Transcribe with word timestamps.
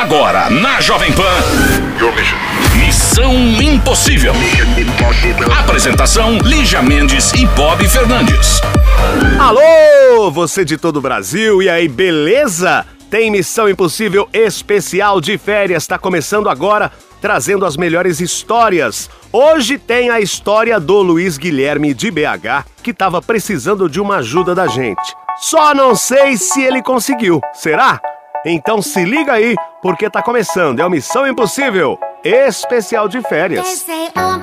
Agora, 0.00 0.48
na 0.48 0.80
Jovem 0.80 1.12
Pan. 1.12 1.24
Missão 2.76 3.34
Impossível. 3.60 4.32
Apresentação: 5.58 6.38
Lígia 6.38 6.80
Mendes 6.80 7.32
e 7.32 7.44
Bob 7.46 7.84
Fernandes. 7.88 8.60
Alô, 9.40 10.30
você 10.30 10.64
de 10.64 10.76
todo 10.76 10.98
o 10.98 11.00
Brasil, 11.00 11.60
e 11.60 11.68
aí, 11.68 11.88
beleza? 11.88 12.86
Tem 13.10 13.28
Missão 13.28 13.68
Impossível 13.68 14.28
especial 14.32 15.20
de 15.20 15.36
férias, 15.36 15.82
está 15.82 15.98
começando 15.98 16.48
agora, 16.48 16.92
trazendo 17.20 17.66
as 17.66 17.76
melhores 17.76 18.20
histórias. 18.20 19.10
Hoje 19.32 19.78
tem 19.78 20.10
a 20.10 20.20
história 20.20 20.78
do 20.78 21.02
Luiz 21.02 21.36
Guilherme 21.36 21.92
de 21.92 22.08
BH, 22.08 22.64
que 22.84 22.92
estava 22.92 23.20
precisando 23.20 23.90
de 23.90 24.00
uma 24.00 24.18
ajuda 24.18 24.54
da 24.54 24.68
gente. 24.68 25.12
Só 25.40 25.74
não 25.74 25.96
sei 25.96 26.36
se 26.36 26.62
ele 26.62 26.82
conseguiu, 26.82 27.40
será? 27.52 28.00
Então 28.50 28.80
se 28.80 29.04
liga 29.04 29.34
aí, 29.34 29.54
porque 29.82 30.08
tá 30.08 30.22
começando. 30.22 30.80
É 30.80 30.86
o 30.86 30.88
Missão 30.90 31.26
Impossível 31.26 31.98
especial 32.24 33.06
de 33.06 33.20
férias. 33.20 33.66
say, 33.66 34.08
oh 34.16 34.38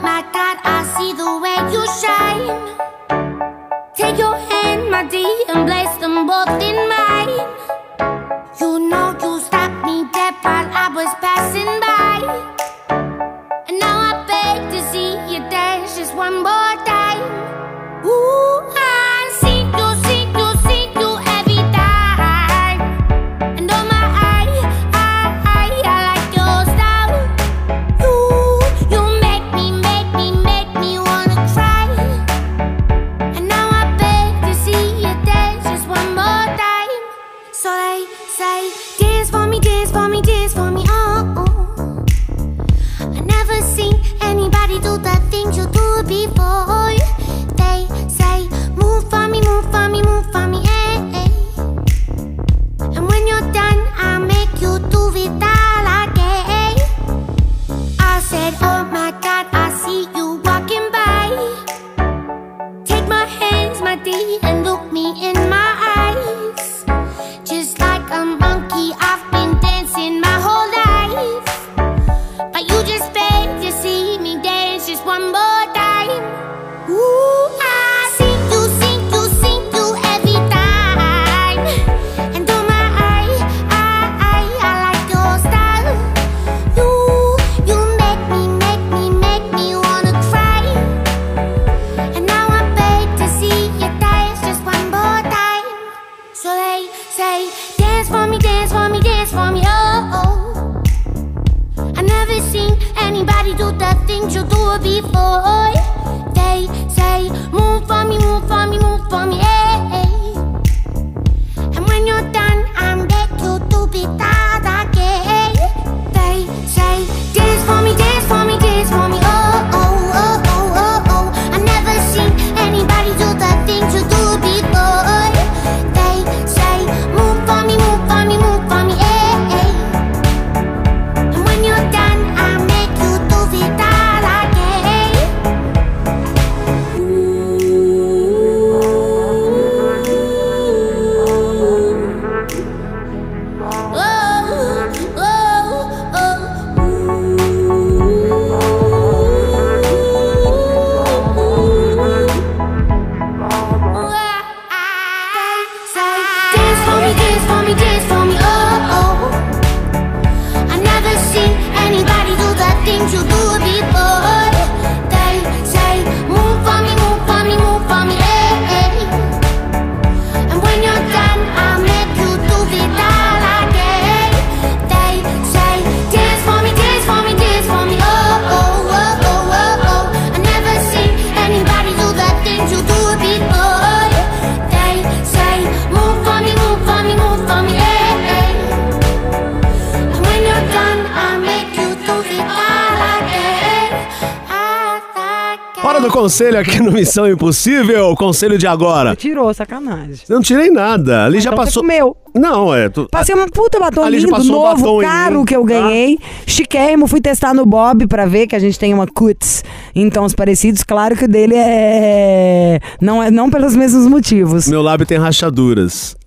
conselho 196.26 196.60
aqui 196.60 196.82
no 196.82 196.92
Missão 196.92 197.30
Impossível, 197.30 198.10
o 198.10 198.16
conselho 198.16 198.58
de 198.58 198.66
agora. 198.66 199.16
Tirou, 199.16 199.54
sacanagem. 199.54 200.22
Não 200.28 200.42
tirei 200.42 200.72
nada, 200.72 201.24
ali 201.26 201.40
já 201.40 201.52
Então 201.52 201.64
você 201.64 201.66
passou. 201.66 201.84
comeu. 201.84 202.18
Não, 202.34 202.74
é. 202.74 202.90
Tu... 202.90 203.08
Passei 203.12 203.36
um 203.36 203.48
puta 203.48 203.80
batom 203.80 204.02
Ali 204.04 204.18
lindo, 204.18 204.44
novo, 204.44 204.82
batom 204.82 205.02
caro 205.02 205.46
que 205.46 205.56
eu 205.56 205.62
tá? 205.62 205.68
ganhei. 205.68 206.18
Chiquérrimo, 206.48 207.06
fui 207.06 207.22
testar 207.22 207.54
no 207.54 207.64
Bob 207.64 208.08
pra 208.08 208.26
ver 208.26 208.48
que 208.48 208.56
a 208.56 208.60
gente 208.60 208.78
tem 208.80 208.92
uma 208.92 209.06
cuts 209.06 209.64
em 209.94 210.10
tons 210.10 210.34
parecidos. 210.34 210.84
Claro 210.84 211.16
que 211.16 211.26
o 211.26 211.28
dele 211.28 211.54
é... 211.56 212.80
Não, 213.00 213.22
é 213.22 213.30
não 213.30 213.52
pelos 213.52 213.76
mesmos 213.76 214.08
motivos. 214.08 214.68
Meu 214.68 214.82
lábio 214.82 215.06
tem 215.06 215.20
rachaduras. 215.20 216.18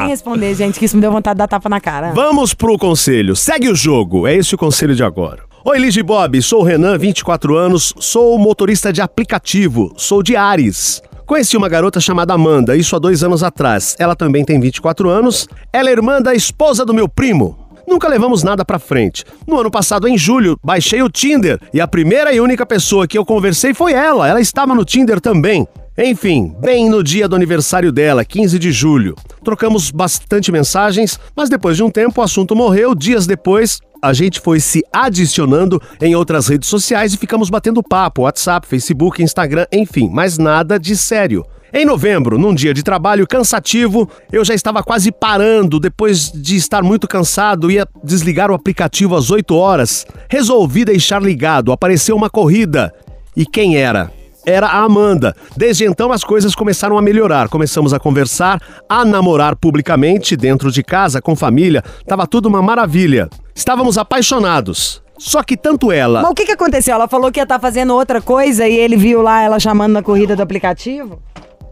Nem 0.00 0.08
responder, 0.08 0.54
gente, 0.56 0.76
que 0.80 0.86
isso 0.86 0.96
me 0.96 1.02
deu 1.02 1.12
vontade 1.12 1.36
de 1.36 1.38
dar 1.38 1.46
tapa 1.46 1.68
na 1.68 1.80
cara. 1.80 2.10
Vamos 2.12 2.52
pro 2.52 2.76
conselho. 2.76 3.36
Segue 3.36 3.68
o 3.68 3.76
jogo. 3.76 4.26
É 4.26 4.34
esse 4.34 4.56
o 4.56 4.58
conselho 4.58 4.96
de 4.96 5.04
agora. 5.04 5.44
Oi, 5.70 5.78
Lige 5.78 6.02
Bob. 6.02 6.40
Sou 6.40 6.62
o 6.62 6.64
Renan, 6.64 6.96
24 6.96 7.54
anos. 7.54 7.92
Sou 8.00 8.38
motorista 8.38 8.90
de 8.90 9.02
aplicativo. 9.02 9.92
Sou 9.98 10.22
de 10.22 10.34
Ares. 10.34 11.02
Conheci 11.26 11.58
uma 11.58 11.68
garota 11.68 12.00
chamada 12.00 12.32
Amanda, 12.32 12.74
isso 12.74 12.96
há 12.96 12.98
dois 12.98 13.22
anos 13.22 13.42
atrás. 13.42 13.94
Ela 13.98 14.16
também 14.16 14.46
tem 14.46 14.58
24 14.58 15.10
anos. 15.10 15.46
Ela 15.70 15.90
é 15.90 15.92
irmã 15.92 16.22
da 16.22 16.34
esposa 16.34 16.86
do 16.86 16.94
meu 16.94 17.06
primo. 17.06 17.68
Nunca 17.86 18.08
levamos 18.08 18.42
nada 18.42 18.64
pra 18.64 18.78
frente. 18.78 19.26
No 19.46 19.60
ano 19.60 19.70
passado, 19.70 20.08
em 20.08 20.16
julho, 20.16 20.58
baixei 20.64 21.02
o 21.02 21.10
Tinder 21.10 21.60
e 21.70 21.82
a 21.82 21.86
primeira 21.86 22.32
e 22.32 22.40
única 22.40 22.64
pessoa 22.64 23.06
que 23.06 23.18
eu 23.18 23.24
conversei 23.26 23.74
foi 23.74 23.92
ela. 23.92 24.26
Ela 24.26 24.40
estava 24.40 24.74
no 24.74 24.86
Tinder 24.86 25.20
também. 25.20 25.68
Enfim, 26.00 26.54
bem 26.60 26.88
no 26.88 27.02
dia 27.02 27.26
do 27.26 27.34
aniversário 27.34 27.90
dela, 27.90 28.24
15 28.24 28.56
de 28.56 28.70
julho. 28.70 29.16
Trocamos 29.42 29.90
bastante 29.90 30.52
mensagens, 30.52 31.18
mas 31.34 31.48
depois 31.48 31.76
de 31.76 31.82
um 31.82 31.90
tempo 31.90 32.20
o 32.20 32.24
assunto 32.24 32.54
morreu. 32.54 32.94
Dias 32.94 33.26
depois, 33.26 33.80
a 34.00 34.12
gente 34.12 34.38
foi 34.38 34.60
se 34.60 34.80
adicionando 34.92 35.82
em 36.00 36.14
outras 36.14 36.46
redes 36.46 36.68
sociais 36.68 37.12
e 37.12 37.16
ficamos 37.16 37.50
batendo 37.50 37.82
papo, 37.82 38.22
WhatsApp, 38.22 38.64
Facebook, 38.68 39.20
Instagram, 39.20 39.66
enfim, 39.72 40.08
mas 40.08 40.38
nada 40.38 40.78
de 40.78 40.96
sério. 40.96 41.44
Em 41.74 41.84
novembro, 41.84 42.38
num 42.38 42.54
dia 42.54 42.72
de 42.72 42.84
trabalho 42.84 43.26
cansativo, 43.26 44.08
eu 44.30 44.44
já 44.44 44.54
estava 44.54 44.84
quase 44.84 45.10
parando 45.10 45.80
depois 45.80 46.30
de 46.30 46.54
estar 46.54 46.80
muito 46.80 47.08
cansado, 47.08 47.72
ia 47.72 47.84
desligar 48.04 48.52
o 48.52 48.54
aplicativo 48.54 49.16
às 49.16 49.32
8 49.32 49.52
horas. 49.52 50.06
Resolvi 50.30 50.84
deixar 50.84 51.20
ligado, 51.20 51.72
apareceu 51.72 52.14
uma 52.14 52.30
corrida. 52.30 52.94
E 53.36 53.44
quem 53.44 53.76
era? 53.76 54.16
Era 54.48 54.66
a 54.66 54.78
Amanda. 54.78 55.36
Desde 55.54 55.84
então 55.84 56.10
as 56.10 56.24
coisas 56.24 56.54
começaram 56.54 56.96
a 56.96 57.02
melhorar. 57.02 57.50
Começamos 57.50 57.92
a 57.92 57.98
conversar, 58.00 58.58
a 58.88 59.04
namorar 59.04 59.54
publicamente, 59.54 60.38
dentro 60.38 60.72
de 60.72 60.82
casa, 60.82 61.20
com 61.20 61.36
família. 61.36 61.84
Tava 62.06 62.26
tudo 62.26 62.46
uma 62.46 62.62
maravilha. 62.62 63.28
Estávamos 63.54 63.98
apaixonados. 63.98 65.02
Só 65.18 65.42
que 65.42 65.54
tanto 65.54 65.92
ela. 65.92 66.22
Mas 66.22 66.30
o 66.30 66.34
que, 66.34 66.46
que 66.46 66.52
aconteceu? 66.52 66.94
Ela 66.94 67.06
falou 67.06 67.30
que 67.30 67.38
ia 67.38 67.42
estar 67.42 67.58
fazendo 67.58 67.92
outra 67.92 68.22
coisa 68.22 68.66
e 68.66 68.74
ele 68.74 68.96
viu 68.96 69.20
lá 69.20 69.42
ela 69.42 69.60
chamando 69.60 69.92
na 69.92 70.02
corrida 70.02 70.34
do 70.34 70.40
aplicativo? 70.40 71.20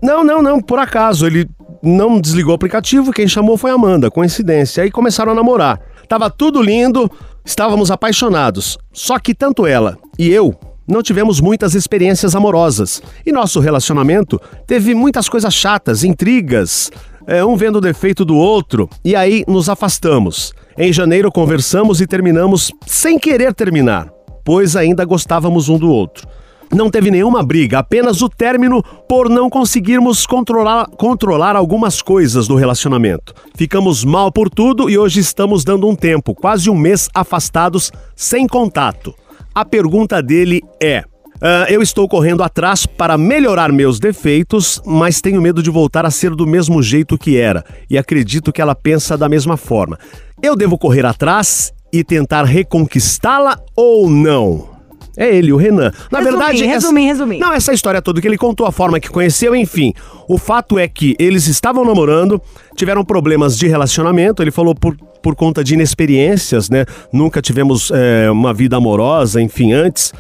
Não, 0.02 0.22
não, 0.22 0.43
não, 0.43 0.61
por 0.61 0.79
acaso. 0.79 1.26
Ele 1.26 1.49
não 1.82 2.20
desligou 2.20 2.52
o 2.52 2.56
aplicativo, 2.56 3.11
quem 3.11 3.26
chamou 3.26 3.56
foi 3.56 3.70
a 3.70 3.75
Amanda, 3.75 4.11
coincidência. 4.11 4.82
Aí 4.82 4.90
começaram 4.90 5.32
a 5.32 5.34
namorar. 5.34 5.81
Tava 6.06 6.29
tudo 6.29 6.61
lindo, 6.61 7.11
estávamos 7.43 7.90
apaixonados. 7.90 8.76
Só 8.93 9.19
que 9.19 9.34
tanto 9.34 9.64
ela 9.64 9.96
e 10.19 10.31
eu 10.31 10.55
não 10.87 11.03
tivemos 11.03 11.41
muitas 11.41 11.75
experiências 11.75 12.35
amorosas. 12.35 13.03
E 13.25 13.33
nosso 13.33 13.61
relacionamento 13.61 14.41
teve 14.67 14.94
muitas 14.94 15.29
coisas 15.29 15.53
chatas, 15.55 16.05
intrigas, 16.05 16.91
é, 17.27 17.44
um 17.44 17.56
vendo 17.56 17.77
o 17.77 17.81
defeito 17.81 18.25
do 18.25 18.37
outro, 18.37 18.88
e 19.05 19.17
aí 19.17 19.44
nos 19.49 19.69
afastamos. 19.69 20.53
Em 20.79 20.93
janeiro 20.93 21.33
conversamos 21.33 22.00
e 22.00 22.06
terminamos 22.06 22.71
sem 22.87 23.19
querer 23.19 23.53
terminar, 23.55 24.09
pois 24.44 24.77
ainda 24.77 25.05
gostávamos 25.05 25.69
um 25.69 25.79
do 25.79 25.91
outro. 25.91 26.27
Não 26.73 26.91
teve 26.91 27.11
nenhuma 27.11 27.44
briga, 27.44 27.79
apenas 27.79 28.23
o 28.23 28.29
término 28.29 28.82
por 29.09 29.29
não 29.29 29.49
conseguirmos 29.49 30.27
controlar, 30.27 30.87
controlar 30.91 31.55
algumas 31.55 32.03
coisas 32.03 32.49
do 32.49 32.56
relacionamento. 32.56 33.32
Ficamos 33.55 34.05
mal 34.05 34.32
por 34.32 34.50
tudo 34.50 34.91
e 34.91 34.99
hoje 34.99 35.21
estamos 35.21 35.65
dando 35.65 35.89
um 35.89 35.94
tempo, 35.94 36.35
quase 36.35 36.69
um 36.69 36.75
mês 36.75 37.09
afastados, 37.15 37.93
sem 38.17 38.47
contato. 38.47 39.15
A 39.56 39.64
pergunta 39.64 40.23
dele 40.23 40.61
é. 40.79 41.03
Uh, 41.37 41.64
eu 41.70 41.81
estou 41.81 42.06
correndo 42.06 42.43
atrás 42.43 42.85
para 42.85 43.17
melhorar 43.17 43.73
meus 43.73 43.99
defeitos, 43.99 44.82
mas 44.85 45.23
tenho 45.23 45.41
medo 45.41 45.62
de 45.62 45.70
voltar 45.70 46.05
a 46.05 46.11
ser 46.11 46.32
do 46.35 46.47
mesmo 46.47 46.82
jeito 46.82 47.17
que 47.17 47.38
era, 47.38 47.64
e 47.88 47.97
acredito 47.97 48.53
que 48.53 48.61
ela 48.61 48.75
pensa 48.75 49.17
da 49.17 49.31
mesma 49.31 49.56
forma. 49.56 49.99
Eu 50.43 50.55
devo 50.55 50.76
correr 50.76 51.06
atrás 51.06 51.73
e 51.91 52.05
tentar 52.05 52.44
reconquistá-la 52.44 53.58
ou 53.75 54.11
não? 54.11 54.75
É 55.17 55.35
ele, 55.35 55.53
o 55.53 55.57
Renan. 55.57 55.91
Na 56.11 56.19
Resumir, 56.19 56.37
verdade, 56.37 56.65
resumir, 56.65 57.03
essa... 57.03 57.13
resumir. 57.13 57.39
Não, 57.39 57.53
essa 57.53 57.73
história 57.73 58.03
toda 58.03 58.21
que 58.21 58.29
ele 58.29 58.37
contou, 58.37 58.67
a 58.67 58.73
forma 58.73 59.01
que 59.01 59.09
conheceu, 59.09 59.57
enfim. 59.57 59.93
O 60.29 60.37
fato 60.37 60.79
é 60.79 60.87
que 60.87 61.17
eles 61.19 61.47
estavam 61.47 61.85
namorando, 61.85 62.41
tiveram 62.75 63.05
problemas 63.05 63.57
de 63.57 63.67
relacionamento, 63.67 64.43
ele 64.43 64.51
falou 64.51 64.75
por, 64.75 64.97
por 65.23 65.35
conta 65.35 65.65
de 65.65 65.75
inexperiências, 65.75 66.69
né? 66.69 66.85
Nunca 67.13 67.41
tivemos 67.41 67.91
é, 67.95 68.31
uma 68.31 68.53
vida 68.53 68.77
amorosa, 68.77 69.41
enfim, 69.41 69.73
antes. 69.73 70.13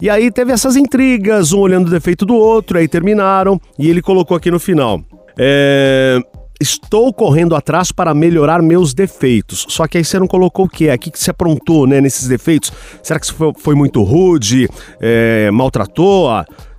E 0.00 0.10
aí 0.10 0.30
teve 0.30 0.52
essas 0.52 0.76
intrigas, 0.76 1.52
um 1.52 1.58
olhando 1.60 1.88
o 1.88 1.90
defeito 1.90 2.24
do 2.26 2.34
outro, 2.34 2.78
aí 2.78 2.86
terminaram, 2.86 3.60
e 3.78 3.88
ele 3.88 4.02
colocou 4.02 4.36
aqui 4.36 4.50
no 4.50 4.60
final. 4.60 5.00
É, 5.38 6.18
Estou 6.60 7.12
correndo 7.12 7.56
atrás 7.56 7.90
para 7.90 8.14
melhorar 8.14 8.62
meus 8.62 8.94
defeitos. 8.94 9.66
Só 9.68 9.86
que 9.86 9.98
aí 9.98 10.04
você 10.04 10.18
não 10.18 10.26
colocou 10.26 10.66
o 10.66 10.68
quê? 10.68 10.88
Aqui 10.88 11.10
que 11.10 11.18
você 11.18 11.30
aprontou, 11.30 11.86
né, 11.86 12.00
nesses 12.00 12.28
defeitos? 12.28 12.72
Será 13.02 13.18
que 13.18 13.32
foi, 13.32 13.52
foi 13.58 13.74
muito 13.74 14.02
rude? 14.02 14.68
É, 15.00 15.50
maltratou? 15.50 16.28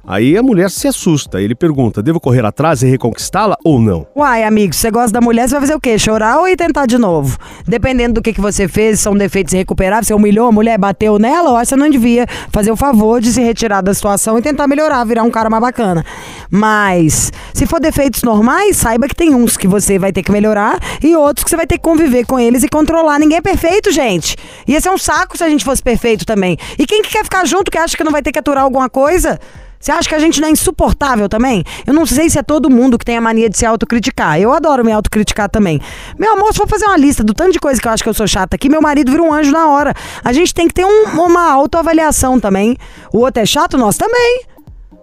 Aí 0.07 0.37
a 0.37 0.43
mulher 0.43 0.69
se 0.69 0.87
assusta. 0.87 1.41
Ele 1.41 1.55
pergunta: 1.55 2.01
devo 2.01 2.19
correr 2.19 2.45
atrás 2.45 2.83
e 2.83 2.87
reconquistá-la 2.87 3.57
ou 3.63 3.79
não? 3.79 4.05
Uai, 4.15 4.43
amigo, 4.43 4.73
você 4.73 4.91
gosta 4.91 5.11
da 5.11 5.21
mulher, 5.21 5.47
você 5.47 5.55
vai 5.55 5.61
fazer 5.61 5.75
o 5.75 5.79
quê? 5.79 5.97
Chorar 5.97 6.39
ou 6.39 6.47
ir 6.47 6.55
tentar 6.55 6.85
de 6.85 6.97
novo? 6.97 7.37
Dependendo 7.67 8.15
do 8.15 8.21
que, 8.21 8.33
que 8.33 8.41
você 8.41 8.67
fez, 8.67 8.99
são 8.99 9.15
defeitos 9.15 9.53
irrecuperáveis, 9.53 10.07
você 10.07 10.13
humilhou 10.13 10.47
a 10.47 10.51
mulher, 10.51 10.77
bateu 10.77 11.17
nela, 11.17 11.59
que 11.59 11.65
você 11.65 11.75
não 11.75 11.89
devia 11.89 12.27
fazer 12.51 12.71
o 12.71 12.75
favor 12.75 13.19
de 13.19 13.31
se 13.31 13.41
retirar 13.41 13.81
da 13.81 13.93
situação 13.93 14.37
e 14.37 14.41
tentar 14.41 14.67
melhorar, 14.67 15.03
virar 15.05 15.23
um 15.23 15.31
cara 15.31 15.49
mais 15.49 15.61
bacana. 15.61 16.05
Mas, 16.51 17.31
se 17.53 17.65
for 17.65 17.79
defeitos 17.79 18.21
normais, 18.21 18.77
saiba 18.77 19.07
que 19.07 19.15
tem 19.15 19.33
uns 19.33 19.57
que 19.57 19.67
você 19.67 19.97
vai 19.97 20.11
ter 20.11 20.21
que 20.21 20.31
melhorar 20.31 20.79
e 21.01 21.15
outros 21.15 21.43
que 21.43 21.49
você 21.49 21.57
vai 21.57 21.65
ter 21.65 21.77
que 21.77 21.83
conviver 21.83 22.25
com 22.25 22.39
eles 22.39 22.63
e 22.63 22.69
controlar. 22.69 23.17
Ninguém 23.19 23.37
é 23.37 23.41
perfeito, 23.41 23.91
gente. 23.91 24.35
Ia 24.67 24.79
ser 24.79 24.89
um 24.89 24.97
saco 24.97 25.37
se 25.37 25.43
a 25.43 25.49
gente 25.49 25.65
fosse 25.65 25.81
perfeito 25.81 26.25
também. 26.25 26.57
E 26.77 26.85
quem 26.85 27.01
que 27.01 27.09
quer 27.09 27.23
ficar 27.23 27.45
junto 27.45 27.71
que 27.71 27.77
acha 27.77 27.97
que 27.97 28.03
não 28.03 28.11
vai 28.11 28.21
ter 28.21 28.31
que 28.31 28.39
aturar 28.39 28.63
alguma 28.63 28.89
coisa? 28.89 29.39
Você 29.80 29.92
acha 29.92 30.10
que 30.10 30.16
a 30.16 30.19
gente 30.19 30.42
não 30.42 30.48
é 30.48 30.51
insuportável 30.51 31.30
também? 31.30 31.63
Eu 31.86 31.94
não 31.94 32.06
sei 32.06 32.30
se 32.30 32.39
é 32.39 32.44
todo 32.44 32.69
mundo 32.69 32.98
que 32.98 33.06
tem 33.06 33.18
a 33.18 33.22
mania 33.22 33.50
de 33.50 33.57
se 33.57 33.66
autocriticar. 33.66 34.39
Eu 34.39 34.51
adoro 34.51 34.83
me 34.83 34.92
autocriticar 34.92 35.50
também. 35.50 35.80
Meu 36.18 36.33
amor, 36.33 36.51
se 36.54 36.57
for 36.57 36.68
fazer 36.68 36.86
uma 36.86 36.98
lista 36.98 37.24
do 37.24 37.33
tanto 37.33 37.51
de 37.51 37.60
coisa 37.60 37.80
que 37.80 37.88
eu 37.88 37.92
acho 37.92 38.04
que 38.04 38.10
eu 38.10 38.13
sou 38.13 38.27
chata 38.27 38.56
aqui, 38.56 38.69
meu 38.69 38.81
marido 38.81 39.12
vira 39.12 39.24
um 39.24 39.33
anjo 39.33 39.51
na 39.51 39.68
hora. 39.68 39.94
A 40.24 40.33
gente 40.33 40.54
tem 40.54 40.68
que 40.68 40.74
ter 40.74 40.86
um, 40.86 41.22
uma 41.22 41.51
autoavaliação 41.51 42.39
também. 42.39 42.77
O 43.13 43.19
outro 43.19 43.42
é 43.42 43.45
chato, 43.45 43.77
nós 43.77 43.98
também. 43.98 44.54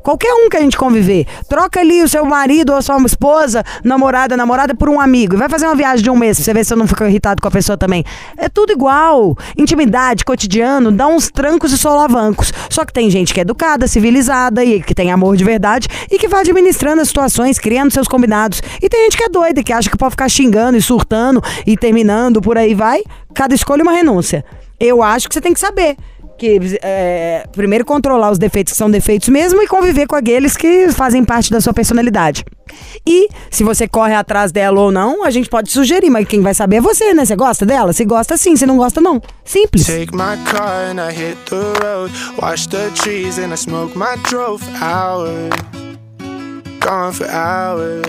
Qualquer 0.03 0.33
um 0.35 0.49
que 0.49 0.57
a 0.57 0.61
gente 0.61 0.77
conviver. 0.77 1.27
Troca 1.49 1.81
ali 1.81 2.03
o 2.03 2.09
seu 2.09 2.25
marido 2.25 2.73
ou 2.73 2.83
sua 2.83 3.01
esposa, 3.05 3.65
namorada, 3.85 4.37
namorada 4.37 4.75
por 4.75 4.89
um 4.89 5.01
amigo. 5.01 5.35
E 5.35 5.39
vai 5.39 5.49
fazer 5.49 5.67
uma 5.67 5.75
viagem 5.75 6.03
de 6.03 6.11
um 6.11 6.17
mês 6.17 6.37
pra 6.37 6.45
você 6.45 6.55
ver 6.55 6.65
se 6.65 6.69
você 6.71 6.77
não 6.77 6.87
fica 6.87 7.09
irritado 7.09 7.41
com 7.41 7.49
a 7.49 7.51
pessoa 7.51 7.77
também. 7.79 8.05
É 8.37 8.49
tudo 8.49 8.73
igual. 8.73 9.37
Intimidade, 9.57 10.25
cotidiano, 10.25 10.91
dá 10.91 11.07
uns 11.07 11.31
trancos 11.31 11.73
e 11.73 11.79
solavancos. 11.79 12.53
Só 12.69 12.85
que 12.85 12.93
tem 12.93 13.09
gente 13.11 13.33
que 13.33 13.41
é 13.41 13.43
educada, 13.43 13.87
civilizada 13.87 14.65
e 14.65 14.83
que 14.83 14.95
tem 14.95 15.13
amor 15.13 15.37
de 15.37 15.45
verdade 15.45 15.89
e 16.11 16.19
que 16.19 16.29
vai 16.29 16.41
administrando 16.41 17.01
as 17.01 17.09
situações, 17.09 17.59
criando 17.59 17.93
seus 17.93 18.09
combinados. 18.09 18.61
E 18.83 18.89
tem 18.89 19.05
gente 19.05 19.17
que 19.17 19.25
é 19.25 19.29
doida, 19.29 19.63
que 19.63 19.73
acha 19.73 19.89
que 19.89 19.97
pode 19.97 20.13
ficar 20.13 20.29
xingando 20.29 20.77
e 20.77 20.83
surtando 20.83 21.43
e 21.67 21.77
terminando, 21.77 22.41
por 22.41 22.59
aí 22.59 22.75
vai. 22.75 23.03
Cada 23.35 23.55
escolha 23.55 23.83
é 23.83 23.85
uma 23.85 23.93
renúncia. 23.93 24.45
Eu 24.81 25.03
acho 25.03 25.29
que 25.29 25.35
você 25.35 25.41
tem 25.41 25.55
que 25.55 25.61
saber 25.61 25.97
que 26.37 26.79
é, 26.83 27.47
primeiro 27.53 27.85
controlar 27.85 28.31
os 28.31 28.39
defeitos 28.39 28.73
que 28.73 28.77
são 28.77 28.91
defeitos 28.91 29.29
mesmo 29.29 29.63
e 29.63 29.67
conviver 29.67 30.07
com 30.07 30.17
aqueles 30.17 30.57
que 30.57 30.91
fazem 30.91 31.25
parte 31.25 31.51
da 31.51 31.61
sua 31.61 31.73
personalidade. 31.73 32.45
E 33.07 33.29
se 33.51 33.63
você 33.65 33.87
corre 33.87 34.15
atrás 34.15 34.53
dela 34.53 34.81
ou 34.81 34.91
não, 34.91 35.25
a 35.25 35.31
gente 35.31 35.49
pode 35.49 35.71
sugerir, 35.71 36.11
mas 36.11 36.27
quem 36.27 36.41
vai 36.41 36.55
saber 36.55 36.77
é 36.77 36.81
você, 36.81 37.13
né? 37.15 37.25
Você 37.25 37.37
gosta 37.37 37.67
dela? 37.67 37.93
Se 37.93 38.05
gosta 38.05 38.37
sim, 38.37 38.57
se 38.57 38.67
não 38.67 38.77
gosta 38.77 39.01
não. 39.01 39.21
Simples. 39.45 39.87
Take 39.87 40.13
my 40.15 40.37
car 40.51 40.91
and 40.91 41.01
I 41.01 41.13
hit 41.13 41.37
the 41.47 41.85
road, 41.85 42.13
watch 42.41 42.69
the 42.69 42.91
trees 42.91 43.39
and 43.39 43.53
I 43.53 43.57
smoke 43.57 43.97
my 43.97 44.17
drove 44.29 44.63
hours. 44.81 45.51
Gone 46.81 47.13
for 47.13 47.29
hours. 47.29 48.03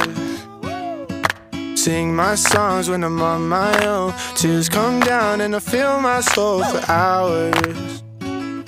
Sing 1.75 2.15
my 2.15 2.35
songs 2.35 2.89
when 2.89 3.03
I'm 3.03 3.21
on 3.21 3.49
my 3.49 3.85
own. 3.85 4.13
Tears 4.35 4.69
come 4.69 5.01
down 5.01 5.41
and 5.41 5.53
I 5.53 5.59
feel 5.59 5.99
my 5.99 6.21
soul 6.21 6.63
for 6.63 6.79
hours. 6.89 8.02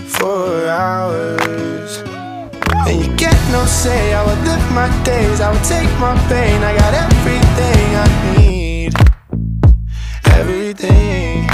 For 0.07 0.67
hours. 0.67 2.03
And 2.87 3.03
you 3.03 3.15
get 3.15 3.35
no 3.51 3.65
say, 3.65 4.13
I 4.13 4.23
would 4.25 4.39
live 4.45 4.71
my 4.71 4.87
days, 5.03 5.41
I 5.41 5.51
would 5.51 5.63
take 5.63 5.89
my 5.99 6.15
pain. 6.29 6.61
I 6.63 6.77
got 6.77 6.93
everything 6.93 7.95
I 8.03 8.07
need, 8.37 8.93
everything. 10.39 11.49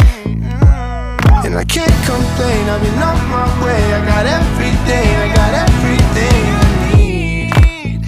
And 1.45 1.57
I 1.57 1.63
can't 1.63 1.99
complain, 2.05 2.69
I've 2.69 2.81
been 2.81 3.01
on 3.01 3.17
my 3.29 3.47
way. 3.63 3.93
I 3.93 4.05
got 4.05 4.25
everything, 4.25 5.09
I 5.25 5.27
got 5.39 5.53
everything 5.65 6.43
I 6.65 6.71
need, 6.95 8.05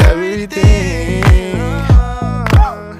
everything. 0.00 1.24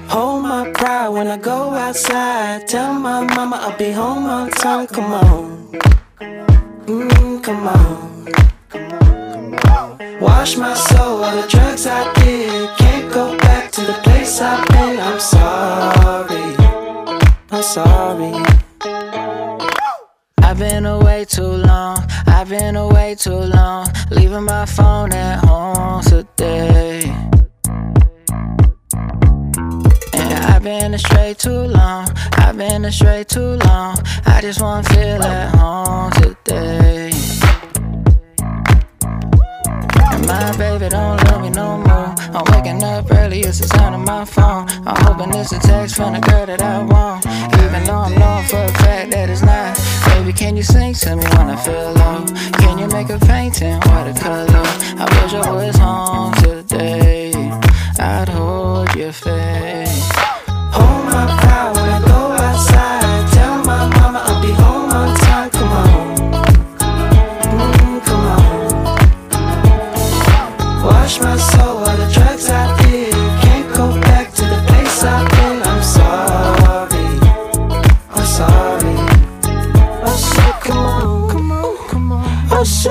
Hold 0.09 0.43
my 0.43 0.71
pride 0.71 1.09
when 1.09 1.27
I 1.27 1.37
go 1.37 1.71
outside. 1.71 2.67
Tell 2.67 2.93
my 2.93 3.23
mama 3.35 3.57
I'll 3.61 3.77
be 3.77 3.91
home 3.91 4.25
on 4.25 4.49
time. 4.51 4.87
Come 4.87 5.13
on. 5.13 5.58
Come 7.49 7.67
on. 7.67 8.25
Wash 10.21 10.55
my 10.55 10.75
soul, 10.75 11.23
all 11.23 11.35
the 11.41 11.47
drugs 11.47 11.87
I 11.87 12.13
did. 12.13 12.77
Can't 12.77 13.11
go 13.11 13.35
back 13.39 13.71
to 13.71 13.81
the 13.81 13.93
place 14.03 14.39
I've 14.39 14.67
been. 14.67 14.99
I'm 14.99 15.19
sorry. 15.19 16.55
I'm 17.49 17.63
sorry. 17.63 18.33
I've 20.43 20.59
been 20.59 20.85
away 20.85 21.25
too 21.25 21.41
long. 21.41 21.97
I've 22.27 22.49
been 22.49 22.75
away 22.75 23.15
too 23.15 23.41
long. 23.57 23.87
Leaving 24.11 24.43
my 24.43 24.67
phone 24.67 25.11
at 25.11 25.43
home 25.43 26.03
today. 26.03 27.11
I've 30.13 30.61
been 30.61 30.93
astray 30.93 31.33
too 31.33 31.63
long. 31.63 32.09
I've 32.33 32.55
been 32.55 32.85
astray 32.85 33.23
too 33.23 33.57
long. 33.65 33.97
I 34.27 34.39
just 34.39 34.61
wanna 34.61 34.87
feel 34.89 35.23
at 35.23 35.55
home 35.55 36.11
today. 36.11 37.38
My 40.29 40.55
baby 40.57 40.89
don't 40.89 41.17
love 41.25 41.41
me 41.41 41.49
no 41.49 41.77
more. 41.79 42.13
I'm 42.35 42.45
waking 42.51 42.83
up 42.83 43.09
early, 43.09 43.39
it's 43.41 43.57
the 43.59 43.67
sound 43.67 43.95
of 43.95 44.01
my 44.01 44.25
phone. 44.25 44.69
I'm 44.85 44.95
hoping 45.03 45.33
it's 45.33 45.51
a 45.51 45.59
text 45.59 45.95
from 45.95 46.13
the 46.13 46.19
girl 46.19 46.45
that 46.45 46.61
I 46.61 46.83
want. 46.83 47.25
Even 47.63 47.83
though 47.83 48.01
I'm 48.05 48.13
knowing 48.13 48.45
for 48.45 48.63
a 48.63 48.73
fact 48.83 49.09
that 49.09 49.27
it's 49.27 49.41
not. 49.41 49.75
Baby, 50.05 50.31
can 50.33 50.55
you 50.55 50.61
sing 50.61 50.93
to 50.93 51.15
me 51.15 51.25
when 51.35 51.49
I 51.49 51.55
feel 51.55 51.93
low? 51.93 52.25
Can 52.61 52.77
you 52.77 52.87
make 52.89 53.09
a 53.09 53.17
painting 53.17 53.79
watercolor? 53.87 54.67
I 55.01 55.05
wish 55.15 55.33
I 55.33 55.51
was 55.51 55.75
home 55.77 56.33
today. 56.43 57.31
I'd 57.99 58.29
hold 58.29 58.93
your 58.95 59.11
face. 59.11 59.88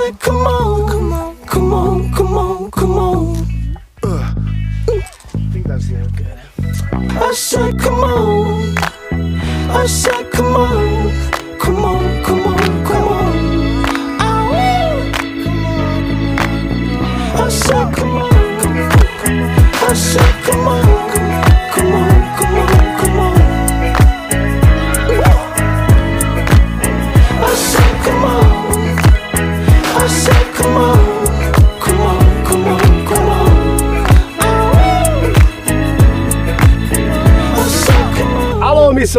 I 0.09 0.11
said, 0.11 0.21
come 0.21 0.47
on, 0.47 0.89
come 0.89 1.13
on, 1.13 1.37
come 1.45 1.75
on, 1.75 2.13
come 2.13 2.39
on, 2.39 2.71
come 2.71 2.99
on. 2.99 3.37
I 7.21 7.33
said, 7.35 7.79
come 7.79 8.05
on. 8.05 8.75
I 9.71 9.87
said, 9.87 10.31
come 10.33 10.57
on, 10.57 11.59
come 11.59 11.85
on, 11.85 12.23
come 12.25 12.47
on, 12.47 12.85
come 12.87 13.09
on. 13.09 13.35
I 17.37 17.49
said, 17.51 17.95
come 17.95 18.17
on, 18.17 18.31
come 18.61 18.79
on, 18.79 18.91
come 19.19 19.41
on. 19.41 19.51
I 19.91 19.93
said, 19.93 20.45
come 20.45 20.69
on, 20.69 20.88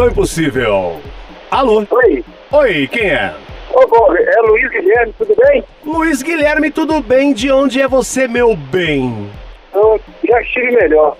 Missão 0.00 0.08
Impossível. 0.08 1.00
Alô. 1.50 1.84
Oi, 1.90 2.24
Oi, 2.52 2.88
quem 2.90 3.10
é? 3.10 3.34
ô 3.72 3.86
Bob, 3.86 4.16
é 4.18 4.40
Luiz 4.40 4.70
Guilherme, 4.70 5.14
tudo 5.18 5.34
bem? 5.36 5.62
Luiz 5.84 6.22
Guilherme, 6.22 6.70
tudo 6.70 7.00
bem? 7.02 7.34
De 7.34 7.52
onde 7.52 7.82
é 7.82 7.86
você, 7.86 8.26
meu 8.26 8.56
bem? 8.56 9.28
Eu 9.74 10.00
já 10.26 10.40
estive 10.40 10.70
melhor. 10.72 11.16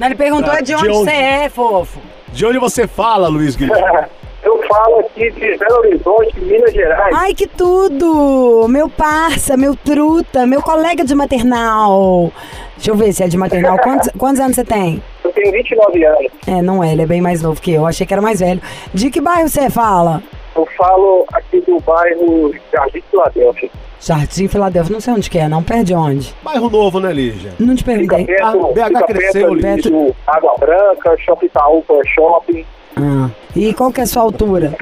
Ele 0.00 0.14
perguntou 0.14 0.52
Tá, 0.52 0.60
de 0.60 0.66
de 0.66 0.74
onde 0.76 0.88
onde? 0.88 0.98
você 0.98 1.10
é, 1.10 1.48
fofo. 1.48 1.98
De 2.28 2.46
onde 2.46 2.58
você 2.58 2.86
fala, 2.86 3.26
Luiz 3.28 3.56
Guilherme? 3.56 4.06
Eu 4.44 4.62
falo 4.68 5.00
aqui 5.00 5.28
de 5.32 5.56
Belo 5.58 5.78
Horizonte, 5.78 6.38
Minas 6.38 6.72
Gerais. 6.72 7.12
Ai, 7.16 7.34
que 7.34 7.48
tudo! 7.48 8.68
Meu 8.68 8.88
parça, 8.88 9.56
meu 9.56 9.74
truta, 9.74 10.46
meu 10.46 10.62
colega 10.62 11.04
de 11.04 11.16
maternal. 11.16 12.30
Deixa 12.76 12.92
eu 12.92 12.94
ver 12.94 13.12
se 13.12 13.24
é 13.24 13.26
de 13.26 13.36
maternal. 13.36 13.76
Quantos, 13.82 14.08
quantos 14.16 14.38
anos 14.40 14.54
você 14.54 14.64
tem? 14.64 15.02
Tenho 15.50 15.62
29 15.62 16.04
anos. 16.04 16.32
É, 16.46 16.62
não 16.62 16.82
é, 16.82 16.92
ele 16.92 17.02
é 17.02 17.06
bem 17.06 17.20
mais 17.20 17.42
novo 17.42 17.60
que 17.60 17.72
eu. 17.72 17.86
Achei 17.86 18.06
que 18.06 18.12
era 18.12 18.22
mais 18.22 18.40
velho. 18.40 18.60
De 18.92 19.10
que 19.10 19.20
bairro 19.20 19.48
você 19.48 19.70
fala? 19.70 20.22
Eu 20.56 20.66
falo 20.76 21.24
aqui 21.32 21.60
do 21.60 21.78
bairro 21.80 22.52
Jardim 22.72 23.02
Filadélfia. 23.10 23.70
Jardim 24.00 24.48
Filadélfia, 24.48 24.92
não 24.92 25.00
sei 25.00 25.14
onde 25.14 25.30
que 25.30 25.38
é, 25.38 25.48
não. 25.48 25.62
Perde 25.62 25.94
onde? 25.94 26.34
Bairro 26.42 26.68
Novo, 26.70 26.98
né, 27.00 27.12
Lígia? 27.12 27.52
Não 27.58 27.74
te 27.74 27.84
Fica 27.84 27.96
perguntei. 28.16 28.24
perto, 28.26 28.42
Ah, 28.44 28.72
BH 28.72 28.86
fica 28.88 29.02
cresceu, 29.06 29.56
perto 29.60 29.88
Lígia. 29.88 30.14
Água 30.26 30.54
Branca, 30.58 31.16
Shopping 31.18 31.46
Itaúpa 31.46 31.94
Shopping, 32.14 32.64
Ah. 32.96 33.28
E 33.54 33.74
qual 33.74 33.92
que 33.92 34.00
é 34.00 34.04
a 34.04 34.06
sua 34.06 34.22
altura? 34.22 34.74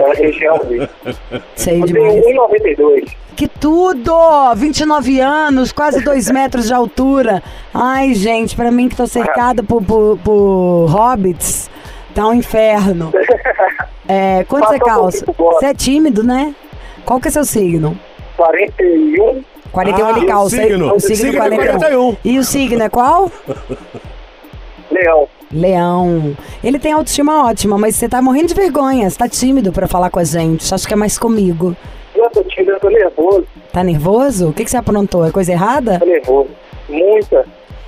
ali. 0.63 0.89
Sei 1.57 1.81
Eu 1.83 1.87
demais. 1.87 2.25
tenho 2.25 2.43
1,92. 2.49 3.13
Que 3.37 3.49
tudo! 3.49 4.13
29 4.55 5.21
anos, 5.21 5.73
quase 5.73 6.01
2 6.03 6.31
metros 6.33 6.67
de 6.69 6.75
altura. 6.75 7.43
Ai, 7.73 8.15
gente, 8.15 8.55
pra 8.55 8.71
mim 8.71 8.89
que 8.89 8.95
tô 8.97 9.07
cercada 9.07 9.63
por, 9.65 9.83
por, 9.83 10.17
por 10.19 10.87
hobbits, 10.89 11.69
tá 12.15 12.27
um 12.29 12.35
inferno. 12.35 13.13
É, 14.07 14.45
quanto 14.45 14.67
você 14.69 14.79
Passa 14.79 14.85
um 14.85 14.95
calça? 14.95 15.25
Você 15.39 15.65
é 15.65 15.73
tímido, 15.73 16.23
né? 16.23 16.55
Qual 17.07 17.19
que 17.19 17.29
é 17.29 17.31
seu 17.31 17.43
signo? 17.43 17.99
41, 18.37 19.43
41 19.73 20.07
Ah, 20.07 20.11
ele 20.11 20.21
o 20.21 20.29
calça. 20.29 20.57
signo. 20.57 20.95
O 20.95 21.01
signo, 21.01 21.17
Signo 21.17 21.31
é 21.31 21.37
41. 21.39 21.79
41. 21.79 22.17
E 22.23 22.39
o 22.39 22.45
signo 22.45 22.83
é 22.83 22.89
qual? 22.91 23.33
Leão. 24.91 25.27
Leão. 25.53 26.37
Ele 26.63 26.79
tem 26.79 26.93
autoestima 26.93 27.47
ótima, 27.47 27.79
mas 27.79 27.97
você 27.97 28.09
tá 28.09 28.21
morrendo 28.21 28.49
de 28.49 28.55
vergonha. 28.55 29.09
Você 29.09 29.19
tá 29.19 29.29
tímido 29.29 29.73
pra 29.73 29.87
falar 29.87 30.11
com 30.11 30.19
a 30.19 30.25
gente. 30.25 30.73
Acho 30.75 30.87
que 30.87 30.95
é 30.95 30.97
mais 30.97 31.19
comigo. 31.19 31.77
Eu 32.15 32.31
tô 32.31 32.43
tímido, 32.45 32.73
eu 32.73 32.81
tô 32.81 32.89
nervoso. 32.89 33.47
Tá 33.73 33.83
nervoso? 33.83 34.49
O 34.49 34.53
que, 34.53 34.65
que 34.65 34.71
você 34.71 34.77
aprontou? 34.77 35.25
É 35.25 35.31
coisa 35.31 35.53
errada? 35.53 35.99
Tô 35.99 36.07
nervoso. 36.07 36.51
Muita. 36.89 37.41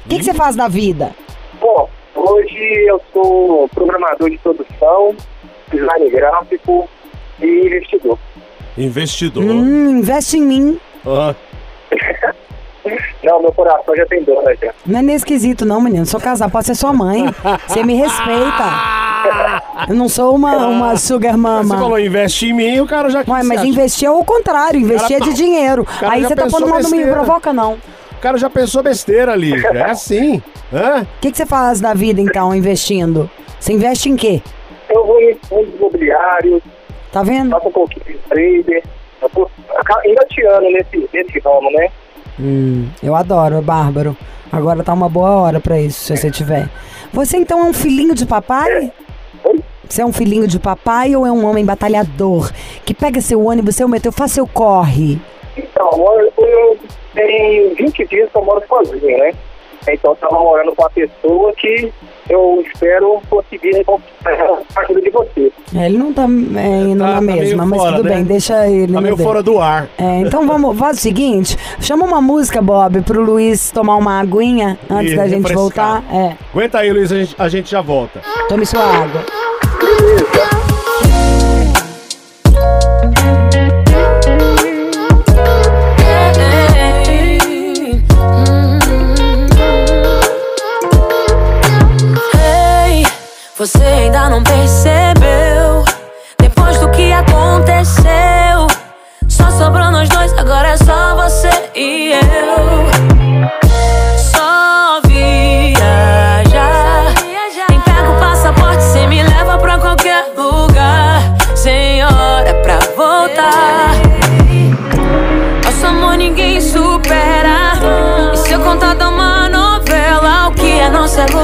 O 0.04 0.08
que, 0.08 0.18
que 0.18 0.24
você 0.24 0.34
faz 0.34 0.56
da 0.56 0.68
vida? 0.68 1.12
Bom, 1.60 1.88
hoje 2.14 2.84
eu 2.88 3.00
sou 3.12 3.68
programador 3.68 4.30
de 4.30 4.38
produção, 4.38 5.14
design 5.70 6.10
gráfico 6.10 6.88
e 7.40 7.46
investidor. 7.66 8.18
Investidor. 8.76 9.44
Hum, 9.44 9.98
investe 9.98 10.38
em 10.38 10.42
mim. 10.42 10.80
Ah, 11.06 11.34
Não, 13.22 13.40
meu 13.42 13.52
coração 13.52 13.94
já 13.96 14.06
tem 14.06 14.22
dona 14.22 14.54
já. 14.60 14.72
Não 14.84 14.98
é 14.98 15.02
nesse 15.02 15.24
quesito, 15.24 15.64
não, 15.64 15.80
menino. 15.80 16.06
Sou 16.06 16.20
casado, 16.20 16.50
pode 16.50 16.66
ser 16.66 16.74
sua 16.74 16.92
mãe. 16.92 17.24
Você 17.66 17.82
me 17.82 17.94
respeita. 17.94 18.64
Eu 19.88 19.94
não 19.94 20.08
sou 20.08 20.34
uma, 20.34 20.56
uma 20.68 20.96
sugar 20.96 21.32
você 21.32 21.38
mama. 21.38 21.78
falou 21.78 21.98
investe 21.98 22.46
em 22.48 22.52
mim, 22.52 22.80
o 22.80 22.86
cara 22.86 23.08
já 23.10 23.20
Ué, 23.26 23.42
mas 23.42 23.60
você 23.60 23.66
investir 23.66 24.06
é 24.08 24.10
o 24.10 24.24
contrário, 24.24 24.78
investir 24.80 25.16
é 25.16 25.20
de 25.20 25.32
dinheiro. 25.34 25.84
cara 25.84 26.12
Aí 26.14 26.22
você 26.24 26.34
tá 26.36 26.46
pondo 26.46 26.66
mal, 26.68 26.80
não 26.80 26.90
me 26.90 27.04
provoca, 27.06 27.52
não. 27.52 27.74
O 28.12 28.20
cara 28.20 28.38
já 28.38 28.48
pensou 28.48 28.82
besteira 28.82 29.32
ali. 29.32 29.52
É 29.66 29.82
assim. 29.90 30.42
O 30.72 31.20
que, 31.20 31.30
que 31.30 31.36
você 31.36 31.46
faz 31.46 31.80
da 31.80 31.92
vida, 31.94 32.20
então, 32.20 32.54
investindo? 32.54 33.28
Você 33.58 33.72
investe 33.72 34.08
em 34.08 34.16
quê? 34.16 34.40
Eu 34.88 35.04
vou 35.06 35.20
em 35.20 35.34
fundos 35.48 35.74
imobiliários, 35.74 36.62
Tá 37.12 37.22
vendo? 37.22 37.50
faço 37.50 37.68
um 37.68 37.72
pouquinho 37.72 38.04
de 38.06 38.14
trader. 38.28 38.82
Eu 39.22 39.28
tô 39.30 39.48
aca- 39.76 40.02
engateando 40.04 40.70
nesse, 40.70 41.08
nesse 41.12 41.38
ramo, 41.40 41.70
né? 41.72 41.88
Hum, 42.38 42.88
eu 43.02 43.14
adoro, 43.14 43.56
é 43.56 43.60
bárbaro. 43.60 44.16
Agora 44.52 44.82
tá 44.82 44.92
uma 44.92 45.08
boa 45.08 45.30
hora 45.30 45.60
pra 45.60 45.80
isso, 45.80 46.04
se 46.04 46.16
você 46.16 46.30
tiver. 46.30 46.68
Você 47.12 47.36
então 47.36 47.60
é 47.60 47.64
um 47.64 47.72
filhinho 47.72 48.14
de 48.14 48.26
papai? 48.26 48.92
Você 49.88 50.02
é 50.02 50.06
um 50.06 50.12
filhinho 50.12 50.46
de 50.46 50.58
papai 50.58 51.14
ou 51.14 51.26
é 51.26 51.30
um 51.30 51.44
homem 51.46 51.64
batalhador 51.64 52.50
que 52.84 52.92
pega 52.92 53.20
seu 53.20 53.44
ônibus, 53.44 53.76
seu 53.76 53.88
metrô, 53.88 54.10
faz 54.10 54.32
seu 54.32 54.46
corre? 54.46 55.18
Então, 55.56 55.90
eu, 56.18 56.32
eu 56.44 56.78
tenho 57.14 57.74
20 57.76 58.06
dias 58.06 58.30
que 58.30 58.36
eu 58.36 58.44
moro 58.44 58.62
sozinho, 58.68 59.18
né? 59.18 59.32
Então 59.94 60.12
eu 60.12 60.16
tava 60.16 60.38
morando 60.42 60.74
com 60.74 60.82
uma 60.82 60.90
pessoa 60.90 61.52
que 61.56 61.92
eu 62.28 62.64
espero 62.66 63.20
conseguir 63.30 63.70
reconquistar 63.72 64.32
a 64.74 64.80
ajuda 64.80 65.00
de 65.00 65.10
você. 65.10 65.52
É, 65.76 65.86
Ele 65.86 65.96
não 65.98 66.12
tá 66.12 66.22
é, 66.24 66.26
indo 66.26 66.98
Tá- 66.98 67.06
na 67.06 67.14
tá 67.14 67.20
mesma, 67.20 67.64
mas 67.66 67.80
fora, 67.80 67.96
tudo 67.96 68.08
né? 68.08 68.14
bem, 68.16 68.24
deixa 68.24 68.66
ele. 68.68 68.92
Tá 68.92 69.00
meio 69.00 69.14
dele. 69.16 69.28
fora 69.28 69.42
do 69.42 69.60
ar. 69.60 69.88
É, 69.98 70.20
então 70.20 70.46
vamos, 70.46 70.76
faz 70.78 70.98
o 70.98 71.00
seguinte, 71.00 71.56
chama 71.80 72.04
uma 72.04 72.20
música, 72.20 72.60
Bob, 72.60 73.00
pro 73.02 73.22
Luiz 73.22 73.70
tomar 73.70 73.96
uma 73.96 74.18
aguinha 74.20 74.78
antes 74.90 75.12
E 75.12 75.16
da 75.16 75.28
gente 75.28 75.42
refrescar. 75.48 76.02
voltar. 76.02 76.14
É, 76.16 76.36
Aguenta 76.52 76.78
aí, 76.78 76.92
Luiz, 76.92 77.12
a 77.12 77.16
gente, 77.16 77.36
a 77.38 77.48
gente 77.48 77.70
já 77.70 77.80
volta. 77.80 78.20
tome 78.48 78.66
sua 78.66 78.82
água. 78.82 79.24
Ei, 79.82 80.65
você 93.66 93.82
ainda 93.82 94.30
não 94.30 94.44
percebeu? 94.44 94.95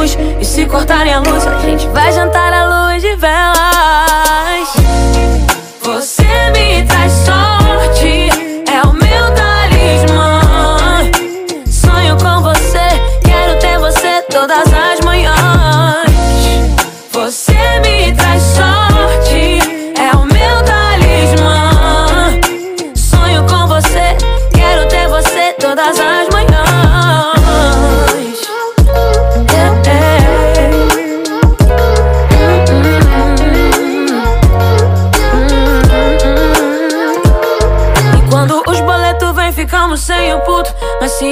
Luz? 0.02 0.18
E 0.40 0.44
se 0.44 0.66
cortarem 0.66 1.14
a 1.14 1.20
luz, 1.20 1.46
a 1.46 1.58
gente 1.60 1.86
vai 1.88 2.12
jantar 2.12 2.52
à 2.52 2.61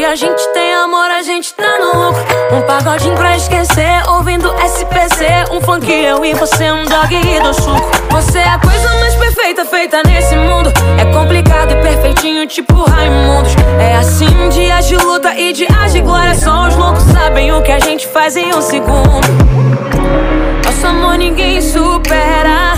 A 0.04 0.16
gente 0.16 0.42
tem 0.54 0.74
amor, 0.74 1.10
a 1.10 1.22
gente 1.22 1.52
tá 1.54 1.78
no 1.78 2.06
lucro. 2.06 2.24
Um 2.52 2.62
pagodinho 2.62 3.14
pra 3.14 3.36
esquecer, 3.36 4.02
ouvindo 4.08 4.52
SPC. 4.54 5.26
Um 5.52 5.60
funk 5.60 5.88
eu 5.92 6.24
e 6.24 6.32
você, 6.32 6.72
um 6.72 6.84
dog 6.84 7.14
e 7.14 7.40
do 7.40 7.54
suco. 7.54 7.90
Você 8.10 8.38
é 8.38 8.48
a 8.48 8.58
coisa 8.58 8.88
mais 8.98 9.14
perfeita 9.14 9.64
feita 9.66 10.02
nesse 10.04 10.34
mundo. 10.34 10.72
É 10.98 11.04
complicado 11.12 11.72
e 11.72 11.76
perfeitinho, 11.82 12.46
tipo 12.46 12.82
Raimundos. 12.82 13.52
É 13.78 13.96
assim, 13.96 14.48
dias 14.48 14.88
de 14.88 14.96
luta 14.96 15.38
e 15.38 15.52
dias 15.52 15.92
de 15.92 16.00
glória. 16.00 16.34
Só 16.34 16.66
os 16.66 16.76
loucos 16.76 17.02
sabem 17.04 17.52
o 17.52 17.62
que 17.62 17.70
a 17.70 17.78
gente 17.78 18.08
faz 18.08 18.36
em 18.36 18.54
um 18.54 18.62
segundo. 18.62 19.20
Nosso 20.64 20.86
amor 20.86 21.18
ninguém 21.18 21.60
supera. 21.60 22.72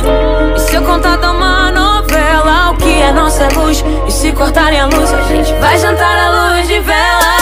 E 0.57 0.61
se 0.61 0.75
eu 0.75 0.83
contar 0.83 1.17
é 3.03 3.13
nossa 3.13 3.49
luz? 3.59 3.85
E 4.07 4.13
se 4.13 4.33
cortarem 4.33 4.81
a 4.81 4.87
luz, 4.87 5.13
a 5.13 5.23
gente 5.23 5.53
vai 5.55 5.79
jantar 5.79 6.17
à 6.17 6.55
luz 6.55 6.69
de 6.69 6.79
velas. 6.81 7.42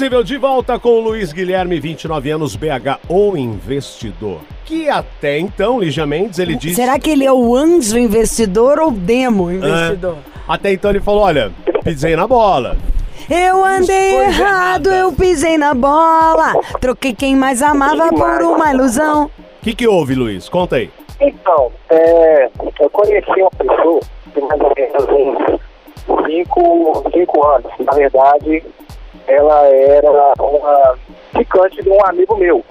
Missão 0.00 0.06
Impossível 0.06 0.22
de 0.22 0.38
volta 0.38 0.78
com 0.78 0.88
o 0.88 1.00
Luiz 1.00 1.30
Guilherme, 1.30 1.78
29 1.78 2.30
anos, 2.30 2.56
BH, 2.56 3.00
o 3.06 3.36
investidor. 3.36 4.40
Que 4.64 4.88
até 4.88 5.38
então, 5.38 5.78
Lígia 5.78 6.06
Mendes, 6.06 6.38
ele 6.38 6.54
disse. 6.54 6.76
Será 6.76 6.98
que 6.98 7.10
ele 7.10 7.24
é 7.24 7.32
o 7.32 7.54
anjo 7.54 7.98
investidor 7.98 8.78
ou 8.78 8.90
demo 8.90 9.50
investidor? 9.50 10.16
É, 10.16 10.30
até 10.48 10.72
então 10.72 10.90
ele 10.90 11.00
falou: 11.00 11.22
olha, 11.22 11.52
pisei 11.84 12.16
na 12.16 12.26
bola. 12.26 12.78
Eu 13.28 13.62
andei 13.62 14.14
errado, 14.16 14.86
errada. 14.86 14.96
eu 14.96 15.12
pisei 15.12 15.58
na 15.58 15.74
bola. 15.74 16.54
Troquei 16.80 17.12
quem 17.12 17.36
mais 17.36 17.60
amava 17.60 18.08
por 18.08 18.42
uma 18.42 18.72
ilusão. 18.72 19.26
O 19.26 19.30
que, 19.62 19.74
que 19.74 19.86
houve, 19.86 20.14
Luiz? 20.14 20.48
Conta 20.48 20.76
aí. 20.76 20.90
Então, 21.20 21.70
é, 21.90 22.48
eu 22.80 22.88
conheci 22.88 23.30
uma 23.38 23.50
pessoa 23.50 24.00
tem 24.32 24.44
mais 24.44 24.60
ou 24.60 24.72
menos 24.76 25.58
uns 26.08 26.26
cinco, 26.26 27.02
cinco 27.12 27.46
anos. 27.46 27.72
Na 27.80 27.92
verdade, 27.92 28.64
ela 29.30 29.66
era 29.66 30.10
uma 30.10 30.94
ficante 31.36 31.82
de 31.82 31.88
um 31.88 32.04
amigo 32.06 32.36
meu. 32.36 32.64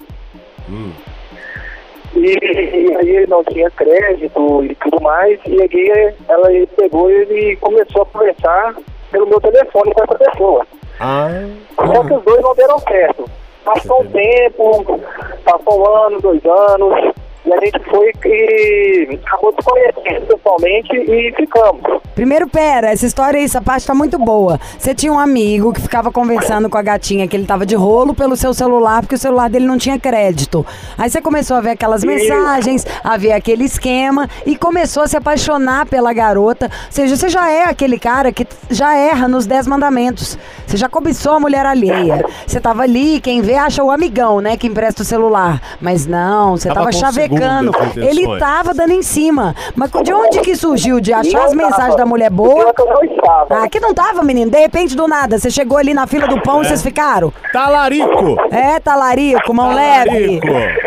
E, 2.14 2.38
e 2.42 2.96
aí 2.96 3.08
ele 3.08 3.26
não 3.28 3.42
tinha 3.44 3.70
crédito 3.70 4.64
e 4.64 4.74
tudo 4.76 5.00
mais, 5.00 5.38
e 5.46 5.62
aí 5.62 6.14
ela 6.28 6.52
ele 6.52 6.66
pegou 6.66 7.10
e 7.10 7.56
começou 7.56 8.02
a 8.02 8.06
conversar 8.06 8.74
pelo 9.10 9.26
meu 9.26 9.40
telefone 9.40 9.94
com 9.94 10.02
essa 10.02 10.18
pessoa. 10.18 10.66
Ah. 10.98 11.28
Só 11.76 12.04
que 12.04 12.14
os 12.14 12.22
dois 12.24 12.42
não 12.42 12.54
deram 12.54 12.78
certo. 12.80 13.24
Passou 13.64 14.02
um 14.02 14.06
tempo, 14.10 15.00
passou 15.44 15.80
um 15.80 16.06
ano, 16.06 16.20
dois 16.20 16.44
anos, 16.44 17.14
e 17.44 17.52
a 17.52 17.60
gente 17.60 17.78
foi 17.90 18.10
e 18.24 19.18
acabou 19.26 19.52
se 19.52 19.64
conhecendo 19.64 20.26
pessoalmente 20.26 20.96
e 20.96 21.32
ficamos. 21.34 22.00
Primeiro, 22.14 22.48
pera, 22.48 22.90
essa 22.90 23.06
história 23.06 23.38
aí, 23.38 23.44
essa 23.44 23.62
parte 23.62 23.86
tá 23.86 23.94
muito 23.94 24.18
boa. 24.18 24.60
Você 24.78 24.94
tinha 24.94 25.12
um 25.12 25.18
amigo 25.18 25.72
que 25.72 25.80
ficava 25.80 26.12
conversando 26.12 26.68
com 26.68 26.76
a 26.76 26.82
gatinha 26.82 27.26
que 27.26 27.36
ele 27.36 27.46
tava 27.46 27.64
de 27.64 27.74
rolo 27.74 28.14
pelo 28.14 28.36
seu 28.36 28.52
celular, 28.52 29.00
porque 29.00 29.14
o 29.14 29.18
celular 29.18 29.48
dele 29.48 29.66
não 29.66 29.78
tinha 29.78 29.98
crédito. 29.98 30.66
Aí 30.98 31.08
você 31.08 31.20
começou 31.20 31.56
a 31.56 31.60
ver 31.60 31.70
aquelas 31.70 32.04
mensagens, 32.04 32.86
a 33.02 33.16
ver 33.16 33.32
aquele 33.32 33.64
esquema 33.64 34.28
e 34.44 34.56
começou 34.56 35.02
a 35.02 35.08
se 35.08 35.16
apaixonar 35.16 35.86
pela 35.86 36.12
garota. 36.12 36.66
Ou 36.66 36.92
seja, 36.92 37.16
você 37.16 37.28
já 37.28 37.50
é 37.50 37.64
aquele 37.64 37.98
cara 37.98 38.32
que 38.32 38.46
já 38.68 38.94
erra 38.94 39.26
nos 39.26 39.46
10 39.46 39.66
mandamentos. 39.66 40.38
Você 40.66 40.76
já 40.76 40.88
cobiçou 40.88 41.34
a 41.34 41.40
mulher 41.40 41.64
alheia. 41.64 42.24
Você 42.46 42.60
tava 42.60 42.82
ali, 42.82 43.20
quem 43.20 43.40
vê 43.40 43.54
acha 43.54 43.82
o 43.82 43.90
amigão, 43.90 44.40
né, 44.40 44.56
que 44.56 44.66
empresta 44.66 45.02
o 45.02 45.04
celular. 45.04 45.60
Mas 45.80 46.06
não, 46.06 46.56
você 46.56 46.68
Tava 46.68 46.80
tava, 46.80 46.92
chavecando. 46.92 47.29
Segundas 47.38 47.96
Ele 47.96 48.38
tava 48.38 48.74
dando 48.74 48.92
em 48.92 49.02
cima. 49.02 49.54
Mas 49.74 49.90
de 49.90 50.12
onde 50.12 50.40
que 50.40 50.54
surgiu? 50.56 51.00
De 51.00 51.12
achar 51.12 51.44
as 51.44 51.54
mensagens 51.54 51.96
da 51.96 52.04
mulher 52.06 52.30
boa? 52.30 52.72
Pior 52.72 52.74
que 52.74 52.82
eu 52.82 52.86
não 52.86 53.02
estava. 53.04 53.62
Ah, 53.64 53.68
que 53.68 53.80
não 53.80 53.94
tava, 53.94 54.22
menino. 54.22 54.50
De 54.50 54.58
repente, 54.58 54.96
do 54.96 55.06
nada, 55.08 55.38
você 55.38 55.50
chegou 55.50 55.78
ali 55.78 55.94
na 55.94 56.06
fila 56.06 56.26
do 56.26 56.40
pão 56.42 56.62
e 56.62 56.66
vocês 56.66 56.82
ficaram? 56.82 57.32
Talarico! 57.52 58.36
É, 58.50 58.78
talarico, 58.80 59.52
mão 59.54 59.74
leve. 59.74 60.40
Talarico! 60.40 60.80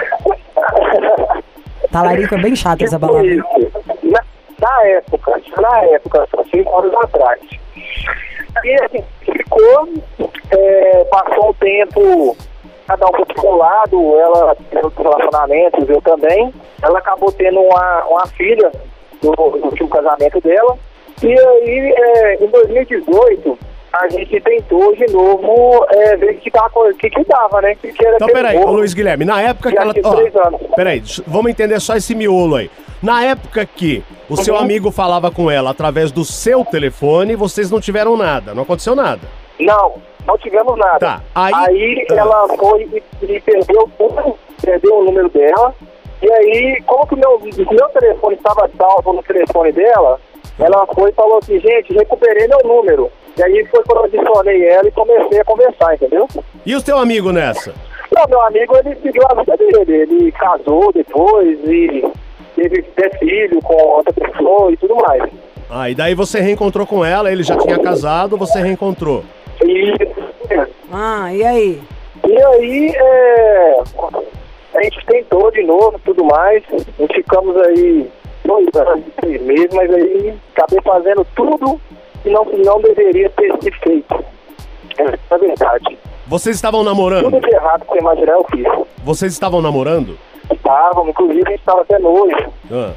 Talarico 1.91 2.35
é 2.35 2.37
bem 2.41 2.55
chato 2.55 2.81
essa 2.83 2.95
Tipo 2.97 3.07
palavra. 3.07 3.27
isso. 3.33 3.43
Na, 4.03 4.19
na 4.59 4.83
época, 4.87 5.41
na 5.61 5.79
época, 5.83 6.27
só 6.31 6.43
cinco 6.51 6.79
anos 6.79 6.93
atrás. 6.95 7.39
E 8.63 8.73
a 8.81 8.87
gente 8.87 9.05
ficou, 9.25 9.89
é, 10.51 11.03
passou 11.11 11.49
um 11.49 11.53
tempo, 11.53 12.37
cada 12.87 13.05
um 13.07 13.11
foi 13.13 13.25
pro 13.25 13.41
seu 13.41 13.55
lado, 13.55 14.19
ela 14.19 14.55
teve 14.55 14.83
outros 14.85 15.05
relacionamentos, 15.05 15.89
eu 15.89 16.01
também. 16.01 16.53
Ela 16.81 16.99
acabou 16.99 17.31
tendo 17.31 17.59
uma, 17.61 18.03
uma 18.05 18.27
filha 18.27 18.71
do, 19.21 19.31
do 19.31 19.87
casamento 19.87 20.41
dela. 20.41 20.77
E 21.21 21.27
aí, 21.39 21.93
é, 21.97 22.43
em 22.43 22.47
2018, 22.47 23.57
a 23.93 24.09
gente 24.09 24.41
tentou 24.41 24.95
de 24.95 25.05
novo 25.11 25.85
é, 25.89 26.17
ver 26.17 26.31
o 26.31 26.37
que, 26.39 26.49
o 26.49 26.97
que, 26.97 27.09
que 27.09 27.23
dava, 27.25 27.61
né? 27.61 27.75
Que 27.75 27.93
que 27.93 28.05
era 28.05 28.15
Então, 28.15 28.27
peraí, 28.27 28.57
ô. 28.57 28.71
Luiz 28.71 28.93
Guilherme, 28.93 29.23
na 29.23 29.41
época 29.41 29.71
que 29.71 29.77
ela. 29.77 29.93
anos. 29.93 30.61
peraí, 30.75 31.03
vamos 31.27 31.51
entender 31.51 31.79
só 31.79 31.95
esse 31.95 32.15
miolo 32.15 32.55
aí. 32.55 32.71
Na 33.01 33.23
época 33.23 33.65
que 33.65 34.03
o 34.29 34.35
seu 34.35 34.55
Uhum. 34.55 34.61
amigo 34.61 34.91
falava 34.91 35.29
com 35.29 35.51
ela 35.51 35.69
através 35.69 36.11
do 36.11 36.25
seu 36.25 36.65
telefone, 36.65 37.35
vocês 37.35 37.69
não 37.69 37.79
tiveram 37.79 38.17
nada, 38.17 38.53
não 38.53 38.63
aconteceu 38.63 38.95
nada. 38.95 39.21
Não, 39.59 39.93
não 40.25 40.37
tivemos 40.37 40.77
nada. 40.77 40.99
Tá, 40.99 41.21
aí- 41.35 42.05
ah. 42.09 42.13
ela 42.15 42.47
foi 42.57 42.83
e, 43.21 43.25
e 43.25 43.39
perdeu, 43.41 43.89
perdeu 44.61 44.95
o 44.99 45.03
número 45.03 45.29
dela. 45.29 45.73
E 46.21 46.31
aí, 46.31 46.81
como 46.85 47.05
que 47.05 47.15
o 47.15 47.17
meu, 47.17 47.39
meu 47.39 47.89
telefone 47.89 48.35
estava 48.35 48.69
salvo 48.77 49.13
no 49.13 49.21
telefone 49.23 49.71
dela, 49.73 50.19
ela 50.57 50.87
foi 50.93 51.09
e 51.09 51.13
falou 51.13 51.39
assim, 51.39 51.59
gente, 51.59 51.93
recuperei 51.93 52.47
meu 52.47 52.59
número. 52.63 53.11
E 53.37 53.43
aí 53.43 53.65
foi 53.65 53.83
quando 53.83 53.99
eu 53.99 54.05
adicionei 54.05 54.65
ela 54.67 54.87
e 54.87 54.91
comecei 54.91 55.39
a 55.41 55.43
conversar, 55.45 55.95
entendeu? 55.95 56.27
E 56.65 56.75
o 56.75 56.81
teu 56.81 56.97
amigo 56.97 57.31
nessa? 57.31 57.73
Não, 58.15 58.27
meu 58.29 58.41
amigo, 58.41 58.77
ele 58.77 58.95
seguiu 59.01 59.23
a 59.27 59.33
vida 59.33 59.57
dele. 59.57 60.03
Ele 60.03 60.31
casou 60.31 60.93
depois 60.93 61.59
e 61.65 62.09
teve 62.55 62.85
filho 63.19 63.59
com 63.61 63.73
outra 63.73 64.13
pessoa 64.13 64.71
e 64.71 64.77
tudo 64.77 64.95
mais. 64.95 65.23
Ah, 65.69 65.89
e 65.89 65.95
daí 65.95 66.13
você 66.13 66.39
reencontrou 66.39 66.85
com 66.85 67.03
ela, 67.03 67.31
ele 67.31 67.41
já 67.41 67.57
tinha 67.57 67.79
casado, 67.79 68.37
você 68.37 68.61
reencontrou. 68.61 69.23
E 69.63 69.93
Ah, 70.91 71.33
e 71.33 71.43
aí? 71.43 71.81
E 72.27 72.43
aí, 72.43 72.93
é, 72.95 73.83
a 74.75 74.83
gente 74.83 75.05
tentou 75.05 75.51
de 75.51 75.63
novo 75.63 75.99
tudo 76.05 76.23
mais. 76.25 76.63
E 76.99 77.13
ficamos 77.13 77.55
aí 77.57 78.09
dois 78.45 78.67
anos, 78.75 79.03
três 79.21 79.41
meses, 79.41 79.73
mas 79.73 79.93
aí 79.93 80.33
acabei 80.55 80.79
fazendo 80.81 81.25
tudo 81.35 81.79
que 82.21 82.29
não, 82.29 82.45
não 82.45 82.81
deveria 82.81 83.29
ter 83.31 83.51
sido 83.61 83.77
feito. 83.79 84.25
É 84.97 85.33
a 85.33 85.37
verdade. 85.37 85.97
Vocês 86.27 86.55
estavam 86.55 86.81
Tudo 86.81 86.89
namorando? 86.93 87.39
de 87.39 87.53
errado 87.53 87.81
que 87.81 87.87
você 87.93 87.99
imaginar 87.99 88.33
eu 88.33 88.45
fiz. 88.51 88.65
Vocês 89.03 89.33
estavam 89.33 89.61
namorando? 89.61 90.17
Estávamos, 90.51 91.09
inclusive 91.09 91.43
a 91.45 91.51
gente 91.51 91.59
estava 91.59 91.81
até 91.81 91.99
noivo. 91.99 92.53
Ah. 92.71 92.93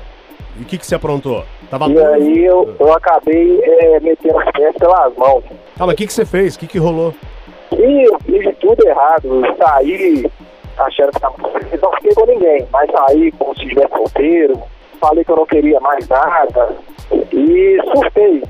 E 0.59 0.62
o 0.62 0.64
que, 0.64 0.79
que 0.79 0.87
você 0.87 0.95
aprontou? 0.95 1.45
Tava 1.71 1.88
E 1.88 1.99
aí 1.99 2.45
eu, 2.45 2.75
eu 2.79 2.92
acabei 2.92 3.61
é, 3.62 4.01
metendo 4.01 4.38
as 4.38 4.51
pés 4.53 4.75
pelas 4.77 5.14
mãos. 5.16 5.45
Ah, 5.79 5.87
mas 5.87 5.95
o 5.95 5.97
que, 5.97 6.07
que 6.07 6.12
você 6.12 6.25
fez? 6.25 6.55
O 6.55 6.59
que, 6.59 6.66
que 6.66 6.79
rolou? 6.79 7.14
E 7.73 8.09
eu 8.09 8.19
fiz 8.21 8.57
tudo 8.59 8.87
errado. 8.87 9.42
Saí 9.59 10.25
achando 10.79 11.12
que 11.12 11.21
tava. 11.21 11.35
Não 11.83 11.92
fiquei 11.92 12.14
com 12.14 12.27
ninguém, 12.27 12.66
mas 12.73 12.90
saí 12.90 13.33
como 13.33 13.55
se 13.55 13.62
estivesse 13.62 13.92
solteiro. 13.92 14.62
Falei 15.01 15.25
que 15.25 15.31
eu 15.31 15.37
não 15.37 15.47
queria 15.47 15.81
mais 15.81 16.09
nada. 16.09 16.77
E 17.33 17.79
surtei. 17.92 18.42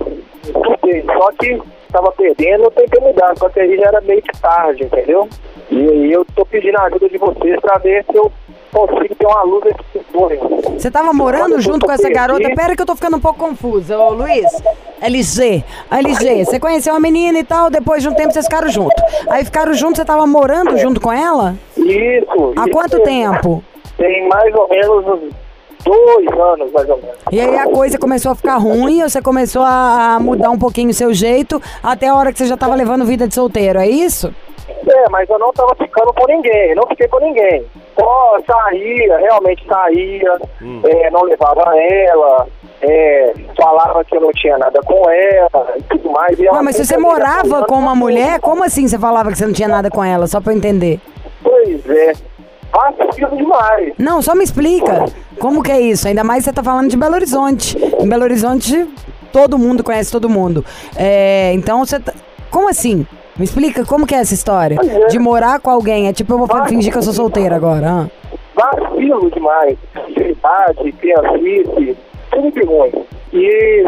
Surtei. 0.44 1.04
Só 1.04 1.32
que 1.32 1.62
tava 1.90 2.12
perdendo, 2.12 2.64
eu 2.64 2.70
tentei 2.70 3.00
mudar. 3.00 3.36
Só 3.36 3.48
que 3.48 3.60
aí 3.60 3.76
já 3.76 3.88
era 3.88 4.00
meio 4.02 4.22
que 4.22 4.40
tarde, 4.40 4.84
entendeu? 4.84 5.28
E 5.70 5.88
aí 5.88 6.12
eu 6.12 6.24
tô 6.36 6.44
pedindo 6.46 6.78
a 6.78 6.84
ajuda 6.84 7.08
de 7.08 7.18
vocês 7.18 7.60
pra 7.60 7.78
ver 7.78 8.04
se 8.04 8.16
eu 8.16 8.30
consigo 8.72 9.14
ter 9.14 9.26
uma 9.26 9.42
luz 9.42 9.74
sonho. 10.12 10.40
Você 10.78 10.90
tava 10.90 11.12
morando 11.12 11.60
junto 11.60 11.86
com 11.86 11.92
essa 11.92 12.08
garota? 12.10 12.48
Pera 12.54 12.76
que 12.76 12.82
eu 12.82 12.86
tô 12.86 12.94
ficando 12.94 13.16
um 13.16 13.20
pouco 13.20 13.38
confusa, 13.38 13.98
ô 13.98 14.10
Luiz. 14.10 14.46
LG, 15.00 15.64
LG, 15.90 16.44
você 16.44 16.58
conheceu 16.58 16.94
a 16.94 17.00
menina 17.00 17.38
e 17.38 17.44
tal, 17.44 17.68
depois 17.70 18.02
de 18.02 18.08
um 18.08 18.14
tempo 18.14 18.32
vocês 18.32 18.46
ficaram 18.46 18.68
juntos. 18.68 19.02
Aí 19.28 19.44
ficaram 19.44 19.74
juntos, 19.74 19.98
você 19.98 20.04
tava 20.04 20.26
morando 20.26 20.76
junto 20.78 21.00
com 21.00 21.12
ela? 21.12 21.54
Isso. 21.76 22.52
Há 22.56 22.62
isso 22.62 22.70
quanto 22.70 23.00
tempo? 23.00 23.62
Tem 23.96 24.28
mais 24.28 24.54
ou 24.54 24.68
menos 24.68 25.34
dois 25.84 26.40
anos, 26.40 26.72
mais 26.72 26.88
ou 26.88 26.96
menos. 26.96 27.16
E 27.30 27.40
aí 27.40 27.56
a 27.56 27.64
coisa 27.64 27.98
começou 27.98 28.32
a 28.32 28.34
ficar 28.34 28.56
ruim, 28.56 29.02
você 29.02 29.22
começou 29.22 29.62
a 29.62 30.18
mudar 30.20 30.50
um 30.50 30.58
pouquinho 30.58 30.90
o 30.90 30.94
seu 30.94 31.14
jeito, 31.14 31.62
até 31.82 32.08
a 32.08 32.14
hora 32.14 32.32
que 32.32 32.38
você 32.38 32.46
já 32.46 32.56
tava 32.56 32.74
levando 32.74 33.04
vida 33.04 33.28
de 33.28 33.34
solteiro, 33.34 33.78
é 33.78 33.88
isso? 33.88 34.34
É, 34.68 35.08
mas 35.10 35.28
eu 35.28 35.38
não 35.38 35.52
tava 35.52 35.74
ficando 35.76 36.12
com 36.12 36.26
ninguém, 36.26 36.74
não 36.74 36.86
fiquei 36.88 37.08
com 37.08 37.20
ninguém. 37.20 37.64
Só 37.98 38.38
saía, 38.46 39.18
realmente 39.18 39.64
saía, 39.66 40.38
é, 40.84 41.10
não 41.10 41.22
levava 41.22 41.64
ela, 41.76 42.46
é, 42.82 43.32
falava 43.56 44.04
que 44.04 44.16
eu 44.16 44.20
não 44.20 44.32
tinha 44.32 44.58
nada 44.58 44.80
com 44.84 45.08
ela 45.08 45.74
e 45.76 45.82
tudo 45.84 46.10
mais. 46.10 46.38
E 46.38 46.46
ela 46.46 46.58
Ué, 46.58 46.62
mas 46.62 46.76
se 46.76 46.84
você 46.84 46.96
morava 46.96 47.64
com 47.64 47.74
uma 47.74 47.94
mulher, 47.94 48.40
como 48.40 48.64
assim 48.64 48.86
você 48.86 48.98
falava 48.98 49.30
que 49.30 49.38
você 49.38 49.46
não 49.46 49.54
tinha 49.54 49.68
nada 49.68 49.90
com 49.90 50.04
ela? 50.04 50.26
Só 50.26 50.40
pra 50.40 50.52
eu 50.52 50.56
entender. 50.56 51.00
Pois 51.42 51.88
é, 51.88 52.12
vacilo 52.72 53.36
demais. 53.36 53.92
Não, 53.98 54.20
só 54.20 54.34
me 54.34 54.44
explica. 54.44 55.06
Como 55.38 55.62
que 55.62 55.72
é 55.72 55.80
isso? 55.80 56.08
Ainda 56.08 56.24
mais 56.24 56.44
você 56.44 56.52
tá 56.52 56.62
falando 56.62 56.88
de 56.88 56.96
Belo 56.96 57.14
Horizonte. 57.14 57.76
Em 58.00 58.08
Belo 58.08 58.24
Horizonte, 58.24 58.88
todo 59.32 59.58
mundo 59.58 59.84
conhece 59.84 60.10
todo 60.10 60.28
mundo. 60.28 60.64
É, 60.96 61.52
então 61.54 61.84
você 61.84 62.00
tá... 62.00 62.12
Como 62.50 62.68
assim? 62.68 63.06
Me 63.38 63.44
explica 63.44 63.84
como 63.84 64.06
que 64.06 64.14
é 64.14 64.18
essa 64.18 64.34
história? 64.34 64.78
É. 64.82 65.06
De 65.08 65.18
morar 65.18 65.60
com 65.60 65.70
alguém. 65.70 66.08
É 66.08 66.12
tipo, 66.12 66.32
eu 66.32 66.38
vou 66.38 66.66
fingir 66.66 66.90
que 66.90 66.98
eu 66.98 67.02
sou 67.02 67.12
solteira 67.12 67.56
agora. 67.56 67.86
hã? 67.86 68.10
vacilo 68.54 69.30
demais. 69.30 69.76
Sinceridade, 70.06 70.92
criancice, 70.92 71.96
tudo 72.30 72.50
de 72.50 72.64
ruim. 72.64 72.92
E 73.32 73.84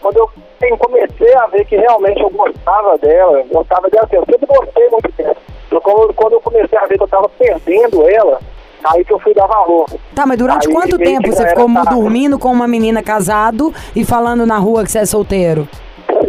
quando 0.00 0.16
eu 0.16 0.76
comecei 0.78 1.34
a 1.34 1.46
ver 1.46 1.64
que 1.64 1.76
realmente 1.76 2.20
eu 2.20 2.30
gostava 2.30 2.98
dela, 2.98 3.42
gostava 3.50 3.88
dela, 3.88 4.04
assim, 4.04 4.16
eu 4.16 4.24
sempre 4.26 4.46
gostei 4.46 4.88
muito 4.88 5.12
dela. 5.16 5.36
Quando, 5.82 6.14
quando 6.14 6.32
eu 6.34 6.40
comecei 6.40 6.78
a 6.78 6.86
ver 6.86 6.96
que 6.98 7.04
eu 7.04 7.08
tava 7.08 7.28
perdendo 7.28 8.08
ela, 8.08 8.40
aí 8.84 9.04
que 9.04 9.12
eu 9.12 9.18
fui 9.20 9.32
dar 9.32 9.46
valor. 9.46 9.86
Tá, 10.14 10.26
mas 10.26 10.36
durante 10.36 10.66
Aí 10.66 10.74
quanto 10.74 10.98
tempo 10.98 11.30
você 11.30 11.46
ficou 11.46 11.72
tarde. 11.72 11.90
dormindo 11.90 12.38
com 12.38 12.50
uma 12.50 12.66
menina 12.66 13.02
casado 13.02 13.72
e 13.94 14.04
falando 14.04 14.44
na 14.44 14.58
rua 14.58 14.84
que 14.84 14.90
você 14.90 14.98
é 14.98 15.06
solteiro? 15.06 15.68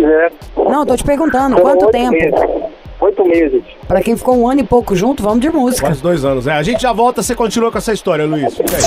Pois 0.01 0.67
é. 0.67 0.71
Não, 0.71 0.85
tô 0.85 0.95
te 0.95 1.03
perguntando, 1.03 1.55
Foram 1.57 1.69
quanto 1.69 1.85
oito 1.85 1.91
tempo? 1.91 2.11
Meses. 2.11 2.71
Oito 3.01 3.25
meses. 3.25 3.63
Pra 3.87 4.01
quem 4.01 4.15
ficou 4.15 4.37
um 4.37 4.47
ano 4.49 4.61
e 4.61 4.63
pouco 4.63 4.95
junto, 4.95 5.23
vamos 5.23 5.39
de 5.41 5.49
música. 5.49 5.87
Quase 5.87 6.01
dois 6.01 6.23
anos. 6.23 6.47
É, 6.47 6.53
a 6.53 6.63
gente 6.63 6.81
já 6.81 6.93
volta, 6.93 7.21
você 7.23 7.35
continua 7.35 7.71
com 7.71 7.77
essa 7.77 7.93
história, 7.93 8.25
Luiz. 8.25 8.55
Fica 8.55 8.77
aí. 8.77 8.83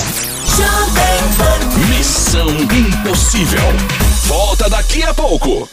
Missão 1.88 2.48
Impossível. 2.48 3.60
Volta 4.26 4.70
daqui 4.70 5.02
a 5.02 5.12
pouco. 5.14 5.68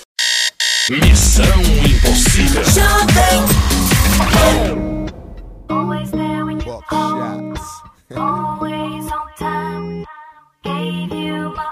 Missão 0.89 1.45
Impossível. 1.86 2.62
Always 5.69 6.12
there 6.12 6.43
when 6.43 6.60
you 6.60 6.82
call. 6.89 7.54
Always 8.17 9.06
on 9.12 9.27
time. 9.38 10.06
Gave 10.63 11.13
you 11.13 11.54
my 11.56 11.71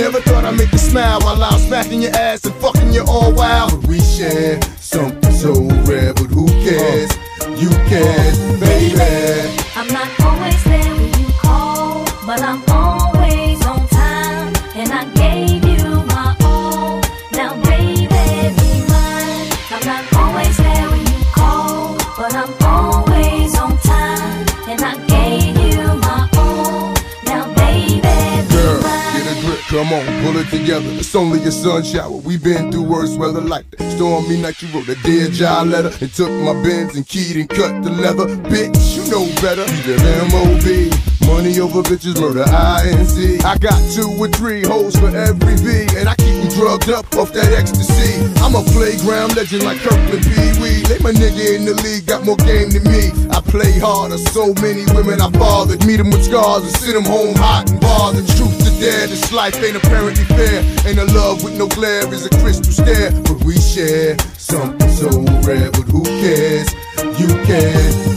never 0.00 0.20
thought 0.22 0.44
I'd 0.44 0.56
make 0.56 0.72
you 0.72 0.78
smile 0.78 1.20
while 1.20 1.42
I 1.42 1.52
was 1.52 1.66
smacking 1.66 2.00
your 2.02 2.12
ass 2.12 2.44
and 2.44 2.54
fucking 2.54 2.92
you 2.92 3.04
all 3.06 3.32
wild. 3.32 3.70
But 3.72 3.88
we 3.88 4.00
share 4.00 4.60
something 4.78 5.32
so 5.32 5.52
rare, 5.84 6.14
but 6.14 6.30
who 6.30 6.46
cares? 6.64 7.10
You 7.60 7.68
care, 7.90 8.32
baby. 8.58 9.00
I'm 9.76 9.88
not 9.88 10.08
always 10.20 10.64
there 10.64 10.94
when 10.94 11.12
you 11.20 11.32
call, 11.42 12.04
but 12.26 12.40
I'm 12.40 12.69
come 29.82 29.94
on, 29.94 30.22
pull 30.22 30.36
it 30.36 30.48
together. 30.50 30.90
It's 30.98 31.14
only 31.14 31.42
a 31.44 31.50
sun 31.50 31.82
shower. 31.82 32.10
We've 32.10 32.42
been 32.42 32.70
through 32.70 32.82
worse 32.82 33.16
weather 33.16 33.40
like 33.40 33.70
that. 33.70 33.90
Stormy 33.96 34.36
night, 34.36 34.60
you 34.60 34.68
wrote 34.74 34.88
a 34.88 34.94
dear 35.02 35.28
job 35.28 35.68
letter 35.68 35.90
and 36.00 36.12
took 36.12 36.30
my 36.30 36.52
bins 36.62 36.96
and 36.96 37.06
keyed 37.06 37.36
and 37.36 37.48
cut 37.48 37.82
the 37.82 37.90
leather. 37.90 38.26
Bitch, 38.50 38.96
you 38.96 39.10
know 39.10 39.24
better. 39.40 39.64
Live 39.86 40.32
MOB. 40.32 41.19
Money 41.30 41.60
over 41.60 41.80
bitches, 41.86 42.20
murder 42.20 42.42
INC. 42.42 43.44
I 43.44 43.56
got 43.56 43.78
two 43.94 44.10
or 44.18 44.28
three 44.28 44.66
hoes 44.66 44.98
for 44.98 45.14
every 45.14 45.54
V, 45.62 45.86
and 45.96 46.08
I 46.08 46.14
keep 46.16 46.34
them 46.42 46.50
drugged 46.50 46.90
up 46.90 47.06
off 47.14 47.32
that 47.32 47.54
ecstasy. 47.54 48.18
I'm 48.42 48.58
a 48.58 48.62
playground 48.74 49.36
legend 49.36 49.62
like 49.62 49.78
Kirkland 49.78 50.26
Pee 50.26 50.52
Wee. 50.60 50.82
They 50.90 50.98
my 50.98 51.14
nigga 51.14 51.54
in 51.54 51.64
the 51.64 51.78
league, 51.86 52.04
got 52.04 52.26
more 52.26 52.36
game 52.36 52.68
than 52.74 52.84
me. 52.84 53.14
I 53.30 53.40
play 53.40 53.78
harder, 53.78 54.18
so 54.18 54.52
many 54.60 54.84
women 54.92 55.22
I 55.22 55.30
fathered. 55.30 55.86
Meet 55.86 56.02
them 56.02 56.10
with 56.10 56.26
scars 56.26 56.66
and 56.66 56.74
send 56.76 56.98
them 56.98 57.06
home 57.06 57.34
hot 57.38 57.70
and 57.70 57.80
bothered. 57.80 58.26
Truth 58.36 58.58
to 58.66 58.70
dare, 58.82 59.06
this 59.06 59.32
life 59.32 59.56
ain't 59.62 59.76
apparently 59.76 60.26
fair. 60.34 60.60
Ain't 60.84 60.98
a 60.98 61.06
love 61.14 61.44
with 61.46 61.56
no 61.56 61.68
glare 61.68 62.04
is 62.12 62.26
a 62.26 62.30
crystal 62.42 62.74
stare. 62.74 63.14
But 63.22 63.38
we 63.46 63.56
share 63.56 64.18
something 64.36 64.90
so 64.90 65.08
rare, 65.46 65.70
but 65.70 65.86
who 65.88 66.02
cares? 66.20 66.68
You 67.16 67.28
care, 67.48 68.09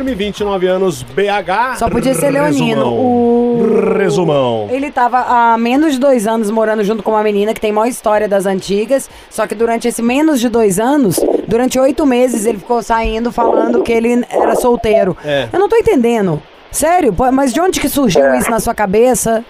Guilherme, 0.00 0.14
29 0.14 0.66
anos, 0.66 1.02
BH. 1.02 1.78
Só 1.78 1.88
podia 1.90 2.14
ser 2.14 2.30
leonino. 2.30 2.82
Resumão. 2.82 2.96
O... 2.96 3.98
Resumão. 3.98 4.68
Ele 4.70 4.90
tava 4.90 5.18
há 5.18 5.58
menos 5.58 5.94
de 5.94 6.00
dois 6.00 6.26
anos 6.26 6.50
morando 6.50 6.82
junto 6.82 7.02
com 7.02 7.10
uma 7.10 7.22
menina 7.22 7.52
que 7.52 7.60
tem 7.60 7.70
maior 7.70 7.86
história 7.86 8.26
das 8.26 8.46
antigas. 8.46 9.10
Só 9.28 9.46
que 9.46 9.54
durante 9.54 9.86
esse 9.86 10.00
menos 10.00 10.40
de 10.40 10.48
dois 10.48 10.80
anos, 10.80 11.20
durante 11.46 11.78
oito 11.78 12.06
meses, 12.06 12.46
ele 12.46 12.58
ficou 12.58 12.82
saindo 12.82 13.30
falando 13.30 13.82
que 13.82 13.92
ele 13.92 14.24
era 14.30 14.56
solteiro. 14.56 15.16
É. 15.24 15.48
Eu 15.52 15.58
não 15.58 15.68
tô 15.68 15.76
entendendo. 15.76 16.42
Sério? 16.70 17.14
Mas 17.32 17.52
de 17.52 17.60
onde 17.60 17.80
que 17.80 17.88
surgiu 17.88 18.34
isso 18.34 18.50
na 18.50 18.60
sua 18.60 18.74
cabeça? 18.74 19.44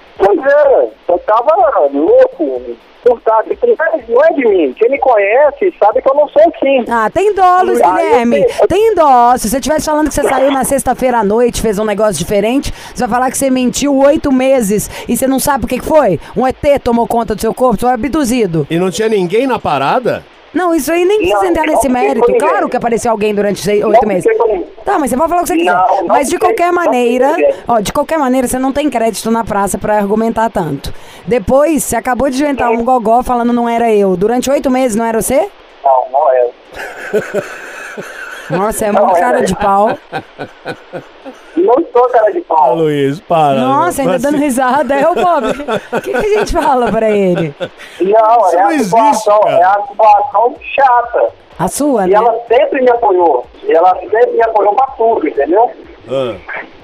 Tava 1.31 1.89
louco, 1.93 2.61
surtado. 3.07 3.49
Não 4.09 4.25
é 4.25 4.33
de 4.33 4.49
mim. 4.49 4.75
Quem 4.77 4.91
me 4.91 4.99
conhece 4.99 5.73
sabe 5.79 6.03
que 6.03 6.11
eu 6.11 6.15
não 6.15 6.29
sou 6.29 6.43
assim. 6.43 6.85
Ah, 6.91 7.09
tem 7.09 7.33
dó, 7.33 7.63
Luiz 7.63 7.81
Ah, 7.81 7.91
Guilherme. 7.93 8.45
Tem 8.69 8.95
dó. 8.97 9.37
Se 9.37 9.49
você 9.49 9.59
estivesse 9.59 9.87
falando 9.87 10.09
que 10.09 10.15
você 10.15 10.25
saiu 10.25 10.51
na 10.51 10.65
sexta-feira 10.65 11.19
à 11.19 11.25
noite, 11.25 11.63
fez 11.63 11.79
um 11.79 11.85
negócio 11.85 12.15
diferente, 12.19 12.75
você 12.93 13.07
vai 13.07 13.09
falar 13.09 13.31
que 13.31 13.39
você 13.39 13.49
mentiu 13.49 13.97
oito 13.97 14.33
meses 14.33 14.91
e 15.09 15.17
você 15.17 15.29
não 15.29 15.39
sabe 15.39 15.67
o 15.67 15.69
que 15.69 15.79
que 15.79 15.87
foi? 15.87 16.19
Um 16.37 16.45
ET 16.45 16.57
tomou 16.83 17.07
conta 17.07 17.33
do 17.37 17.41
seu 17.41 17.55
corpo, 17.55 17.77
você 17.77 17.87
foi 17.87 17.95
abduzido. 17.95 18.67
E 18.69 18.77
não 18.77 18.91
tinha 18.91 19.09
ninguém 19.09 19.47
na 19.47 19.61
parada? 19.61 20.25
Não, 20.53 20.75
isso 20.75 20.91
aí 20.91 21.05
nem 21.05 21.19
precisa 21.19 21.47
entrar 21.47 21.67
nesse 21.67 21.89
mérito. 21.89 22.27
Claro 22.39 22.69
que 22.69 22.77
apareceu 22.77 23.13
alguém 23.13 23.35
durante 23.35 23.69
oito 23.69 24.07
meses. 24.07 24.25
Tá, 24.85 24.99
mas 24.99 25.11
você 25.11 25.17
pode 25.17 25.29
falar 25.29 25.43
o 25.43 25.45
que 25.45 25.49
você 25.49 25.57
quiser. 25.57 25.73
Não, 25.73 25.97
não 25.97 26.07
mas 26.07 26.29
de 26.29 26.39
qualquer 26.39 26.73
maneira, 26.73 27.37
ó, 27.69 27.81
de 27.81 27.93
qualquer 27.93 28.19
maneira, 28.19 28.49
você 28.49 28.59
não 28.59 28.73
tem 28.73 28.91
crédito 28.91 29.31
na 29.31 29.45
praça 29.45 29.79
pra 29.79 29.97
argumentar 29.97 30.51
tanto. 30.51 30.93
Depois, 31.27 31.85
você 31.85 31.97
acabou 31.97 32.29
de 32.29 32.43
inventar 32.43 32.71
um 32.71 32.85
gogó 32.85 33.23
falando 33.23 33.53
não 33.53 33.69
era 33.69 33.93
eu. 33.93 34.17
Durante 34.17 34.51
oito 34.51 34.71
meses 34.71 34.97
não 34.97 35.05
era 35.05 35.23
você? 35.23 35.49
Não, 35.85 36.07
não 36.11 36.33
é. 36.33 36.49
Nossa, 38.51 38.87
é 38.87 38.93
muito 38.93 39.17
era. 39.17 39.21
cara 39.21 39.45
de 39.45 39.55
pau. 39.55 39.97
Não 41.63 41.75
sou 41.93 42.09
cara 42.11 42.31
de 42.33 42.39
Ah, 42.39 42.55
pau. 42.55 42.77
Luiz, 42.77 43.21
para. 43.21 43.61
Nossa, 43.61 44.03
ainda 44.03 44.19
dando 44.19 44.37
risada. 44.39 44.95
É 44.95 45.09
o 45.09 45.15
Bob. 45.15 45.47
O 45.97 46.01
que, 46.01 46.11
que 46.13 46.17
a 46.17 46.39
gente 46.39 46.53
fala 46.53 46.91
pra 46.91 47.11
ele? 47.11 47.55
Não, 48.01 48.47
Isso 48.47 48.57
é 48.57 48.61
não 48.61 48.69
a 48.69 48.79
situação, 48.79 49.41
é 49.47 49.63
a 49.65 49.83
situação 49.89 50.57
chata. 50.75 51.29
A 51.59 51.69
sua, 51.69 52.07
E 52.07 52.11
né? 52.11 52.17
ela 52.17 52.35
sempre 52.49 52.81
me 52.83 52.91
apoiou. 52.91 53.45
E 53.65 53.73
ela 53.73 53.95
sempre 54.01 54.31
me 54.33 54.43
apoiou 54.43 54.75
pra 54.75 54.87
tudo, 54.97 55.29
entendeu? 55.29 55.71
Ah, 56.09 56.35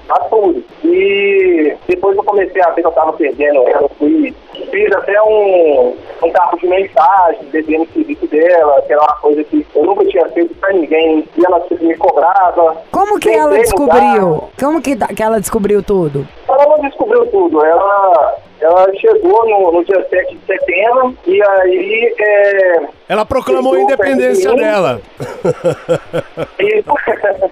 Pra 0.07 0.19
tudo. 0.29 0.63
E 0.85 1.75
depois 1.87 2.15
eu 2.15 2.23
comecei 2.23 2.61
a 2.61 2.69
ver 2.69 2.81
que 2.81 2.87
eu 2.87 2.91
tava 2.91 3.11
perdendo 3.13 3.59
ela, 3.67 3.81
eu 3.81 3.91
fui, 3.99 4.33
fiz 4.65 4.91
até 4.95 5.21
um, 5.21 5.95
um 6.23 6.31
carro 6.31 6.57
de 6.57 6.67
mensagem, 6.67 7.45
devendo 7.51 7.83
o 7.83 7.93
serviço 7.93 8.27
dela, 8.27 8.81
que 8.81 8.93
era 8.93 9.01
uma 9.01 9.15
coisa 9.17 9.43
que 9.43 9.65
eu 9.75 9.83
nunca 9.83 10.05
tinha 10.05 10.27
feito 10.29 10.53
pra 10.55 10.73
ninguém, 10.73 11.27
e 11.37 11.45
ela 11.45 11.59
sempre 11.67 11.87
me 11.87 11.97
cobrava. 11.97 12.77
Como 12.91 13.19
que 13.19 13.29
ela 13.29 13.49
mudar. 13.49 13.61
descobriu? 13.61 14.49
Como 14.59 14.81
que, 14.81 14.95
que 14.95 15.23
ela 15.23 15.39
descobriu 15.39 15.83
tudo? 15.83 16.27
Ela 16.47 16.65
não 16.65 16.79
descobriu 16.79 17.25
tudo, 17.27 17.63
ela, 17.63 18.35
ela 18.61 18.87
chegou 18.95 19.47
no, 19.47 19.71
no 19.71 19.85
dia 19.85 20.05
7 20.09 20.35
de 20.35 20.45
setembro, 20.45 21.15
e 21.25 21.41
aí 21.41 22.15
é, 22.19 22.81
Ela 23.09 23.25
proclamou 23.25 23.73
a 23.73 23.81
independência 23.81 24.53
dela. 24.55 25.01
E... 26.59 26.83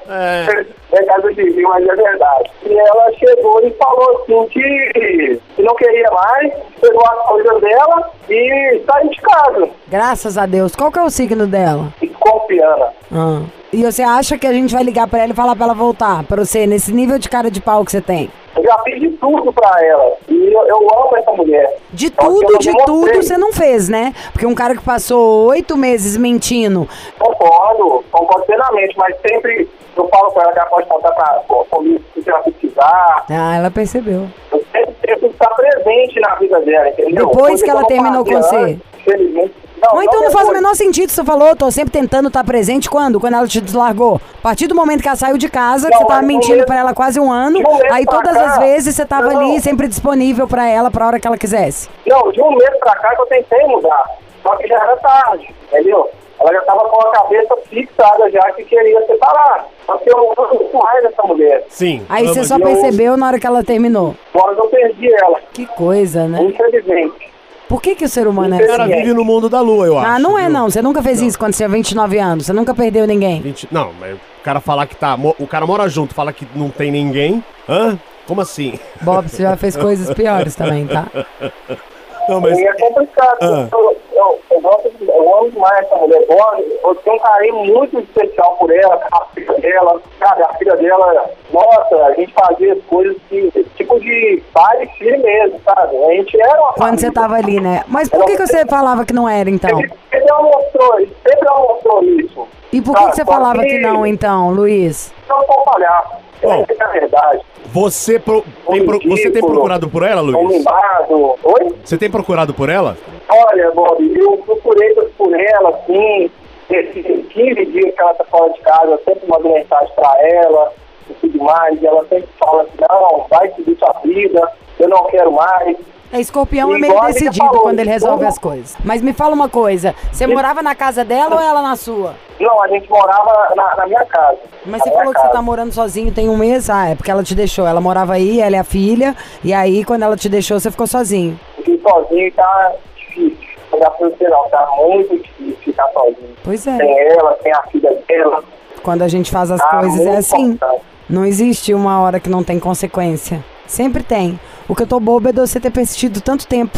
É. 0.07 0.65
É 0.91 1.03
casa 1.03 1.33
de 1.33 1.43
mim, 1.43 1.61
mas 1.63 1.85
é 1.85 1.95
verdade. 1.95 2.51
E 2.65 2.77
ela 2.77 3.11
chegou 3.13 3.61
e 3.65 3.71
falou 3.71 4.21
assim 4.21 4.47
que, 4.49 5.41
que 5.55 5.61
não 5.61 5.75
queria 5.75 6.09
mais, 6.11 6.53
pegou 6.95 7.03
as 7.05 7.27
coisas 7.27 7.61
dela 7.61 8.11
e 8.29 8.83
saiu 8.89 9.09
de 9.09 9.21
casa. 9.21 9.69
Graças 9.87 10.37
a 10.37 10.45
Deus. 10.45 10.75
Qual 10.75 10.91
que 10.91 10.99
é 10.99 11.03
o 11.03 11.09
signo 11.09 11.45
dela? 11.45 11.93
E 12.01 12.07
confiando. 12.07 12.85
Ah. 13.11 13.41
E 13.73 13.83
você 13.83 14.01
acha 14.03 14.37
que 14.37 14.47
a 14.47 14.53
gente 14.53 14.73
vai 14.73 14.83
ligar 14.83 15.07
pra 15.07 15.19
ela 15.19 15.33
e 15.33 15.35
falar 15.35 15.55
pra 15.55 15.65
ela 15.65 15.73
voltar? 15.73 16.23
Pra 16.23 16.45
você, 16.45 16.65
nesse 16.65 16.93
nível 16.93 17.19
de 17.19 17.27
cara 17.27 17.51
de 17.51 17.61
pau 17.61 17.83
que 17.83 17.91
você 17.91 17.99
tem? 17.99 18.31
Eu 18.55 18.63
já 18.63 18.77
fiz 18.85 19.01
de 19.01 19.09
tudo 19.09 19.51
pra 19.51 19.85
ela. 19.85 20.13
E 20.29 20.53
eu, 20.53 20.65
eu 20.67 20.77
amo 20.77 21.17
essa 21.17 21.31
mulher. 21.33 21.77
De 21.91 22.07
Só 22.07 22.21
tudo, 22.21 22.57
de 22.57 22.71
tudo 22.85 23.15
você 23.15 23.37
não 23.37 23.51
fez, 23.51 23.89
né? 23.89 24.13
Porque 24.31 24.45
um 24.45 24.55
cara 24.55 24.75
que 24.75 24.81
passou 24.81 25.47
oito 25.47 25.75
meses 25.75 26.15
mentindo. 26.15 26.87
Concordo, 27.19 28.05
concordo 28.09 28.45
plenamente, 28.45 28.95
mas 28.97 29.13
sempre 29.27 29.67
eu 29.99 30.07
falo 30.07 30.31
com 30.31 30.41
ela 30.41 30.51
que 30.51 30.59
ela 30.59 30.69
pode 30.69 30.87
contar 30.87 31.11
pra, 31.11 31.41
comigo 31.69 32.03
se 32.13 32.29
ela 32.29 32.39
precisar. 32.39 33.25
Ah, 33.29 33.55
ela 33.55 33.71
percebeu. 33.71 34.27
Eu 34.51 34.63
sempre 34.71 34.95
tento 35.01 35.25
estar 35.27 35.49
presente 35.49 36.19
na 36.19 36.35
vida 36.35 36.59
dela, 36.61 36.89
entendeu? 36.89 37.27
Depois 37.27 37.47
Coisa 37.47 37.63
que 37.63 37.69
ela 37.69 37.79
eu 37.79 37.81
não 37.81 37.87
terminou 37.87 38.25
com 38.25 38.41
você? 38.41 38.79
Infelizmente. 38.99 39.53
Ou 39.91 40.01
então 40.01 40.23
não 40.23 40.31
faz 40.31 40.47
o 40.49 40.51
menor 40.53 40.73
sentido, 40.73 41.11
você 41.11 41.23
falou, 41.23 41.55
tô 41.55 41.69
sempre 41.69 41.91
tentando 41.91 42.27
estar 42.27 42.43
presente 42.43 42.89
quando? 42.89 43.19
Quando 43.19 43.35
ela 43.35 43.47
te 43.47 43.61
deslargou. 43.61 44.19
A 44.39 44.41
partir 44.41 44.67
do 44.67 44.73
momento 44.73 45.01
que 45.01 45.07
ela 45.07 45.17
saiu 45.17 45.37
de 45.37 45.47
casa, 45.49 45.87
que 45.87 45.93
Não, 45.93 46.01
você 46.01 46.07
tava 46.07 46.21
mentindo 46.23 46.65
pra 46.65 46.79
ela 46.79 46.93
quase 46.93 47.19
um 47.19 47.31
ano, 47.31 47.59
aí 47.91 48.05
pra 48.05 48.15
todas 48.15 48.33
cá, 48.33 48.45
as 48.45 48.57
vezes 48.57 48.95
você 48.95 49.05
tava 49.05 49.31
não. 49.31 49.39
ali 49.41 49.59
sempre 49.59 49.87
disponível 49.87 50.47
pra 50.47 50.67
ela 50.67 50.89
pra 50.89 51.05
hora 51.05 51.19
que 51.19 51.27
ela 51.27 51.37
quisesse. 51.37 51.89
Não, 52.07 52.31
de 52.31 52.41
um 52.41 52.55
mês 52.55 52.71
pra 52.79 52.95
cá 52.95 53.15
que 53.15 53.21
eu 53.21 53.25
tentei 53.27 53.67
mudar. 53.67 54.09
Só 54.41 54.55
que 54.55 54.67
já 54.67 54.75
era 54.75 54.95
tarde, 54.97 55.53
entendeu? 55.71 56.09
Ela 56.45 56.53
já 56.53 56.61
tava 56.61 56.87
com 56.89 57.01
a 57.07 57.11
cabeça 57.11 57.55
fixada 57.67 58.29
já 58.29 58.51
que 58.51 58.63
queria 58.65 59.03
separar. 59.07 59.65
Só 59.87 59.97
que 59.97 60.09
eu 60.11 60.17
amo 60.17 60.47
muito 60.53 60.77
mais 60.77 61.03
essa 61.05 61.23
mulher. 61.23 61.65
Sim. 61.69 62.05
Aí 62.07 62.27
você 62.27 62.43
só 62.43 62.55
de- 62.57 62.61
eu- 62.61 62.67
percebeu 62.67 63.17
na 63.17 63.27
hora 63.27 63.39
que 63.39 63.47
ela 63.47 63.63
terminou. 63.63 64.15
Agora 64.33 64.55
eu 64.55 64.67
perdi 64.67 65.11
ela, 65.11 65.39
Que 65.53 65.65
coisa, 65.65 66.27
né? 66.27 66.43
infelizmente. 66.43 67.33
Por 67.67 67.81
que, 67.81 67.95
que 67.95 68.05
o 68.05 68.09
ser 68.09 68.27
humano 68.27 68.53
é 68.53 68.63
assim? 68.63 68.93
vive 68.93 69.11
no 69.13 69.25
mundo 69.25 69.49
da 69.49 69.59
lua, 69.59 69.87
eu 69.87 69.97
acho. 69.97 70.07
Ah, 70.07 70.19
não 70.19 70.37
é 70.37 70.43
viu? 70.43 70.51
não. 70.51 70.69
Você 70.69 70.83
nunca 70.83 71.01
fez 71.01 71.19
isso 71.19 71.37
quando 71.39 71.53
você 71.53 71.57
tinha 71.65 71.69
29 71.69 72.19
anos. 72.19 72.45
Você 72.45 72.53
nunca 72.53 72.75
perdeu 72.75 73.07
ninguém. 73.07 73.41
20 73.41 73.67
Não, 73.71 73.91
mas 73.99 74.13
o 74.15 74.19
cara 74.43 74.59
falar 74.59 74.85
que 74.85 74.95
tá. 74.95 75.17
O 75.39 75.47
cara 75.47 75.65
mora 75.65 75.89
junto, 75.89 76.13
fala 76.13 76.31
que 76.31 76.47
não 76.55 76.69
tem 76.69 76.91
ninguém. 76.91 77.43
Hã? 77.67 77.97
Como 78.27 78.39
assim? 78.41 78.79
Bob, 79.01 79.27
você 79.27 79.41
já 79.41 79.57
fez 79.57 79.75
coisas 79.75 80.13
piores 80.13 80.55
também, 80.55 80.85
tá? 80.85 81.07
Não, 82.27 82.41
mas. 82.41 82.57
E 82.57 82.65
é 82.65 82.73
complicado. 82.73 83.37
Ah. 83.41 83.67
Eu, 83.71 83.97
eu, 84.13 84.39
eu, 84.51 84.61
gosto, 84.61 84.91
eu 85.01 85.37
amo 85.37 85.51
demais 85.51 85.85
essa 85.85 85.95
mulher. 85.95 86.23
Eu, 86.29 86.79
eu 86.83 86.95
tenho 86.95 87.15
um 87.15 87.19
carinho 87.19 87.55
muito 87.65 87.99
especial 87.99 88.55
por 88.57 88.71
ela, 88.71 88.99
a 89.11 89.25
filha 89.33 89.53
dela. 89.53 90.01
Sabe, 90.19 90.43
a 90.43 90.53
filha 90.55 90.75
dela, 90.77 91.29
nossa, 91.51 91.95
a 92.05 92.13
gente 92.13 92.33
fazia 92.33 92.73
as 92.73 92.83
coisas 92.85 93.15
que, 93.29 93.51
tipo 93.75 93.99
de 93.99 94.41
pai 94.53 94.83
e 94.83 94.87
filho 94.97 95.21
mesmo, 95.21 95.59
sabe? 95.63 95.97
A 95.97 96.11
gente 96.13 96.41
era 96.41 96.59
uma 96.61 96.73
Quando 96.73 96.99
você 96.99 97.11
família. 97.11 97.13
tava 97.13 97.35
ali, 97.35 97.59
né? 97.59 97.83
Mas 97.87 98.09
por 98.09 98.25
que, 98.25 98.37
que 98.37 98.47
você 98.47 98.65
falava 98.65 99.05
que 99.05 99.13
não 99.13 99.27
era, 99.29 99.49
então? 99.49 99.69
Sempre, 99.79 99.97
sempre 100.11 100.29
ela 100.29 100.41
mostrou, 100.43 100.97
sempre 100.99 101.47
ela 101.47 101.59
mostrou 101.59 102.03
isso. 102.03 102.47
E 102.75 102.81
por 102.81 102.93
que, 102.95 103.05
que 103.05 103.15
você 103.15 103.23
falava 103.25 103.61
que 103.63 103.79
não, 103.79 104.05
então, 104.05 104.51
Luiz? 104.51 105.13
Não 105.29 105.45
vou 105.47 105.63
falhar. 105.63 106.19
Bom. 106.41 106.65
Essa 106.69 106.83
é 106.83 106.85
a 106.85 106.91
verdade. 106.91 107.41
Você, 107.67 108.19
pro- 108.19 108.43
tem 108.69 108.85
pro- 108.85 108.99
você 109.09 109.31
tem 109.31 109.41
procurado 109.41 109.87
por 109.89 110.03
ela, 110.03 110.21
Um 110.21 110.25
Luiz? 110.43 110.65
Oi? 111.09 111.75
Você 111.83 111.97
tem 111.97 112.11
procurado 112.11 112.53
por 112.53 112.69
ela? 112.69 112.97
Olha, 113.29 113.71
Bob, 113.71 114.13
eu 114.19 114.37
procurei 114.39 114.93
por 115.17 115.33
ela, 115.39 115.69
assim, 115.69 116.29
esses 116.69 117.27
15 117.29 117.65
dias 117.65 117.95
que 117.95 118.01
ela 118.01 118.13
tá 118.15 118.25
fora 118.25 118.51
de 118.51 118.59
casa, 118.59 118.87
eu 118.91 119.01
sempre 119.05 119.27
mando 119.27 119.47
mensagem 119.49 119.93
pra 119.95 120.13
ela 120.27 120.73
e 121.09 121.13
tudo 121.13 121.43
mais, 121.43 121.81
e 121.81 121.87
ela 121.87 122.01
sempre 122.09 122.27
fala 122.37 122.63
assim, 122.63 122.71
não, 122.91 123.25
vai 123.29 123.49
seguir 123.53 123.77
sua 123.77 123.93
vida, 124.03 124.51
eu 124.79 124.89
não 124.89 125.05
quero 125.05 125.31
mais. 125.31 125.77
É, 126.11 126.19
escorpião 126.19 126.73
é 126.73 126.77
E 126.77 126.81
meio 126.81 127.01
decidido 127.01 127.45
falou, 127.47 127.61
quando 127.63 127.79
ele 127.79 127.89
resolve 127.89 128.17
tudo- 128.19 128.27
as 128.27 128.37
coisas. 128.37 128.75
Mas 128.83 129.01
me 129.01 129.11
fala 129.11 129.33
uma 129.33 129.49
coisa, 129.49 129.93
você 130.11 130.25
morava 130.27 130.61
na 130.61 130.73
casa 130.75 131.03
dela 131.03 131.35
ou 131.35 131.41
ela 131.41 131.61
na 131.61 131.75
sua? 131.75 132.13
Não, 132.39 132.61
a 132.63 132.67
gente 132.67 132.89
morava 132.89 133.49
na, 133.55 133.75
na 133.75 133.85
minha 133.87 134.05
casa. 134.05 134.37
Mas 134.65 134.81
você 134.83 134.91
falou 134.91 135.11
que 135.13 135.19
você 135.19 135.23
casa. 135.27 135.33
tá 135.33 135.41
morando 135.41 135.71
sozinho 135.73 136.11
tem 136.13 136.29
um 136.29 136.37
mês? 136.37 136.69
Ah, 136.69 136.89
é 136.89 136.95
porque 136.95 137.09
ela 137.11 137.23
te 137.23 137.33
deixou. 137.35 137.65
Ela 137.67 137.81
morava 137.81 138.13
aí, 138.13 138.39
ela 138.39 138.55
é 138.55 138.59
a 138.59 138.63
filha, 138.63 139.15
e 139.43 139.53
aí 139.53 139.83
quando 139.83 140.03
ela 140.03 140.15
te 140.15 140.29
deixou, 140.29 140.59
você 140.59 140.69
ficou 140.71 140.87
sozinho. 140.87 141.39
Fiquei 141.57 141.79
sozinho 141.81 142.31
tá 142.33 142.71
difícil. 142.95 143.37
Não 143.71 143.79
dá 143.79 143.89
pra 143.89 144.07
você 144.09 144.27
não, 144.29 144.49
tá 144.49 144.67
muito 144.77 145.17
difícil 145.17 145.57
ficar 145.63 145.87
sozinho. 145.91 146.35
Pois 146.43 146.67
é. 146.67 146.77
Tem 146.77 146.99
ela, 147.09 147.33
tem 147.43 147.51
a 147.51 147.63
filha 147.63 147.97
dela. 148.07 148.43
Quando 148.83 149.01
a 149.01 149.07
gente 149.07 149.31
faz 149.31 149.49
as 149.51 149.59
Tá 149.59 149.79
coisas 149.79 150.05
é 150.05 150.17
assim. 150.17 150.51
importante. 150.51 150.81
Não 151.09 151.25
existe 151.25 151.73
uma 151.73 151.99
hora 152.01 152.19
que 152.19 152.29
não 152.29 152.43
tem 152.43 152.59
consequência. 152.59 153.43
Sempre 153.67 154.03
tem. 154.03 154.39
O 154.67 154.75
que 154.75 154.83
eu 154.83 154.87
tô 154.87 154.99
boba 154.99 155.29
é 155.29 155.33
de 155.33 155.39
você 155.39 155.59
ter 155.59 155.71
persistido 155.71 156.21
tanto 156.21 156.47
tempo 156.47 156.77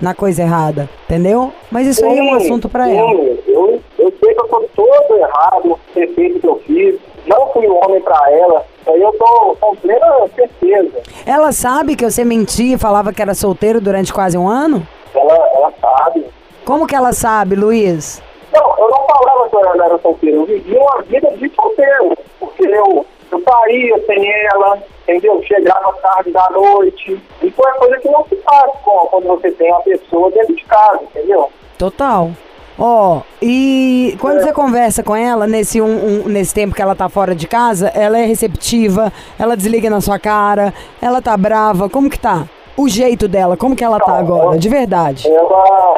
na 0.00 0.14
coisa 0.14 0.42
errada, 0.42 0.88
entendeu? 1.04 1.52
Mas 1.70 1.86
isso 1.86 2.04
aí 2.04 2.18
é 2.18 2.22
um 2.22 2.38
Sim, 2.38 2.46
assunto 2.46 2.68
pra 2.68 2.84
sim, 2.86 2.96
ela. 2.96 3.10
Eu, 3.12 3.80
eu 3.98 4.12
sei 4.20 4.34
que 4.34 4.40
eu 4.40 4.48
tô 4.48 4.64
todo 4.74 5.16
errado, 5.18 5.78
perfeito 5.94 6.40
que 6.40 6.46
eu 6.46 6.60
fiz. 6.66 7.00
Não 7.26 7.48
fui 7.52 7.66
homem 7.66 8.00
pra 8.00 8.20
ela. 8.30 8.64
Aí 8.86 9.00
eu 9.00 9.12
tô 9.12 9.56
com 9.60 9.74
plena 9.76 10.28
certeza. 10.34 11.02
Ela 11.24 11.52
sabe 11.52 11.96
que 11.96 12.04
você 12.04 12.24
mentia 12.24 12.74
e 12.74 12.78
falava 12.78 13.12
que 13.12 13.22
era 13.22 13.34
solteiro 13.34 13.80
durante 13.80 14.12
quase 14.12 14.36
um 14.36 14.46
ano? 14.46 14.86
Ela, 15.14 15.34
ela 15.54 15.72
sabe. 15.80 16.26
Como 16.64 16.86
que 16.86 16.94
ela 16.94 17.12
sabe, 17.12 17.56
Luiz? 17.56 18.22
Não, 18.52 18.78
eu 18.78 18.90
não 18.90 19.06
falava 19.06 19.48
que 19.48 19.56
eu 19.56 19.84
era 19.84 19.98
solteiro. 19.98 20.36
Eu 20.40 20.46
vivia 20.46 20.78
uma 20.80 21.02
vida 21.02 21.30
de 21.36 21.50
solteiro. 21.54 22.16
Porque 22.38 22.66
eu, 22.66 23.06
eu 23.34 23.42
saía 23.42 24.02
sem 24.06 24.32
ela, 24.46 24.78
entendeu? 25.02 25.42
Chegava 25.44 25.92
tarde 25.94 26.30
da 26.30 26.48
noite. 26.50 27.20
E 27.42 27.50
foi 27.50 27.70
a 27.70 27.74
coisa 27.74 27.98
que 27.98 28.08
não 28.08 28.24
se 28.26 28.36
faz 28.36 28.70
quando 28.82 29.26
você 29.26 29.50
tem 29.52 29.70
uma 29.70 29.80
pessoa 29.82 30.30
dentro 30.30 30.54
de 30.54 30.64
casa, 30.64 31.00
entendeu? 31.02 31.50
Total. 31.78 32.30
Ó, 32.78 33.20
e 33.40 34.16
quando 34.20 34.40
você 34.42 34.52
conversa 34.52 35.02
com 35.04 35.14
ela, 35.14 35.46
nesse, 35.46 35.80
um, 35.80 35.86
um- 35.86 36.28
nesse 36.28 36.52
tempo 36.52 36.74
que 36.74 36.82
ela 36.82 36.96
tá 36.96 37.08
fora 37.08 37.32
de 37.34 37.46
casa, 37.46 37.88
ela 37.94 38.18
é 38.18 38.24
receptiva, 38.24 39.12
ela 39.38 39.56
desliga 39.56 39.88
na 39.88 40.00
sua 40.00 40.18
cara, 40.18 40.74
ela 41.00 41.22
tá 41.22 41.36
brava, 41.36 41.88
como 41.88 42.10
que 42.10 42.18
tá? 42.18 42.44
O 42.76 42.88
jeito 42.88 43.28
dela, 43.28 43.56
como 43.56 43.76
que 43.76 43.84
ela 43.84 44.00
tá 44.00 44.18
agora, 44.18 44.58
de 44.58 44.68
verdade? 44.68 45.28
Ela, 45.30 45.96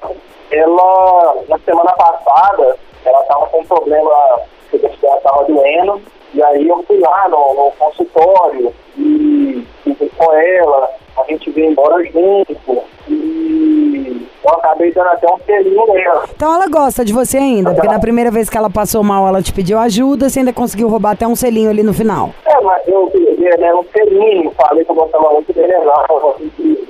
ela, 0.50 1.34
na 1.48 1.58
semana 1.60 1.92
passada, 1.92 2.76
ela 3.06 3.22
tava 3.22 3.46
com 3.46 3.60
um 3.60 3.64
problema, 3.64 4.10
dela 5.00 5.20
tava 5.22 5.44
doendo, 5.44 6.02
e 6.36 6.42
aí 6.42 6.68
eu 6.68 6.82
fui 6.86 6.98
lá 6.98 7.26
no, 7.30 7.54
no 7.54 7.72
consultório 7.78 8.70
e 8.98 9.66
fiquei 9.82 10.10
com 10.18 10.34
ela, 10.34 10.90
a 11.16 11.24
gente 11.32 11.50
veio 11.50 11.70
embora 11.70 12.04
junto, 12.04 12.54
e 13.08 14.28
eu 14.44 14.50
acabei 14.52 14.92
dando 14.92 15.08
até 15.08 15.26
um 15.32 15.38
selinho 15.46 15.86
nela. 15.86 16.28
Então 16.36 16.54
ela 16.54 16.68
gosta 16.68 17.02
de 17.02 17.14
você 17.14 17.38
ainda, 17.38 17.72
porque 17.72 17.88
na 17.88 17.98
primeira 17.98 18.30
vez 18.30 18.50
que 18.50 18.58
ela 18.58 18.68
passou 18.68 19.02
mal, 19.02 19.26
ela 19.26 19.40
te 19.40 19.50
pediu 19.50 19.78
ajuda, 19.78 20.28
você 20.28 20.40
ainda 20.40 20.52
conseguiu 20.52 20.90
roubar 20.90 21.12
até 21.12 21.26
um 21.26 21.34
selinho 21.34 21.70
ali 21.70 21.82
no 21.82 21.94
final. 21.94 22.34
É, 22.44 22.60
mas 22.60 22.86
eu 22.86 23.06
queria 23.06 23.56
né, 23.56 23.72
um 23.72 23.84
selinho, 23.84 24.52
falei 24.60 24.84
que 24.84 24.90
eu 24.90 24.94
gostava 24.94 25.30
muito 25.30 25.50
dele, 25.54 25.72
não, 25.78 26.34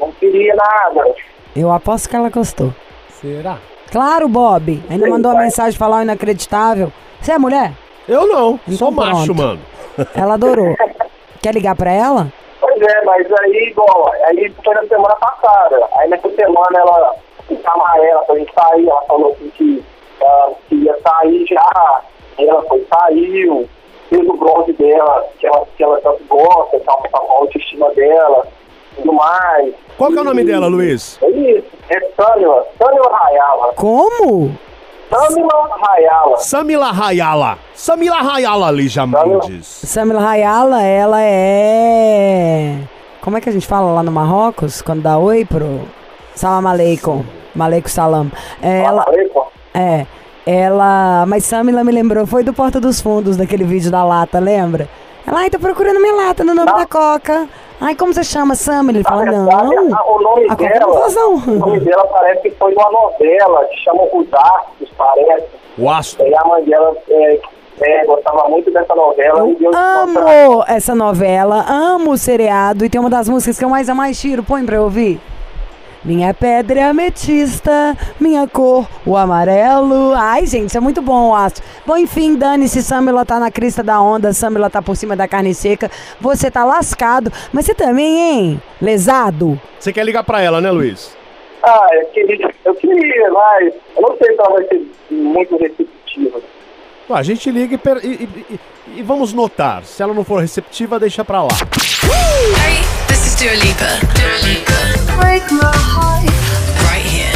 não 0.00 0.12
queria 0.18 0.56
nada. 0.56 1.14
Eu 1.54 1.70
aposto 1.70 2.08
que 2.08 2.16
ela 2.16 2.30
gostou. 2.30 2.74
Será? 3.20 3.58
Claro, 3.92 4.28
Bob. 4.28 4.82
Ainda 4.90 5.08
mandou 5.08 5.30
uma 5.30 5.42
mensagem 5.42 5.78
falar 5.78 5.98
o 5.98 6.02
inacreditável. 6.02 6.92
Você 7.20 7.30
é 7.30 7.38
mulher? 7.38 7.72
Eu 8.08 8.26
não, 8.26 8.60
sou 8.76 8.90
macho, 8.90 9.34
mano. 9.34 9.60
Ela 10.14 10.34
adorou. 10.34 10.76
Quer 11.42 11.54
ligar 11.54 11.74
pra 11.74 11.90
ela? 11.90 12.32
Pois 12.60 12.80
é, 12.80 13.04
mas 13.04 13.26
aí, 13.40 13.68
igual, 13.70 14.12
aí 14.24 14.52
foi 14.64 14.74
na 14.74 14.84
semana 14.86 15.14
passada. 15.16 15.88
Aí 15.96 16.08
nessa 16.08 16.28
semana 16.30 16.78
ela 16.78 17.14
chamar 17.48 18.04
ela 18.04 18.22
pra 18.22 18.36
gente 18.36 18.52
sair, 18.52 18.88
ela 18.88 19.02
falou 19.02 19.32
assim 19.32 19.50
que, 19.50 19.84
ah, 20.22 20.50
que 20.68 20.74
ia 20.76 20.96
sair 20.98 21.46
já. 21.46 22.02
Aí 22.38 22.48
ela 22.48 22.62
foi, 22.62 22.84
saiu, 22.92 23.68
fez 24.08 24.28
o 24.28 24.32
blog 24.34 24.72
dela, 24.72 25.24
que 25.38 25.46
ela, 25.46 25.66
que 25.76 25.82
ela 25.82 26.00
tanto 26.00 26.24
gosta, 26.28 26.80
que 26.80 26.88
ela 26.88 27.02
tá 27.02 27.18
com 27.18 27.32
a 27.32 27.36
autoestima 27.36 27.90
dela, 27.90 28.46
tudo 28.96 29.12
mais. 29.12 29.74
Qual 29.96 30.10
que 30.10 30.18
é 30.18 30.20
o 30.20 30.24
nome 30.24 30.44
dela, 30.44 30.66
Luiz? 30.66 31.18
É 31.22 31.30
isso, 31.30 31.66
é 31.90 32.00
Sâmila, 32.16 32.66
Sâmila 32.78 33.16
Rayala. 33.16 33.72
Como? 33.74 34.56
Sâmila 35.10 35.68
Rayala. 35.78 36.36
Samila 36.38 36.92
Rayala. 36.92 37.58
Samila 37.74 38.16
Rayala, 38.22 38.70
Lígia 38.72 39.06
Mendes. 39.06 39.66
Samila 39.66 40.20
Rayala, 40.20 40.82
ela 40.82 41.22
é. 41.22 42.78
Como 43.20 43.36
é 43.36 43.40
que 43.40 43.48
a 43.48 43.52
gente 43.52 43.66
fala 43.66 43.92
lá 43.92 44.02
no 44.02 44.10
Marrocos? 44.10 44.82
Quando 44.82 45.02
dá 45.02 45.18
oi 45.18 45.44
pro. 45.44 45.82
Salam 46.34 46.66
aleikum. 46.66 47.24
Salam. 47.86 48.30
É, 48.60 48.82
ela. 48.82 49.06
É. 49.72 50.06
Ela. 50.44 51.24
Mas 51.26 51.44
Samila 51.44 51.82
me 51.82 51.92
lembrou, 51.92 52.26
foi 52.26 52.42
do 52.42 52.52
Porta 52.52 52.80
dos 52.80 53.00
Fundos, 53.00 53.36
daquele 53.36 53.64
vídeo 53.64 53.90
da 53.90 54.04
lata, 54.04 54.38
lembra? 54.38 54.88
Ela, 55.26 55.40
ai, 55.40 55.50
tô 55.50 55.58
procurando 55.58 56.00
minha 56.00 56.14
lata 56.14 56.44
no 56.44 56.54
nome 56.54 56.72
da 56.72 56.86
Coca. 56.86 57.48
Ai, 57.80 57.94
como 57.94 58.14
você 58.14 58.22
chama, 58.24 58.54
Samila? 58.54 58.98
Ele 58.98 59.04
fala, 59.04 59.24
não. 59.24 59.50
a- 59.50 60.10
o 60.10 60.20
nome 60.22 60.46
a 60.48 60.54
dela, 60.54 60.86
o 60.86 61.40
nome 61.58 61.80
dela 61.80 62.06
parece 62.06 62.42
que 62.42 62.50
foi 62.52 62.72
uma 62.74 62.90
novela 62.90 63.64
que 63.64 63.76
chama 63.84 64.02
Os 64.12 64.26
Astros, 64.32 64.88
parece. 64.96 65.46
O 65.76 65.90
Astro. 65.90 66.26
E 66.26 66.34
a 66.34 66.44
mãe 66.44 66.64
dela 66.64 66.96
é, 67.10 67.40
é, 67.80 68.06
gostava 68.06 68.48
muito 68.48 68.70
dessa 68.70 68.94
novela. 68.94 69.46
e 69.48 69.54
contrato. 69.56 70.18
Amo 70.18 70.64
essa 70.68 70.94
novela, 70.94 71.64
amo 71.68 72.12
o 72.12 72.16
seriado 72.18 72.84
e 72.84 72.88
tem 72.88 73.00
uma 73.00 73.10
das 73.10 73.28
músicas 73.28 73.58
que 73.58 73.64
eu 73.64 73.68
mais 73.68 73.88
amo 73.88 73.98
mais 73.98 74.18
tiro. 74.18 74.42
Põe 74.42 74.64
pra 74.64 74.76
eu 74.76 74.84
ouvir. 74.84 75.20
Minha 76.04 76.32
pedra 76.32 76.80
é 76.80 76.82
ametista, 76.84 77.96
minha 78.20 78.46
cor, 78.46 78.88
o 79.04 79.16
amarelo. 79.16 80.12
Ai, 80.14 80.46
gente, 80.46 80.68
isso 80.68 80.78
é 80.78 80.80
muito 80.80 81.02
bom, 81.02 81.34
Astro. 81.34 81.64
Bom, 81.84 81.96
enfim, 81.96 82.36
dane-se, 82.36 82.82
Samila 82.82 83.24
tá 83.24 83.40
na 83.40 83.50
crista 83.50 83.82
da 83.82 84.00
onda, 84.00 84.32
Samila 84.32 84.70
tá 84.70 84.80
por 84.80 84.96
cima 84.96 85.16
da 85.16 85.26
carne 85.26 85.52
seca. 85.52 85.90
Você 86.20 86.50
tá 86.50 86.64
lascado, 86.64 87.32
mas 87.52 87.66
você 87.66 87.74
também, 87.74 88.18
hein? 88.18 88.62
Lesado. 88.80 89.60
Você 89.78 89.92
quer 89.92 90.04
ligar 90.04 90.22
pra 90.22 90.40
ela, 90.40 90.60
né, 90.60 90.70
Luiz? 90.70 91.16
Ah, 91.62 91.88
eu 91.94 92.06
queria, 92.06 92.54
eu 92.64 92.74
queria, 92.76 93.30
mas 93.32 93.74
eu 93.96 94.02
não 94.02 94.16
sei 94.16 94.32
se 94.32 94.40
ela 94.40 94.50
vai 94.54 94.64
ser 94.68 94.86
muito 95.10 95.56
receptiva. 95.56 96.40
A 97.08 97.22
gente 97.22 97.50
liga 97.50 97.74
e, 97.74 97.78
per- 97.78 98.04
e- 98.04 98.28
e- 98.50 98.60
e- 98.98 99.02
vamos 99.02 99.32
notar. 99.32 99.84
Se 99.84 100.02
ela 100.02 100.12
não 100.12 100.24
for 100.24 100.40
receptiva, 100.40 100.98
deixa 100.98 101.24
pra 101.24 101.42
lá. 101.42 101.48
Hey, 102.02 102.82
this 103.06 103.26
is 103.26 103.34
Dua 103.36 103.54
Lipa. 103.54 103.86
Dua 104.14 104.48
Lipa. 104.48 105.16
Break 105.20 105.52
my 105.52 105.60
heart. 105.62 106.26
Right 106.90 107.06
here. 107.06 107.32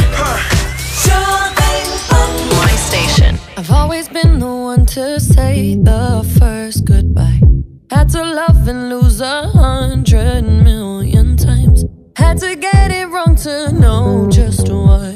My 2.61 2.75
station. 2.75 3.37
I've 3.57 3.71
always 3.71 4.07
been 4.09 4.39
the 4.39 4.45
one 4.45 4.85
to 4.87 5.19
say 5.19 5.75
the 5.75 6.23
first 6.39 6.83
goodbye. 6.85 7.39
Had 7.89 8.09
to 8.11 8.23
love 8.23 8.67
and 8.67 8.89
lose 8.89 9.21
a 9.21 9.47
hundred 9.47 10.43
million 10.43 11.37
times. 11.37 11.85
Had 12.17 12.37
to 12.39 12.55
get 12.55 12.91
it 12.91 13.07
wrong 13.09 13.35
to 13.43 13.71
know 13.71 14.27
just 14.29 14.69
what 14.69 15.15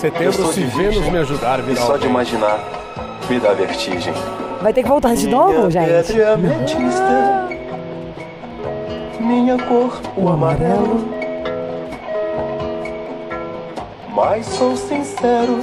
Setembro, 0.00 0.52
se 0.52 0.60
de 0.60 0.66
Vênus 0.66 1.06
me 1.10 1.18
ajudar, 1.18 1.58
E 1.58 1.62
virar 1.62 1.82
só 1.82 1.96
de 1.98 2.06
imaginar, 2.06 2.58
me 3.28 3.38
dá 3.38 3.52
vertigem. 3.52 4.14
Vai 4.62 4.72
ter 4.72 4.82
que 4.82 4.88
voltar 4.88 5.14
de 5.14 5.28
novo, 5.28 5.52
Minha 5.52 5.70
gente? 5.70 5.86
pedra 6.06 6.22
é 6.22 6.32
ametista, 6.32 7.48
minha 9.20 9.58
cor, 9.58 10.00
o 10.16 10.28
amarelo. 10.28 11.04
Mas 14.14 14.46
sou 14.46 14.76
sincero, 14.76 15.62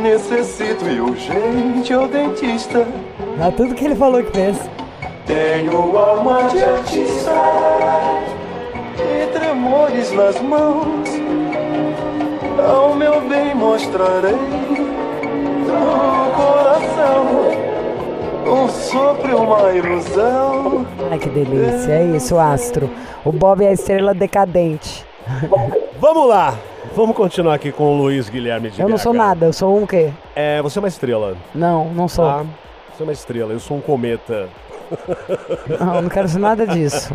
necessito 0.00 0.88
e 0.88 1.00
urgente 1.00 1.92
ao 1.92 2.06
dentista. 2.08 2.86
Dá 3.38 3.50
tudo 3.50 3.74
que 3.74 3.84
ele 3.84 3.96
falou 3.96 4.22
que 4.22 4.30
fez. 4.32 4.58
Tenho 5.26 5.96
alma 5.96 6.44
de 6.44 6.62
artista 6.62 7.32
e 8.98 9.26
tremores 9.38 10.12
nas 10.12 10.40
mãos. 10.40 11.03
Ao 12.66 12.94
meu 12.94 13.20
bem 13.28 13.54
mostrarei 13.54 14.32
no 15.66 16.30
coração 16.34 17.44
um 18.46 18.68
sopro 18.68 19.30
e 19.30 19.34
uma 19.34 19.72
ilusão. 19.72 20.86
Ai, 21.10 21.18
que 21.18 21.28
delícia. 21.28 21.92
É 21.92 22.04
isso, 22.16 22.38
astro. 22.38 22.90
O 23.24 23.32
Bob 23.32 23.64
é 23.64 23.68
a 23.68 23.72
estrela 23.72 24.14
decadente. 24.14 25.04
Vamos 25.98 26.28
lá. 26.28 26.54
Vamos 26.94 27.16
continuar 27.16 27.54
aqui 27.54 27.72
com 27.72 27.84
o 27.94 27.96
Luiz 27.96 28.28
Guilherme 28.28 28.70
de 28.70 28.80
Eu 28.80 28.88
não 28.88 28.98
sou 28.98 29.12
BH. 29.12 29.16
nada, 29.18 29.46
eu 29.46 29.52
sou 29.52 29.76
um 29.76 29.86
quê? 29.86 30.10
É, 30.36 30.60
você 30.62 30.78
é 30.78 30.80
uma 30.82 30.88
estrela. 30.88 31.36
Não, 31.54 31.86
não 31.86 32.06
sou. 32.06 32.24
Tá? 32.26 32.44
Você 32.94 33.02
é 33.02 33.04
uma 33.04 33.12
estrela, 33.12 33.52
eu 33.52 33.58
sou 33.60 33.78
um 33.78 33.80
cometa. 33.80 34.48
Não, 35.80 36.02
não 36.02 36.08
quero 36.08 36.38
nada 36.38 36.66
disso. 36.66 37.14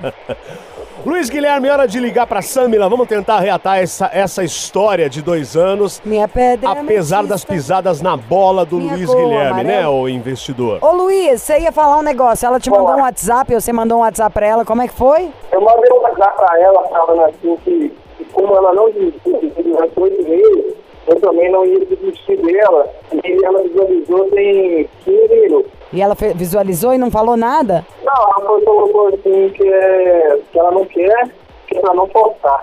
Luiz 1.05 1.29
Guilherme, 1.29 1.69
hora 1.69 1.87
de 1.87 1.97
ligar 1.97 2.27
pra 2.27 2.41
Samila. 2.41 2.89
Vamos 2.89 3.07
tentar 3.07 3.39
reatar 3.39 3.79
essa, 3.79 4.09
essa 4.13 4.43
história 4.43 5.09
de 5.09 5.21
dois 5.21 5.55
anos. 5.55 6.01
Minha 6.03 6.27
pedra. 6.27 6.71
Apesar 6.71 7.25
das 7.25 7.45
pisadas 7.45 8.01
na 8.01 8.17
bola 8.17 8.65
do 8.65 8.75
Minha 8.77 8.95
Luiz 8.95 9.05
cor, 9.05 9.15
Guilherme, 9.15 9.63
né, 9.63 9.77
amarelo. 9.79 10.01
o 10.01 10.09
investidor? 10.09 10.79
Ô 10.81 10.91
Luiz, 10.91 11.41
você 11.41 11.59
ia 11.59 11.71
falar 11.71 11.97
um 11.97 12.01
negócio. 12.01 12.45
Ela 12.45 12.59
te 12.59 12.69
mandou 12.69 12.95
um 12.95 13.01
WhatsApp, 13.01 13.53
você 13.53 13.71
mandou 13.71 13.99
um 13.99 14.01
WhatsApp 14.01 14.33
pra 14.33 14.45
ela, 14.45 14.65
como 14.65 14.81
é 14.81 14.87
que 14.89 14.93
foi? 14.93 15.29
Eu 15.51 15.61
mandei 15.61 15.89
um 15.91 16.01
WhatsApp 16.01 16.35
pra 16.35 16.59
ela 16.59 16.83
falando 16.89 17.21
assim 17.23 17.57
que, 17.63 17.93
que 18.17 18.25
como 18.33 18.55
ela 18.57 18.73
não 18.73 18.91
desistiu 18.91 19.39
durante 19.63 19.99
oito 20.01 20.23
meses, 20.29 20.73
eu 21.07 21.19
também 21.21 21.49
não 21.49 21.65
ia 21.65 21.79
desistir 21.85 22.37
dela. 22.41 22.87
E 23.23 23.45
ela 23.45 23.63
visualizou 23.63 24.29
tem 24.31 24.89
15 25.05 25.27
minutos. 25.41 25.78
E 25.91 26.01
ela 26.01 26.15
visualizou 26.35 26.93
e 26.93 26.97
não 26.97 27.09
falou 27.09 27.35
nada? 27.35 27.85
Não, 28.03 28.13
ela 28.13 28.45
foi- 28.47 28.61
colocou 28.61 29.07
assim 29.07 29.49
que, 29.49 29.67
é, 29.67 30.39
que 30.51 30.59
ela 30.59 30.71
não 30.71 30.85
quer, 30.85 31.29
que 31.67 31.77
é 31.77 31.81
pra 31.81 31.93
não 31.93 32.07
forçar. 32.07 32.59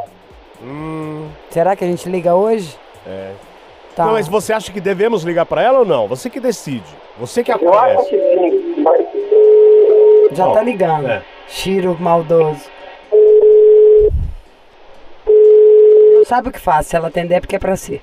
Será 1.50 1.74
que 1.76 1.84
a 1.84 1.88
gente 1.88 2.08
liga 2.08 2.34
hoje? 2.34 2.76
É. 3.06 3.32
Tá. 3.94 4.04
Não, 4.06 4.12
mas 4.12 4.28
você 4.28 4.52
acha 4.52 4.70
que 4.70 4.80
devemos 4.80 5.22
ligar 5.24 5.46
pra 5.46 5.62
ela 5.62 5.78
ou 5.80 5.84
não? 5.84 6.06
Você 6.06 6.28
que 6.28 6.38
decide. 6.38 6.84
Você 7.18 7.42
que 7.42 7.50
Eu 7.50 7.72
acho 7.72 8.08
que 8.10 8.18
sim, 8.18 8.74
mas 8.82 9.06
Já 10.36 10.50
tá 10.50 10.62
ligando. 10.62 11.08
É. 11.08 11.22
Chiro 11.48 11.96
maldoso. 11.98 12.60
Deus 15.24 16.28
sabe 16.28 16.48
o 16.48 16.52
que 16.52 16.60
faz. 16.60 16.86
Se 16.86 16.96
ela 16.96 17.08
atender 17.08 17.36
é 17.36 17.40
porque 17.40 17.56
é 17.56 17.58
pra 17.58 17.76
si. 17.76 18.02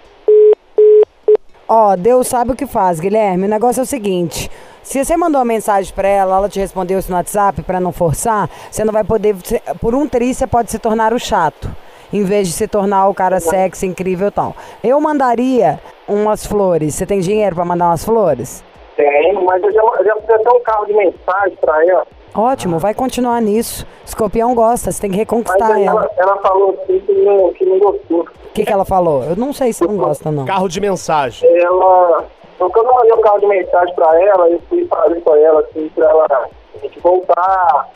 Ó, 1.68 1.96
Deus 1.96 2.28
sabe 2.28 2.52
o 2.52 2.56
que 2.56 2.66
faz, 2.66 3.00
Guilherme. 3.00 3.46
O 3.46 3.50
negócio 3.50 3.82
é 3.82 3.84
o 3.84 3.88
seguinte. 3.88 4.50
Se 4.84 5.04
você 5.04 5.18
mandou 5.18 5.40
uma 5.40 5.46
mensagem 5.46 5.94
pra 5.94 6.08
ela, 6.08 6.36
ela 6.38 6.50
te 6.50 6.60
respondeu 6.60 7.00
isso 7.00 7.10
no 7.10 7.18
WhatsApp 7.18 7.62
pra 7.64 7.80
não 7.80 7.92
forçar, 7.92 8.50
você 8.70 8.84
não 8.84 8.94
vai 8.94 9.04
poder. 9.04 9.36
Por 9.80 9.96
um 9.96 10.08
tri, 10.08 10.34
você 10.34 10.46
pode 10.46 10.70
se 10.70 10.78
tornar 10.78 11.14
o 11.14 11.20
chato. 11.20 11.70
Em 12.12 12.24
vez 12.24 12.48
de 12.48 12.54
se 12.54 12.68
tornar 12.68 13.08
o 13.08 13.14
cara 13.14 13.40
sexy, 13.40 13.88
incrível 13.88 14.28
e 14.28 14.32
tal. 14.32 14.56
Eu 14.84 15.00
mandaria 15.02 15.80
umas 16.08 16.46
flores. 16.46 16.94
Você 16.94 17.08
tem 17.08 17.20
dinheiro 17.20 17.56
pra 17.56 17.66
mandar 17.66 17.88
umas 17.88 18.06
flores? 18.06 18.64
tem, 18.96 19.34
mas 19.44 19.64
eu 19.64 19.72
já, 19.72 19.82
eu 19.82 20.06
já 20.06 20.16
fiz 20.16 20.30
até 20.30 20.50
um 20.50 20.60
carro 20.62 20.86
de 20.86 20.94
mensagem 20.94 21.58
pra 21.60 21.86
ela. 21.86 22.08
Ótimo, 22.36 22.80
vai 22.80 22.94
continuar 22.94 23.42
nisso. 23.42 23.86
Escorpião 24.06 24.56
gosta, 24.56 24.92
você 24.92 25.02
tem 25.02 25.12
que 25.12 25.18
reconquistar 25.18 25.80
ela. 25.80 26.02
ela, 26.02 26.10
ela 26.18 26.38
falou 26.38 26.80
assim 26.84 27.00
que 27.00 27.14
não, 27.14 27.54
que 27.54 27.66
não 27.66 27.80
gostou. 27.80 28.22
O 28.22 28.54
que, 28.54 28.66
que 28.66 28.72
ela 28.72 28.86
falou? 28.86 29.24
Eu 29.24 29.36
não 29.36 29.54
sei 29.54 29.72
se 29.72 29.86
não 29.86 29.98
gosta, 29.98 30.32
não. 30.32 30.46
Carro 30.46 30.68
de 30.68 30.80
mensagem. 30.80 31.48
Ela. 31.58 32.26
Quando 32.70 32.88
eu 32.88 32.94
mandei 32.94 33.14
um 33.14 33.22
carro 33.22 33.40
de 33.40 33.48
mensagem 33.48 33.96
pra 33.96 34.22
ela, 34.22 34.50
eu 34.50 34.62
fui 34.70 34.86
falei 34.88 35.22
com 35.22 35.36
ela 35.36 35.60
assim, 35.62 35.90
pra 35.96 36.10
ela 36.10 36.26
a 36.30 36.78
gente 36.80 37.00
voltar 37.00 37.90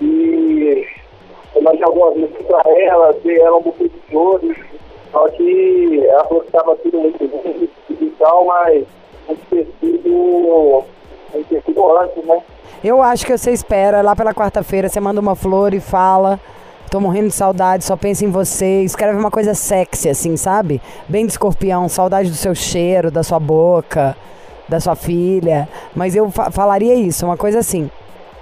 e 0.00 0.86
eu 1.54 1.62
mandei 1.62 1.82
algumas 1.82 2.16
músicas 2.16 2.46
pra 2.46 2.62
ela, 2.72 3.12
dei 3.24 3.40
ela 3.40 3.56
um 3.56 3.62
buquê 3.62 3.88
de 3.88 3.98
flores, 4.10 4.56
só 5.12 5.28
que 5.28 6.06
ela 6.06 6.24
falou 6.24 6.42
que 6.42 6.52
tava 6.52 6.76
tudo 6.76 6.98
muito 6.98 7.18
bem 7.18 7.68
e 7.90 8.06
tal, 8.18 8.44
mas 8.44 8.86
que 9.28 9.46
ter 9.46 9.68
sido 9.80 10.84
antes, 11.98 12.24
né? 12.24 12.42
Eu 12.82 13.02
acho 13.02 13.26
que 13.26 13.36
você 13.36 13.50
espera 13.50 14.02
lá 14.02 14.16
pela 14.16 14.34
quarta-feira, 14.34 14.88
você 14.88 15.00
manda 15.00 15.20
uma 15.20 15.36
flor 15.36 15.74
e 15.74 15.80
fala. 15.80 16.40
Tô 16.90 16.98
morrendo 16.98 17.28
de 17.28 17.34
saudade, 17.34 17.84
só 17.84 17.96
penso 17.96 18.24
em 18.24 18.30
você. 18.30 18.82
Escreve 18.82 19.16
uma 19.16 19.30
coisa 19.30 19.54
sexy, 19.54 20.08
assim, 20.08 20.36
sabe? 20.36 20.82
Bem 21.08 21.24
de 21.24 21.32
escorpião, 21.32 21.88
saudade 21.88 22.28
do 22.28 22.34
seu 22.34 22.54
cheiro, 22.54 23.10
da 23.12 23.22
sua 23.22 23.38
boca, 23.38 24.16
da 24.68 24.80
sua 24.80 24.96
filha. 24.96 25.68
Mas 25.94 26.16
eu 26.16 26.28
fa- 26.30 26.50
falaria 26.50 26.94
isso, 26.94 27.24
uma 27.24 27.36
coisa 27.36 27.60
assim. 27.60 27.88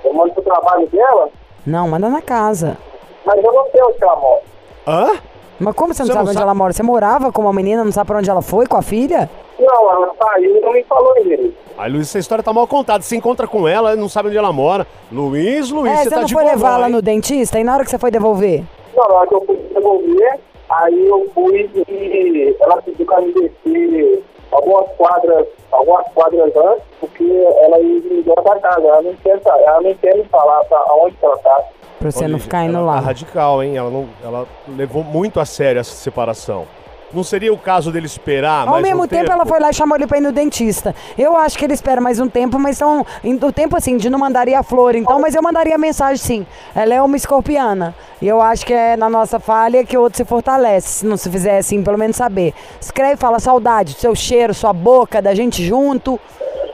Eu 0.03 0.15
mando 0.15 0.33
pro 0.33 0.43
trabalho 0.43 0.87
dela, 0.89 1.29
Não, 1.67 1.89
manda 1.89 2.09
na 2.09 2.23
casa. 2.23 2.79
mas 3.27 3.37
eu 3.45 3.53
não 3.53 3.67
sei 3.71 3.83
onde 3.83 4.03
ela 4.03 4.17
mora. 4.17 4.41
Hã? 4.87 5.19
Mas 5.61 5.75
como 5.75 5.93
você 5.93 6.03
não 6.03 6.07
Você 6.07 6.13
sabe 6.15 6.25
não 6.25 6.31
onde 6.31 6.35
sabe? 6.39 6.43
ela 6.45 6.55
mora? 6.55 6.73
Você 6.73 6.83
morava 6.83 7.31
com 7.33 7.43
uma 7.43 7.53
menina, 7.53 7.85
não 7.85 7.93
sabe 7.93 8.07
pra 8.07 8.19
onde 8.19 8.31
ela 8.31 8.41
foi 8.41 8.67
com 8.67 8.77
a 8.79 8.83
filha? 8.83 9.29
Não, 9.59 9.93
ela 9.93 10.11
saiu 10.23 10.57
e 10.57 10.61
não 10.61 10.73
me 10.73 10.83
falou 10.85 11.13
ainda. 11.17 11.51
Aí, 11.79 11.91
Luiz, 11.93 12.09
essa 12.09 12.19
história 12.19 12.43
tá 12.43 12.53
mal 12.53 12.67
contada. 12.67 13.03
Você 13.03 13.17
encontra 13.17 13.47
com 13.47 13.67
ela, 13.69 13.95
não 13.95 14.09
sabe 14.09 14.29
onde 14.29 14.37
ela 14.39 14.53
mora. 14.53 14.87
Luiz, 15.13 15.71
Luiz, 15.71 15.93
é, 15.93 15.97
você 15.99 16.03
você 16.05 16.11
tá 16.11 16.17
não 16.17 16.25
de 16.25 16.33
foi 16.35 16.43
bobão, 16.43 16.57
levar 16.57 16.75
ela 16.75 16.87
hein? 16.87 16.93
no 16.93 17.03
dentista 17.03 17.59
e 17.61 17.65
na 17.65 17.75
hora 17.75 17.85
que 17.85 17.91
você 17.91 17.99
foi 17.99 18.11
devolver? 18.11 18.65
Não, 18.97 19.09
na 19.09 19.15
hora 19.15 19.27
que 19.29 19.35
eu 19.35 19.45
fui 19.47 19.57
devolver, 19.73 20.41
aí 20.71 21.07
eu 21.07 21.27
fui 21.33 21.71
e 21.89 22.57
ela 22.61 22.83
pediu 22.83 23.07
pra 23.07 23.21
me 23.21 23.33
descer 23.33 24.25
algumas 24.51 24.89
quadras, 24.97 25.47
algumas 25.71 26.05
quadras 26.15 26.53
antes, 26.57 26.83
porque 26.99 27.25
ela 27.63 27.79
ia 27.79 28.01
me 28.01 28.19
embora 28.21 28.43
pra 28.43 28.59
casa. 28.59 28.81
Ela 28.87 29.03
não 29.03 29.15
quer, 29.17 29.41
sa- 29.41 29.59
ela 29.59 29.81
não 29.81 29.95
quer 29.95 30.17
me 30.17 30.25
falar 30.25 30.65
pra 30.65 30.83
onde 30.97 31.15
que 31.17 31.25
ela 31.25 31.39
tá. 31.39 31.61
Pra 32.01 32.11
você 32.11 32.25
Ô, 32.25 32.29
não 32.29 32.39
ficar 32.39 32.65
indo 32.65 32.77
ela 32.77 32.87
lá. 32.87 32.95
Tá 32.95 33.07
radical, 33.07 33.63
hein? 33.63 33.77
Ela, 33.77 33.91
não, 33.91 34.09
ela 34.25 34.47
levou 34.69 35.03
muito 35.05 35.39
a 35.41 35.45
sério 35.45 35.79
essa 35.81 35.95
separação. 35.95 36.65
Não 37.13 37.25
seria 37.25 37.53
o 37.53 37.57
caso 37.59 37.91
dele 37.91 38.05
esperar 38.05 38.67
Ao 38.67 38.75
mais 38.75 38.83
mesmo 38.83 39.05
um 39.05 39.07
tempo, 39.09 39.33
ela 39.33 39.47
foi 39.47 39.59
lá 39.59 39.71
e 39.71 39.75
chamou 39.75 39.97
ele 39.97 40.07
pra 40.07 40.19
ir 40.19 40.21
no 40.21 40.31
dentista. 40.31 40.95
Eu 41.17 41.37
acho 41.37 41.57
que 41.57 41.65
ele 41.65 41.73
espera 41.73 42.01
mais 42.01 42.21
um 42.21 42.29
tempo, 42.29 42.59
mas 42.59 42.77
são. 42.77 43.05
O 43.25 43.53
tempo 43.53 43.77
assim, 43.77 43.97
de 43.97 44.11
não 44.11 44.19
mandaria 44.19 44.59
a 44.59 44.63
flor, 44.63 44.95
então, 44.95 45.19
mas 45.19 45.35
eu 45.35 45.43
mandaria 45.43 45.75
a 45.75 45.79
mensagem 45.79 46.19
sim. 46.19 46.47
Ela 46.75 46.95
é 46.95 47.03
uma 47.03 47.17
escorpiana. 47.17 47.95
E 48.21 48.29
eu 48.29 48.43
acho 48.43 48.67
que 48.67 48.75
é 48.75 48.95
na 48.97 49.09
nossa 49.09 49.41
falha 49.41 49.85
que 49.85 49.97
o 49.97 50.03
outro 50.03 50.19
se 50.19 50.25
fortalece. 50.25 50.89
Se 50.89 51.07
não 51.07 51.17
se 51.17 51.31
fizer 51.31 51.59
assim, 51.59 51.83
pelo 51.83 51.97
menos 51.97 52.17
saber. 52.17 52.53
Escreve, 52.79 53.17
fala 53.17 53.39
saudade, 53.39 53.95
seu 53.95 54.15
cheiro, 54.15 54.53
sua 54.53 54.75
boca, 54.75 55.23
da 55.23 55.35
gente 55.35 55.65
junto, 55.65 56.21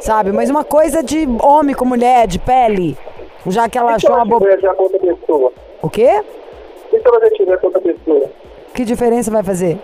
sabe? 0.01 0.32
Mas 0.32 0.51
uma 0.51 0.64
coisa 0.64 1.01
de 1.03 1.28
homem 1.43 1.76
com 1.76 1.85
mulher, 1.85 2.26
de 2.26 2.41
pele. 2.41 2.99
Já 3.47 3.68
que 3.68 3.78
ela 3.78 3.93
E 3.97 4.01
se 4.01 4.07
achou 4.07 4.16
ela 4.16 4.24
uma 4.24 4.30
boba. 4.30 4.47
tiver 4.47 4.61
já 4.62 4.74
com 4.74 4.82
outra 4.85 4.99
pessoa? 4.99 5.53
O 5.80 5.89
quê? 5.91 6.22
E 6.93 6.99
se 6.99 7.07
ela 7.07 7.20
já 7.20 7.30
tiver 7.30 7.57
com 7.59 7.66
outra 7.68 7.80
pessoa? 7.82 8.30
Que 8.74 8.85
diferença 8.85 9.30
vai 9.30 9.43
fazer? 9.43 9.78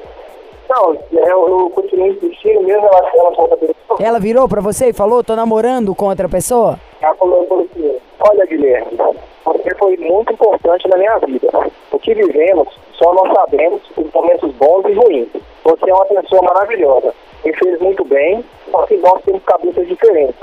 Não, 0.70 0.96
eu, 1.10 1.48
eu 1.48 1.70
continuo 1.70 2.06
insistindo, 2.06 2.62
mesmo 2.62 2.86
ela, 2.86 3.10
ela 3.12 3.32
com 3.32 3.42
outra 3.42 3.56
pessoa. 3.56 3.98
Ela 3.98 4.20
virou 4.20 4.48
pra 4.48 4.60
você 4.60 4.90
e 4.90 4.92
falou, 4.92 5.24
tô 5.24 5.34
namorando 5.34 5.92
com 5.96 6.06
outra 6.06 6.28
pessoa? 6.28 6.78
Ela 7.02 7.12
falou, 7.16 7.44
falou 7.48 7.66
assim, 7.68 7.96
olha 8.20 8.46
Guilherme, 8.46 8.96
você 9.44 9.74
foi 9.74 9.96
muito 9.96 10.32
importante 10.32 10.88
na 10.88 10.96
minha 10.96 11.18
vida. 11.18 11.48
O 11.90 11.98
que 11.98 12.14
vivemos, 12.14 12.68
só 12.92 13.12
nós 13.12 13.34
sabemos 13.34 13.82
os 13.96 14.12
momentos 14.12 14.54
bons 14.54 14.84
e 14.86 14.92
ruins. 14.92 15.28
Você 15.64 15.90
é 15.90 15.94
uma 15.94 16.06
pessoa 16.06 16.42
maravilhosa. 16.42 17.12
Me 17.44 17.52
fez 17.52 17.80
muito 17.80 18.04
bem, 18.04 18.44
só 18.70 18.86
que 18.86 18.96
nós 18.98 19.20
temos 19.24 19.42
cabeças 19.42 19.88
diferentes. 19.88 20.36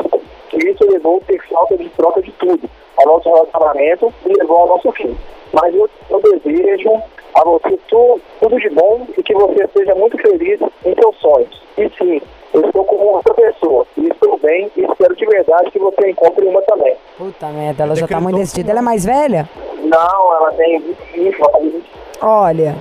E 0.54 0.70
isso 0.70 0.92
levou 0.92 1.22
a 1.24 1.26
ter 1.26 1.42
falta 1.48 1.78
de 1.78 1.88
troca 1.92 2.22
de 2.22 2.32
tudo, 2.34 2.70
ao 2.98 3.14
nosso 3.14 3.30
relacionamento 3.30 4.14
e 4.26 4.34
levou 4.34 4.58
ao 4.58 4.68
nosso 4.68 4.92
fim. 4.92 5.16
Mas 5.54 5.74
eu, 5.74 5.90
eu 6.10 6.22
desejo 6.22 6.92
a 7.36 7.44
você 7.44 7.78
tu, 7.88 8.20
tudo 8.40 8.60
de 8.60 8.70
bom 8.70 9.06
e 9.18 9.24
que 9.24 9.34
você 9.34 9.68
seja 9.76 9.96
muito 9.96 10.18
feliz 10.18 10.60
em 10.86 10.94
seus 10.96 11.16
sonhos. 11.18 11.62
E 11.78 11.90
sim, 11.98 12.22
eu 12.54 12.62
estou 12.62 12.84
com 12.86 12.96
outra 12.96 13.34
pessoa 13.34 13.86
e 13.98 14.08
estou 14.08 14.38
bem 14.40 14.70
e 14.76 14.82
espero 14.82 15.16
de 15.16 15.26
verdade 15.26 15.72
que 15.72 15.80
você 15.80 16.10
encontre 16.10 16.46
uma 16.46 16.62
também. 16.64 16.96
Puta 17.18 17.48
merda, 17.48 17.84
ela 17.84 17.96
já 17.96 18.02
tá 18.02 18.08
Decretou 18.08 18.24
muito 18.24 18.38
decidida. 18.38 18.72
Ela 18.72 18.80
é 18.80 18.84
mais 18.84 19.06
velha? 19.06 19.50
Não, 19.84 20.36
ela 20.36 20.52
tem 20.54 20.80
25, 20.80 21.36
ela 21.40 21.60
tem 21.60 21.70
20. 21.70 21.86
Olha, 22.22 22.76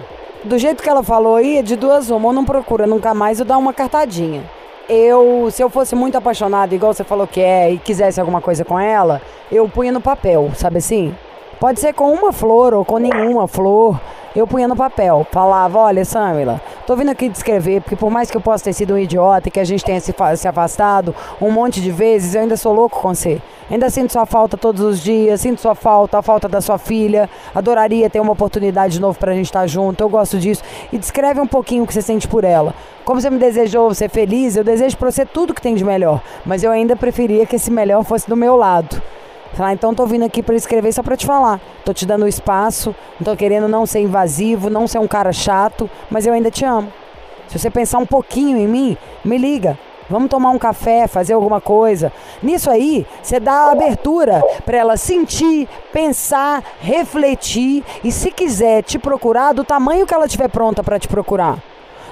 do 0.44 0.59
jeito 0.59 0.82
que 0.82 0.88
ela 0.88 1.03
falou 1.03 1.36
aí, 1.36 1.59
é 1.59 1.62
de 1.62 1.76
duas 1.76 2.11
uma, 2.11 2.28
ou 2.28 2.32
não 2.32 2.44
procura 2.44 2.86
nunca 2.86 3.12
mais, 3.12 3.40
ou 3.40 3.47
dá 3.47 3.59
uma 3.59 3.72
cartadinha. 3.72 4.42
Eu, 4.88 5.49
se 5.51 5.62
eu 5.62 5.68
fosse 5.68 5.97
muito 5.97 6.16
apaixonado, 6.16 6.72
igual 6.72 6.94
você 6.94 7.03
falou 7.03 7.26
que 7.26 7.40
é, 7.40 7.72
e 7.72 7.78
quisesse 7.78 8.20
alguma 8.20 8.40
coisa 8.40 8.64
com 8.64 8.78
ela, 8.78 9.20
eu 9.51 9.68
punha 9.68 9.90
no 9.90 10.01
papel, 10.01 10.51
sabe 10.55 10.78
assim? 10.78 11.14
Pode 11.59 11.80
ser 11.80 11.94
com 11.94 12.12
uma 12.12 12.32
flor 12.32 12.74
ou 12.74 12.84
com 12.84 12.98
nenhuma 12.98 13.48
flor. 13.48 13.98
Eu 14.34 14.46
punha 14.46 14.68
no 14.68 14.76
papel, 14.76 15.26
falava, 15.32 15.78
olha, 15.78 16.04
Samila, 16.04 16.61
tô 16.86 16.94
vindo 16.94 17.11
aqui 17.11 17.26
descrever, 17.26 17.80
porque 17.80 17.96
por 17.96 18.11
mais 18.11 18.30
que 18.30 18.36
eu 18.36 18.40
possa 18.42 18.64
ter 18.64 18.74
sido 18.74 18.92
um 18.92 18.98
idiota 18.98 19.48
e 19.48 19.50
que 19.50 19.59
a 19.59 19.64
gente 19.64 19.82
tenha 19.82 19.98
se, 19.98 20.14
se 20.36 20.46
afastado 20.46 21.14
um 21.40 21.50
monte 21.50 21.80
de 21.80 21.90
vezes, 21.90 22.34
eu 22.34 22.42
ainda 22.42 22.54
sou 22.54 22.74
louco 22.74 23.00
com 23.00 23.14
você. 23.14 23.40
Ainda 23.70 23.88
sinto 23.88 24.12
sua 24.12 24.26
falta 24.26 24.59
todos 24.59 24.82
os 24.82 25.02
dias, 25.02 25.40
sinto 25.40 25.62
sua 25.62 25.74
falta, 25.74 26.18
a 26.18 26.22
falta 26.22 26.46
da 26.46 26.61
sua 26.61 26.76
filha. 26.76 27.30
Adoraria 27.54 28.11
ter 28.11 28.20
uma 28.20 28.32
oportunidade 28.32 28.92
de 28.92 29.00
novo 29.00 29.18
pra 29.18 29.32
gente 29.32 29.46
estar 29.46 29.66
junto, 29.66 30.02
eu 30.02 30.09
gosto 30.11 30.38
disso. 30.38 30.62
E 30.92 30.98
descreve 30.98 31.40
um 31.40 31.46
pouquinho 31.46 31.84
o 31.84 31.86
que 31.86 31.94
você 31.94 32.02
sente 32.02 32.28
por 32.28 32.44
ela. 32.44 32.74
Como 33.07 33.18
você 33.18 33.30
me 33.30 33.38
desejou 33.38 33.94
ser 33.94 34.11
feliz, 34.11 34.54
eu 34.54 34.62
desejo 34.62 34.98
pra 34.98 35.11
você 35.11 35.24
tudo 35.24 35.54
que 35.54 35.62
tem 35.62 35.74
de 35.74 35.84
melhor. 35.84 36.20
Mas 36.44 36.62
eu 36.62 36.70
ainda 36.70 36.94
preferia 36.94 37.46
que 37.46 37.57
esse 37.57 37.70
melhor 37.70 38.04
fosse 38.04 38.28
do 38.28 38.36
meu 38.36 38.54
lado. 38.54 39.00
Falar, 39.55 39.72
então 39.72 39.94
tô 39.94 40.05
vindo 40.07 40.24
aqui 40.24 40.42
pra 40.42 40.55
escrever 40.55 40.92
só 40.92 41.03
pra 41.03 41.16
te 41.16 41.24
falar. 41.24 41.61
Tô 41.84 41.92
te 41.92 42.05
dando 42.05 42.28
espaço, 42.28 42.94
tô 43.24 43.34
querendo 43.36 43.68
não 43.68 43.86
ser 43.86 44.01
invasivo, 44.01 44.68
não 44.68 44.86
ser 44.86 44.99
um 44.99 45.09
cara 45.09 45.32
chato, 45.32 45.88
mas 46.11 46.26
eu 46.26 46.32
ainda 46.32 46.51
te 46.51 46.64
amo. 46.64 46.92
Se 47.49 47.59
você 47.59 47.70
pensar 47.70 47.99
um 47.99 48.07
pouquinho 48.07 48.59
em 48.59 48.68
mim, 48.68 48.97
me 49.24 49.38
liga. 49.38 49.78
Vamos 50.09 50.28
tomar 50.28 50.51
um 50.51 50.59
café, 50.59 51.09
fazer 51.09 51.32
alguma 51.32 51.61
coisa. 51.61 52.12
Nisso 52.42 52.70
aí, 52.70 53.05
você 53.20 53.40
dá 53.40 53.53
a 53.53 53.72
abertura 53.72 54.42
pra 54.64 54.76
ela 54.76 54.97
sentir, 54.97 55.68
pensar, 55.92 56.62
refletir 56.80 57.82
e 58.05 58.12
se 58.12 58.30
quiser 58.30 58.82
te 58.82 58.99
procurar 58.99 59.53
do 59.53 59.64
tamanho 59.64 60.07
que 60.07 60.14
ela 60.14 60.26
estiver 60.26 60.49
pronta 60.49 60.82
pra 60.84 60.99
te 60.99 61.09
procurar. 61.09 61.59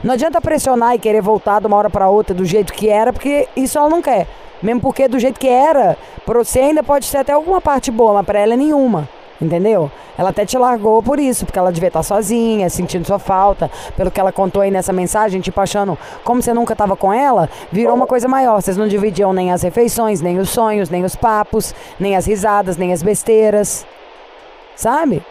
Não 0.02 0.14
adianta 0.14 0.40
pressionar 0.40 0.94
e 0.94 0.98
querer 0.98 1.22
voltar 1.22 1.60
de 1.60 1.66
uma 1.66 1.76
hora 1.76 1.88
pra 1.88 2.08
outra 2.08 2.34
do 2.34 2.44
jeito 2.44 2.72
que 2.72 2.88
era, 2.88 3.12
porque 3.12 3.48
isso 3.56 3.78
ela 3.78 3.88
não 3.88 4.02
quer. 4.02 4.26
Mesmo 4.64 4.80
porque 4.80 5.06
do 5.06 5.18
jeito 5.18 5.38
que 5.38 5.46
era, 5.46 5.98
pra 6.24 6.38
você 6.38 6.58
ainda 6.58 6.82
pode 6.82 7.04
ser 7.04 7.18
até 7.18 7.32
alguma 7.32 7.60
parte 7.60 7.90
boa, 7.90 8.14
mas 8.14 8.24
pra 8.24 8.40
ela 8.40 8.54
é 8.54 8.56
nenhuma. 8.56 9.06
Entendeu? 9.38 9.90
Ela 10.16 10.30
até 10.30 10.46
te 10.46 10.56
largou 10.56 11.02
por 11.02 11.18
isso, 11.18 11.44
porque 11.44 11.58
ela 11.58 11.70
devia 11.70 11.88
estar 11.88 12.02
sozinha, 12.02 12.70
sentindo 12.70 13.06
sua 13.06 13.18
falta. 13.18 13.70
Pelo 13.94 14.10
que 14.10 14.18
ela 14.18 14.32
contou 14.32 14.62
aí 14.62 14.70
nessa 14.70 14.92
mensagem, 14.92 15.40
tipo, 15.40 15.60
achando 15.60 15.98
como 16.22 16.40
você 16.40 16.54
nunca 16.54 16.72
estava 16.72 16.96
com 16.96 17.12
ela, 17.12 17.50
virou 17.70 17.94
uma 17.94 18.06
coisa 18.06 18.26
maior. 18.26 18.62
Vocês 18.62 18.76
não 18.76 18.88
dividiam 18.88 19.34
nem 19.34 19.52
as 19.52 19.62
refeições, 19.62 20.22
nem 20.22 20.38
os 20.38 20.48
sonhos, 20.48 20.88
nem 20.88 21.04
os 21.04 21.14
papos, 21.14 21.74
nem 22.00 22.16
as 22.16 22.24
risadas, 22.24 22.78
nem 22.78 22.92
as 22.92 23.02
besteiras. 23.02 23.84
Sabe? 24.74 25.22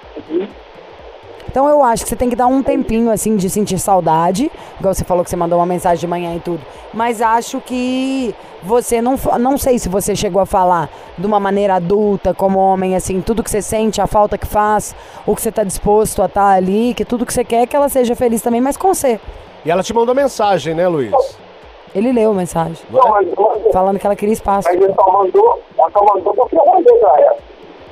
Então 1.54 1.70
eu 1.70 1.84
acho 1.84 2.02
que 2.02 2.10
você 2.10 2.16
tem 2.16 2.32
que 2.32 2.36
dar 2.36 2.48
um 2.48 2.64
tempinho 2.64 3.12
assim 3.12 3.36
de 3.36 3.48
sentir 3.48 3.78
saudade, 3.78 4.52
igual 4.80 4.92
você 4.92 5.04
falou 5.04 5.24
que 5.24 5.30
você 5.30 5.36
mandou 5.36 5.60
uma 5.60 5.68
mensagem 5.68 6.00
de 6.00 6.08
manhã 6.08 6.36
e 6.36 6.40
tudo. 6.40 6.60
Mas 6.92 7.22
acho 7.22 7.62
que 7.62 8.34
você 8.64 9.00
não, 9.00 9.20
não 9.40 9.56
sei 9.56 9.78
se 9.78 9.88
você 9.88 10.16
chegou 10.16 10.42
a 10.42 10.48
falar 10.48 10.90
de 11.16 11.28
uma 11.28 11.40
maneira 11.40 11.76
adulta, 11.76 12.34
como 12.34 12.58
homem, 12.58 12.96
assim, 12.96 13.22
tudo 13.22 13.44
que 13.44 13.52
você 13.52 13.62
sente, 13.62 14.02
a 14.02 14.08
falta 14.08 14.36
que 14.36 14.48
faz, 14.48 14.96
o 15.28 15.36
que 15.36 15.44
você 15.44 15.52
tá 15.52 15.64
disposto 15.64 16.24
a 16.24 16.26
estar 16.26 16.50
ali, 16.54 16.96
que 16.96 17.06
tudo 17.06 17.24
que 17.24 17.32
você 17.32 17.44
quer 17.44 17.62
é 17.62 17.68
que 17.68 17.76
ela 17.76 17.88
seja 17.88 18.16
feliz 18.16 18.42
também, 18.42 18.60
mas 18.60 18.76
com 18.76 18.92
você. 18.92 19.20
E 19.64 19.70
ela 19.70 19.84
te 19.84 19.94
mandou 19.94 20.16
mensagem, 20.16 20.74
né, 20.74 20.88
Luiz? 20.88 21.14
Ele 21.94 22.12
leu 22.12 22.32
a 22.32 22.34
mensagem, 22.34 22.84
Não, 22.90 23.10
mas, 23.10 23.28
mas, 23.28 23.72
falando 23.72 24.00
que 24.00 24.08
ela 24.08 24.16
queria 24.16 24.34
espaço. 24.34 24.68
mas 24.68 24.82
ele 24.82 24.92
só 24.92 25.12
mandou, 25.12 25.62
ela 25.78 25.92
só 25.92 26.04
mandou 26.04 26.34
porque 26.34 26.58
eu 26.58 26.66
mandei 26.66 26.98
pra 26.98 27.22
ela. 27.22 27.38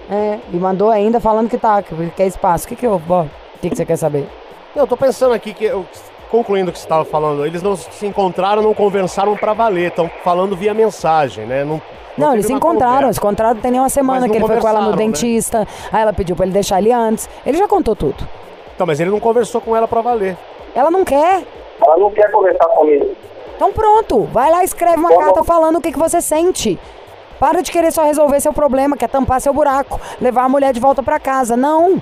É, 0.09 0.39
e 0.51 0.57
mandou 0.57 0.89
ainda 0.89 1.19
falando 1.19 1.47
que 1.47 1.59
tá, 1.59 1.83
que 1.83 1.93
quer 2.15 2.25
espaço. 2.25 2.65
O 2.65 2.67
que 2.67 2.75
que 2.75 2.87
eu, 2.87 2.97
Bob? 2.97 3.29
O 3.61 3.63
que 3.63 3.69
que 3.69 3.75
você 3.75 3.85
quer 3.85 3.95
saber? 3.97 4.27
Eu 4.75 4.87
tô 4.87 4.97
pensando 4.97 5.35
aqui 5.35 5.53
que, 5.53 5.65
eu- 5.65 5.85
concluindo 6.31 6.71
o 6.71 6.73
que 6.73 6.79
você 6.79 6.85
estava 6.85 7.05
falando, 7.05 7.45
eles 7.45 7.61
não 7.61 7.75
se 7.75 8.07
encontraram, 8.07 8.63
não 8.63 8.73
conversaram 8.73 9.37
pra 9.37 9.53
valer, 9.53 9.89
estão 9.89 10.09
falando 10.23 10.55
via 10.55 10.73
mensagem, 10.73 11.45
né? 11.45 11.63
Não, 11.63 11.79
Não, 12.17 12.27
teve 12.29 12.37
eles 12.37 12.45
se 12.47 12.53
encontraram, 12.53 12.93
conversa. 12.95 13.13
se 13.13 13.19
encontraram 13.19 13.55
tem 13.57 13.69
nem 13.69 13.79
uma 13.79 13.89
semana 13.89 14.21
não 14.21 14.29
que 14.29 14.37
ele 14.37 14.47
foi 14.47 14.57
com 14.59 14.67
ela 14.67 14.81
no 14.81 14.91
né? 14.91 14.97
dentista. 14.97 15.67
Aí 15.91 16.01
ela 16.01 16.11
pediu 16.11 16.35
pra 16.35 16.45
ele 16.45 16.53
deixar 16.53 16.79
ele 16.79 16.91
antes. 16.91 17.29
Ele 17.45 17.55
já 17.57 17.67
contou 17.67 17.95
tudo. 17.95 18.27
Então, 18.73 18.87
mas 18.87 18.99
ele 18.99 19.11
não 19.11 19.19
conversou 19.19 19.61
com 19.61 19.75
ela 19.75 19.87
pra 19.87 20.01
valer. 20.01 20.35
Ela 20.73 20.89
não 20.89 21.05
quer. 21.05 21.43
Ela 21.85 21.97
não 21.97 22.09
quer 22.09 22.31
conversar 22.31 22.65
comigo. 22.69 23.11
Então 23.55 23.71
pronto, 23.71 24.23
vai 24.33 24.49
lá 24.49 24.63
e 24.63 24.65
escreve 24.65 24.97
uma 24.97 25.15
carta 25.15 25.43
falando 25.43 25.75
o 25.75 25.81
que, 25.81 25.91
que 25.91 25.99
você 25.99 26.19
sente. 26.19 26.79
Para 27.39 27.61
de 27.61 27.71
querer 27.71 27.91
só 27.91 28.03
resolver 28.03 28.39
seu 28.39 28.53
problema, 28.53 28.97
quer 28.97 29.09
tampar 29.09 29.39
seu 29.39 29.53
buraco, 29.53 30.01
levar 30.19 30.45
a 30.45 30.49
mulher 30.49 30.73
de 30.73 30.79
volta 30.79 31.03
pra 31.03 31.19
casa. 31.19 31.55
Não. 31.55 32.01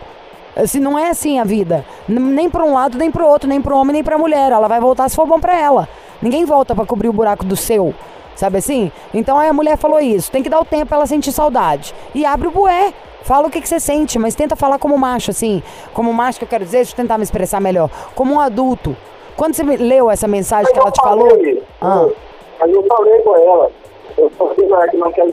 Assim, 0.56 0.80
não 0.80 0.98
é 0.98 1.10
assim 1.10 1.40
a 1.40 1.44
vida. 1.44 1.86
Nem 2.08 2.50
pra 2.50 2.64
um 2.64 2.74
lado, 2.74 2.98
nem 2.98 3.12
pro 3.12 3.26
outro, 3.26 3.48
nem 3.48 3.62
pro 3.62 3.78
homem, 3.78 3.94
nem 3.94 4.04
pra 4.04 4.18
mulher. 4.18 4.52
Ela 4.52 4.68
vai 4.68 4.80
voltar 4.80 5.08
se 5.10 5.16
for 5.16 5.26
bom 5.26 5.40
pra 5.40 5.58
ela. 5.58 5.88
Ninguém 6.22 6.46
volta 6.46 6.76
pra 6.76 6.86
cobrir 6.86 7.08
o 7.10 7.14
buraco 7.14 7.46
do 7.46 7.56
seu. 7.56 7.94
Sabe 8.36 8.58
assim? 8.58 8.92
Então 9.14 9.38
aí 9.38 9.50
a 9.50 9.54
mulher 9.54 9.78
falou 9.78 10.00
isso. 10.00 10.32
Tem 10.32 10.42
que 10.42 10.50
dar 10.50 10.60
o 10.60 10.66
tempo 10.66 10.88
pra 10.88 10.98
ela 10.98 11.06
sentir 11.06 11.32
saudade. 11.32 11.94
E 12.16 12.26
abre 12.26 12.48
o 12.48 12.52
bué. 12.52 12.94
Fala 13.22 13.48
o 13.48 13.50
que, 13.52 13.60
que 13.62 13.68
você 13.68 13.80
sente, 13.80 14.18
mas 14.18 14.34
tenta 14.34 14.56
falar 14.56 14.80
como 14.80 14.98
macho, 14.98 15.32
assim. 15.32 15.62
Como 15.94 16.14
macho 16.14 16.40
que 16.40 16.46
eu 16.46 16.50
quero 16.50 16.64
dizer, 16.64 16.78
deixa 16.78 16.94
eu 16.94 16.96
tentar 16.96 17.18
me 17.18 17.24
expressar 17.24 17.60
melhor. 17.60 17.90
Como 18.16 18.34
um 18.34 18.40
adulto. 18.40 18.96
Quando 19.36 19.54
você 19.54 19.64
leu 19.64 20.10
essa 20.10 20.28
mensagem 20.28 20.72
que 20.72 20.80
ela 20.80 20.92
te 20.92 21.02
falou. 21.02 21.28
Ah. 21.82 22.08
Mas 22.60 22.72
eu 22.72 22.86
falei 22.88 23.20
com 23.20 23.36
ela. 23.36 23.72
Eu 24.18 24.30
que 24.90 24.98
não 24.98 25.12
quer. 25.12 25.28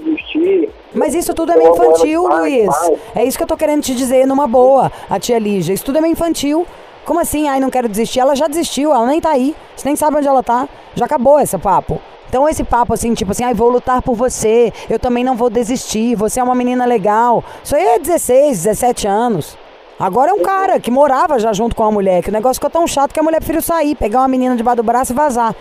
Mas 0.95 1.15
isso 1.15 1.35
tudo 1.35 1.53
é 1.53 1.57
meio 1.57 1.73
infantil, 1.73 2.27
Luiz. 2.27 2.69
É 3.15 3.25
isso 3.25 3.37
que 3.37 3.45
eu 3.45 3.49
tô 3.49 3.57
querendo 3.57 3.83
te 3.83 3.95
dizer 3.95 4.27
numa 4.27 4.47
boa, 4.47 4.91
a 5.09 5.19
tia 5.19 5.39
Lígia. 5.39 5.75
Isso 5.75 5.85
tudo 5.85 5.99
é 5.99 6.01
meio 6.01 6.13
infantil. 6.13 6.67
Como 7.05 7.21
assim? 7.21 7.49
Ai, 7.49 7.61
não 7.61 7.71
quero 7.71 7.89
desistir. 7.89 8.21
Ela 8.21 8.35
já 8.35 8.49
desistiu, 8.49 8.93
ela 8.93 9.07
nem 9.07 9.21
tá 9.21 9.31
aí. 9.31 9.55
Você 9.77 9.89
nem 9.89 9.95
sabe 9.95 10.17
onde 10.17 10.27
ela 10.27 10.43
tá. 10.43 10.69
Já 10.95 11.05
acabou 11.05 11.39
esse 11.39 11.57
papo. 11.57 12.01
Então 12.29 12.49
esse 12.49 12.65
papo 12.65 12.93
assim, 12.93 13.15
tipo 13.15 13.31
assim, 13.31 13.45
ai, 13.45 13.55
vou 13.55 13.69
lutar 13.69 14.03
por 14.03 14.15
você, 14.15 14.73
eu 14.91 14.99
também 14.99 15.23
não 15.23 15.37
vou 15.37 15.49
desistir, 15.49 16.17
você 16.17 16.41
é 16.41 16.43
uma 16.43 16.57
menina 16.57 16.85
legal. 16.85 17.45
Isso 17.63 17.77
aí 17.77 17.85
é 17.85 17.99
16, 17.99 18.65
17 18.65 19.07
anos. 19.07 19.57
Agora 19.99 20.33
é 20.33 20.35
um 20.35 20.43
cara 20.43 20.79
que 20.81 20.91
morava 20.91 21.39
já 21.39 21.53
junto 21.53 21.75
com 21.75 21.85
a 21.85 21.91
mulher, 21.91 22.23
que 22.23 22.29
o 22.29 22.33
negócio 22.33 22.57
ficou 22.57 22.69
tão 22.69 22.87
chato 22.87 23.15
que 23.15 23.21
a 23.21 23.23
mulher 23.23 23.39
preferiu 23.39 23.63
sair, 23.63 23.95
pegar 23.95 24.19
uma 24.19 24.29
menina 24.29 24.57
debaixo 24.57 24.77
do 24.77 24.83
braço 24.83 25.13
e 25.13 25.15
vazar. 25.15 25.55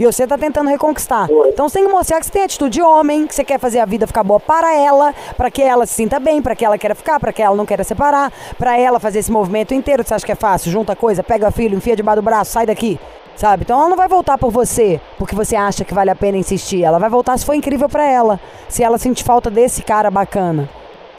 E 0.00 0.06
você 0.06 0.26
tá 0.26 0.38
tentando 0.38 0.70
reconquistar. 0.70 1.28
Então 1.48 1.68
você 1.68 1.78
tem 1.78 1.86
que 1.86 1.92
mostrar 1.92 2.20
que 2.20 2.24
você 2.24 2.32
tem 2.32 2.42
atitude 2.42 2.72
de 2.72 2.82
homem, 2.82 3.26
que 3.26 3.34
você 3.34 3.44
quer 3.44 3.60
fazer 3.60 3.80
a 3.80 3.84
vida 3.84 4.06
ficar 4.06 4.24
boa 4.24 4.40
para 4.40 4.74
ela, 4.74 5.14
para 5.36 5.50
que 5.50 5.60
ela 5.60 5.84
se 5.84 5.92
sinta 5.92 6.18
bem, 6.18 6.40
para 6.40 6.56
que 6.56 6.64
ela 6.64 6.78
queira 6.78 6.94
ficar, 6.94 7.20
para 7.20 7.30
que 7.34 7.42
ela 7.42 7.54
não 7.54 7.66
queira 7.66 7.84
separar, 7.84 8.32
para 8.56 8.78
ela 8.78 8.98
fazer 8.98 9.18
esse 9.18 9.30
movimento 9.30 9.74
inteiro. 9.74 10.02
Você 10.02 10.14
acha 10.14 10.24
que 10.24 10.32
é 10.32 10.34
fácil? 10.34 10.72
Junta 10.72 10.96
coisa, 10.96 11.22
pega 11.22 11.50
filho, 11.50 11.76
enfia 11.76 11.94
debaixo 11.94 12.22
do 12.22 12.24
braço, 12.24 12.50
sai 12.50 12.64
daqui. 12.64 12.98
Sabe? 13.36 13.64
Então 13.64 13.78
ela 13.78 13.90
não 13.90 13.96
vai 13.96 14.08
voltar 14.08 14.38
por 14.38 14.50
você, 14.50 14.98
porque 15.18 15.34
você 15.34 15.54
acha 15.54 15.84
que 15.84 15.92
vale 15.92 16.08
a 16.08 16.16
pena 16.16 16.38
insistir. 16.38 16.82
Ela 16.82 16.98
vai 16.98 17.10
voltar 17.10 17.36
se 17.36 17.44
for 17.44 17.52
incrível 17.52 17.86
pra 17.86 18.10
ela. 18.10 18.40
Se 18.70 18.82
ela 18.82 18.96
sentir 18.96 19.22
falta 19.22 19.50
desse 19.50 19.82
cara 19.82 20.10
bacana. 20.10 20.66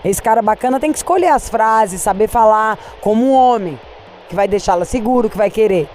Esse 0.04 0.20
cara 0.20 0.42
bacana 0.42 0.80
tem 0.80 0.92
que 0.92 0.98
escolher 0.98 1.28
as 1.28 1.48
frases, 1.50 2.02
saber 2.02 2.28
falar 2.28 2.80
como 3.00 3.24
um 3.28 3.32
homem, 3.36 3.80
que 4.28 4.34
vai 4.34 4.48
deixá-la 4.48 4.86
seguro, 4.86 5.30
que 5.30 5.38
vai 5.38 5.52
querer. 5.52 5.88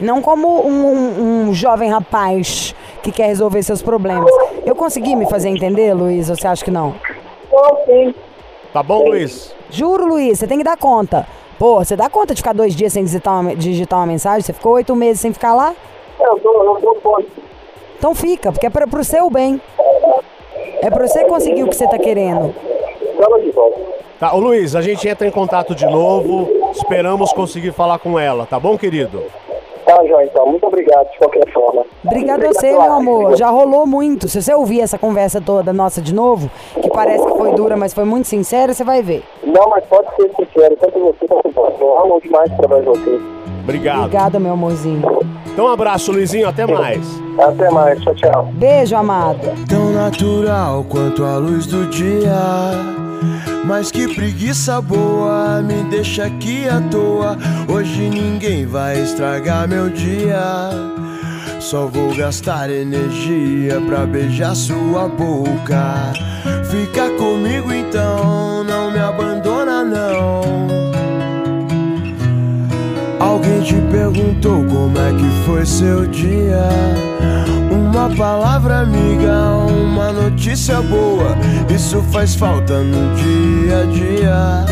Não 0.00 0.20
como 0.20 0.66
um, 0.66 0.86
um- 0.86 1.48
um 1.48 1.54
jovem 1.54 1.88
rapaz 1.90 2.74
que 3.02 3.12
quer 3.12 3.26
resolver 3.26 3.62
seus 3.62 3.80
problemas. 3.82 4.30
Eu 4.66 4.74
consegui 4.74 5.14
me 5.14 5.26
fazer 5.28 5.48
entender, 5.48 5.94
Luiz? 5.94 6.28
Ou 6.30 6.36
você 6.36 6.46
acha 6.48 6.64
que 6.64 6.70
não? 6.70 6.94
Sim. 7.86 8.14
Tá 8.72 8.82
bom, 8.82 9.08
Luiz? 9.08 9.54
Juro, 9.70 10.06
Luiz, 10.06 10.38
você 10.38 10.46
tem 10.46 10.58
que 10.58 10.64
dar 10.64 10.76
conta. 10.76 11.26
Pô, 11.58 11.76
você 11.76 11.94
dá 11.94 12.08
conta 12.10 12.34
de 12.34 12.40
ficar 12.42 12.52
dois 12.52 12.74
dias 12.74 12.92
sem 12.92 13.04
digitar 13.04 13.40
uma, 13.40 13.54
digitar 13.54 14.00
uma 14.00 14.06
mensagem? 14.06 14.40
Você 14.42 14.52
ficou 14.52 14.72
oito 14.72 14.94
meses 14.96 15.20
sem 15.20 15.32
ficar 15.32 15.54
lá? 15.54 15.72
Eu 16.20 16.40
dou, 16.42 16.64
eu 16.74 16.80
dou 16.80 16.94
conta. 16.96 17.26
Então 17.96 18.14
fica, 18.14 18.50
porque 18.50 18.66
é 18.66 18.70
pra, 18.70 18.86
pro 18.88 19.04
seu 19.04 19.30
bem. 19.30 19.60
É 20.82 20.90
pra 20.90 21.06
você 21.06 21.24
conseguir 21.24 21.62
o 21.62 21.68
que 21.68 21.76
você 21.76 21.86
tá 21.86 21.98
querendo. 21.98 22.52
Chama 23.16 23.40
de 23.40 23.50
volta. 23.52 23.78
Tá, 24.18 24.34
ô 24.34 24.38
Luiz, 24.40 24.74
a 24.74 24.82
gente 24.82 25.06
entra 25.08 25.26
em 25.26 25.30
contato 25.30 25.74
de 25.74 25.86
novo. 25.86 26.48
Esperamos 26.72 27.32
conseguir 27.32 27.72
falar 27.72 27.98
com 28.00 28.18
ela, 28.18 28.44
tá 28.46 28.58
bom, 28.58 28.76
querido? 28.76 29.22
Tá, 29.84 29.98
João, 30.06 30.22
então. 30.22 30.46
Muito 30.46 30.66
obrigado, 30.66 31.10
de 31.10 31.18
qualquer 31.18 31.52
forma. 31.52 31.84
Obrigado 32.04 32.44
a 32.44 32.48
você, 32.48 32.70
meu 32.70 32.82
amor. 32.82 33.36
Já 33.36 33.50
rolou 33.50 33.86
muito. 33.86 34.28
Se 34.28 34.40
você 34.40 34.54
ouvir 34.54 34.80
essa 34.80 34.98
conversa 34.98 35.40
toda 35.40 35.72
nossa 35.72 36.00
de 36.00 36.14
novo, 36.14 36.50
que 36.80 36.88
parece 36.90 37.24
que 37.24 37.36
foi 37.36 37.52
dura, 37.52 37.76
mas 37.76 37.92
foi 37.92 38.04
muito 38.04 38.26
sincera, 38.26 38.72
você 38.72 38.84
vai 38.84 39.02
ver. 39.02 39.22
Não, 39.42 39.68
mas 39.68 39.84
pode 39.86 40.08
ser 40.16 40.30
sincero, 40.36 40.76
tanto 40.80 40.98
você 40.98 41.26
quanto 41.26 41.50
você. 41.50 41.82
Eu 41.82 42.02
amo 42.02 42.20
demais 42.20 42.50
trabalhar 42.56 42.84
com 42.84 42.94
você. 42.94 43.20
Obrigado. 43.62 43.98
Obrigada, 44.00 44.38
meu 44.38 44.52
amorzinho. 44.52 45.02
Então 45.46 45.66
um 45.66 45.68
abraço, 45.68 46.12
Luizinho, 46.12 46.48
até 46.48 46.66
mais. 46.66 47.06
Até 47.38 47.70
mais, 47.70 48.00
tchau, 48.02 48.14
tchau. 48.14 48.48
Beijo, 48.52 48.96
amado. 48.96 49.40
Tão 49.68 49.90
natural 49.90 50.84
quanto 50.88 51.24
a 51.24 51.36
luz 51.36 51.66
do 51.66 51.86
dia. 51.86 52.32
Mas 53.66 53.90
que 53.90 54.14
preguiça 54.14 54.80
boa, 54.80 55.62
me 55.62 55.82
deixa 55.90 56.26
aqui 56.26 56.68
à 56.68 56.80
toa. 56.80 57.38
Hoje 57.66 58.10
ninguém 58.10 58.66
vai 58.66 59.00
estragar 59.00 59.66
meu 59.66 59.88
dia. 59.88 60.70
Só 61.60 61.86
vou 61.86 62.14
gastar 62.14 62.70
energia 62.70 63.80
pra 63.86 64.04
beijar 64.04 64.54
sua 64.54 65.08
boca. 65.08 66.12
Fica 66.70 67.08
comigo 67.10 67.72
então, 67.72 68.62
não 68.64 68.90
me 68.90 68.98
abandona 68.98 69.82
não. 69.82 70.42
Alguém 73.18 73.62
te 73.62 73.76
perguntou 73.90 74.62
como 74.66 74.98
é 74.98 75.10
que 75.14 75.46
foi 75.46 75.64
seu 75.64 76.06
dia? 76.06 76.68
Uma 77.74 78.08
palavra 78.10 78.82
amiga, 78.82 79.50
uma 79.66 80.12
notícia 80.12 80.80
boa, 80.80 81.36
isso 81.68 82.00
faz 82.12 82.36
falta 82.36 82.78
no 82.78 83.16
dia 83.16 83.80
a 83.80 83.84
dia. 83.86 84.64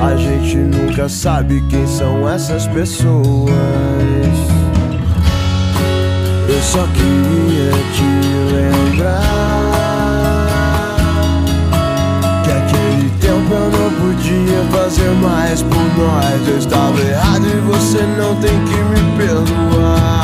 A 0.00 0.16
gente 0.16 0.56
nunca 0.58 1.08
sabe 1.08 1.60
quem 1.68 1.84
são 1.84 2.28
essas 2.28 2.68
pessoas. 2.68 3.50
Eu 6.48 6.62
só 6.62 6.86
queria 6.94 7.72
te 7.92 8.04
lembrar 8.54 9.20
que 12.44 12.50
aquele 12.52 13.10
tempo 13.18 13.52
eu 13.52 13.70
não 13.70 13.90
podia 14.00 14.62
fazer 14.70 15.10
mais 15.10 15.60
por 15.62 15.84
nós. 15.98 16.46
Eu 16.48 16.58
estava 16.58 17.00
errado 17.00 17.46
e 17.46 17.60
você 17.62 18.02
não 18.16 18.36
tem 18.36 18.56
que 18.64 18.76
me 18.76 19.16
perdoar. 19.16 20.23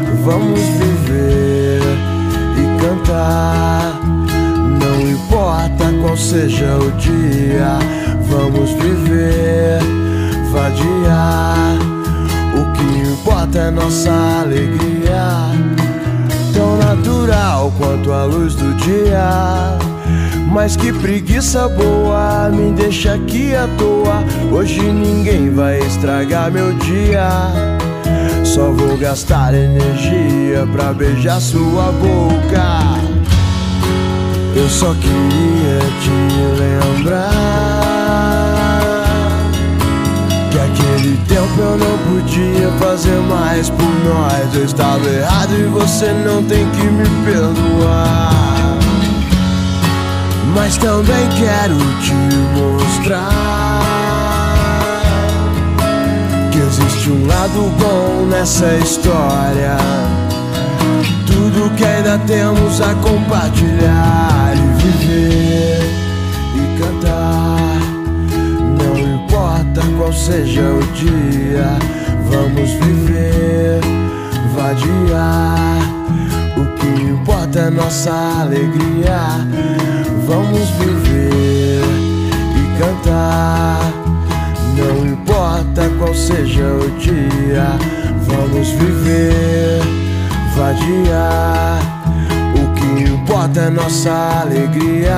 Vamos 0.23 0.59
viver 0.59 1.81
e 2.55 2.79
cantar. 2.79 3.99
Não 4.79 5.09
importa 5.09 5.85
qual 6.01 6.15
seja 6.15 6.77
o 6.77 6.91
dia, 6.91 7.79
vamos 8.29 8.69
viver, 8.71 9.79
vadiar. 10.51 11.75
O 12.53 12.71
que 12.73 13.09
importa 13.09 13.57
é 13.57 13.71
nossa 13.71 14.11
alegria. 14.43 15.49
Tão 16.53 16.77
natural 16.77 17.73
quanto 17.79 18.11
a 18.11 18.25
luz 18.25 18.53
do 18.53 18.75
dia. 18.75 19.77
Mas 20.51 20.75
que 20.75 20.93
preguiça 20.93 21.67
boa, 21.69 22.49
me 22.49 22.73
deixa 22.73 23.15
aqui 23.15 23.55
à 23.55 23.67
toa. 23.77 24.23
Hoje 24.51 24.81
ninguém 24.81 25.49
vai 25.49 25.79
estragar 25.79 26.51
meu 26.51 26.73
dia. 26.73 27.80
Só 28.53 28.69
vou 28.69 28.97
gastar 28.97 29.53
energia 29.53 30.67
pra 30.73 30.91
beijar 30.91 31.39
sua 31.39 31.89
boca. 31.93 32.81
Eu 34.53 34.67
só 34.67 34.93
queria 34.95 35.79
te 36.01 36.11
lembrar 36.59 37.31
que 40.51 40.59
aquele 40.59 41.15
tempo 41.29 41.61
eu 41.61 41.77
não 41.77 41.97
podia 42.09 42.69
fazer 42.77 43.21
mais 43.21 43.69
por 43.69 43.89
nós. 44.03 44.53
Eu 44.53 44.65
estava 44.65 45.07
errado 45.07 45.53
e 45.57 45.63
você 45.67 46.11
não 46.11 46.43
tem 46.43 46.69
que 46.71 46.83
me 46.83 47.07
perdoar. 47.23 48.77
Mas 50.53 50.75
também 50.75 51.29
quero 51.39 51.77
te 52.01 52.13
mostrar 52.59 54.00
existe 57.01 57.09
um 57.09 57.25
lado 57.25 57.71
bom 57.79 58.25
nessa 58.27 58.75
história. 58.75 59.77
Tudo 61.25 61.75
que 61.75 61.83
ainda 61.83 62.19
temos 62.19 62.79
a 62.79 62.93
compartilhar 62.95 64.53
e 64.55 64.81
viver 64.81 65.79
e 66.55 66.79
cantar. 66.79 67.79
Não 68.77 69.15
importa 69.15 69.81
qual 69.97 70.13
seja 70.13 70.61
o 70.61 70.83
dia, 70.93 71.79
vamos 72.29 72.69
viver, 72.71 73.81
vadiar. 74.55 75.81
O 76.57 76.65
que 76.77 77.03
importa 77.03 77.59
é 77.59 77.69
nossa 77.69 78.11
alegria. 78.41 79.47
Vamos 80.27 80.69
viver 80.69 81.81
e 82.55 82.79
cantar. 82.79 84.00
Importa 85.71 85.89
qual 85.97 86.13
seja 86.13 86.65
o 86.65 86.91
dia, 86.99 87.65
vamos 88.25 88.71
viver, 88.71 89.79
vadiar. 90.53 91.79
O 92.55 92.73
que 92.73 93.09
importa 93.09 93.61
é 93.61 93.69
nossa 93.69 94.41
alegria. 94.41 95.15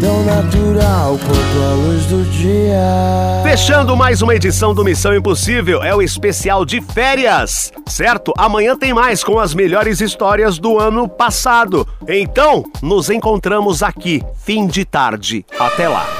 Tão 0.00 0.24
natural 0.24 1.18
quanto 1.18 1.62
a 1.62 1.74
luz 1.74 2.06
do 2.06 2.24
dia. 2.30 3.42
Fechando 3.42 3.94
mais 3.94 4.22
uma 4.22 4.34
edição 4.34 4.72
do 4.72 4.82
Missão 4.82 5.14
Impossível, 5.14 5.82
é 5.82 5.94
o 5.94 6.00
especial 6.00 6.64
de 6.64 6.80
férias, 6.80 7.70
certo? 7.86 8.32
Amanhã 8.38 8.74
tem 8.74 8.94
mais 8.94 9.22
com 9.22 9.38
as 9.38 9.52
melhores 9.52 10.00
histórias 10.00 10.58
do 10.58 10.78
ano 10.78 11.06
passado. 11.06 11.86
Então, 12.08 12.64
nos 12.80 13.10
encontramos 13.10 13.82
aqui, 13.82 14.22
fim 14.42 14.66
de 14.66 14.86
tarde. 14.86 15.44
Até 15.58 15.88
lá. 15.88 16.19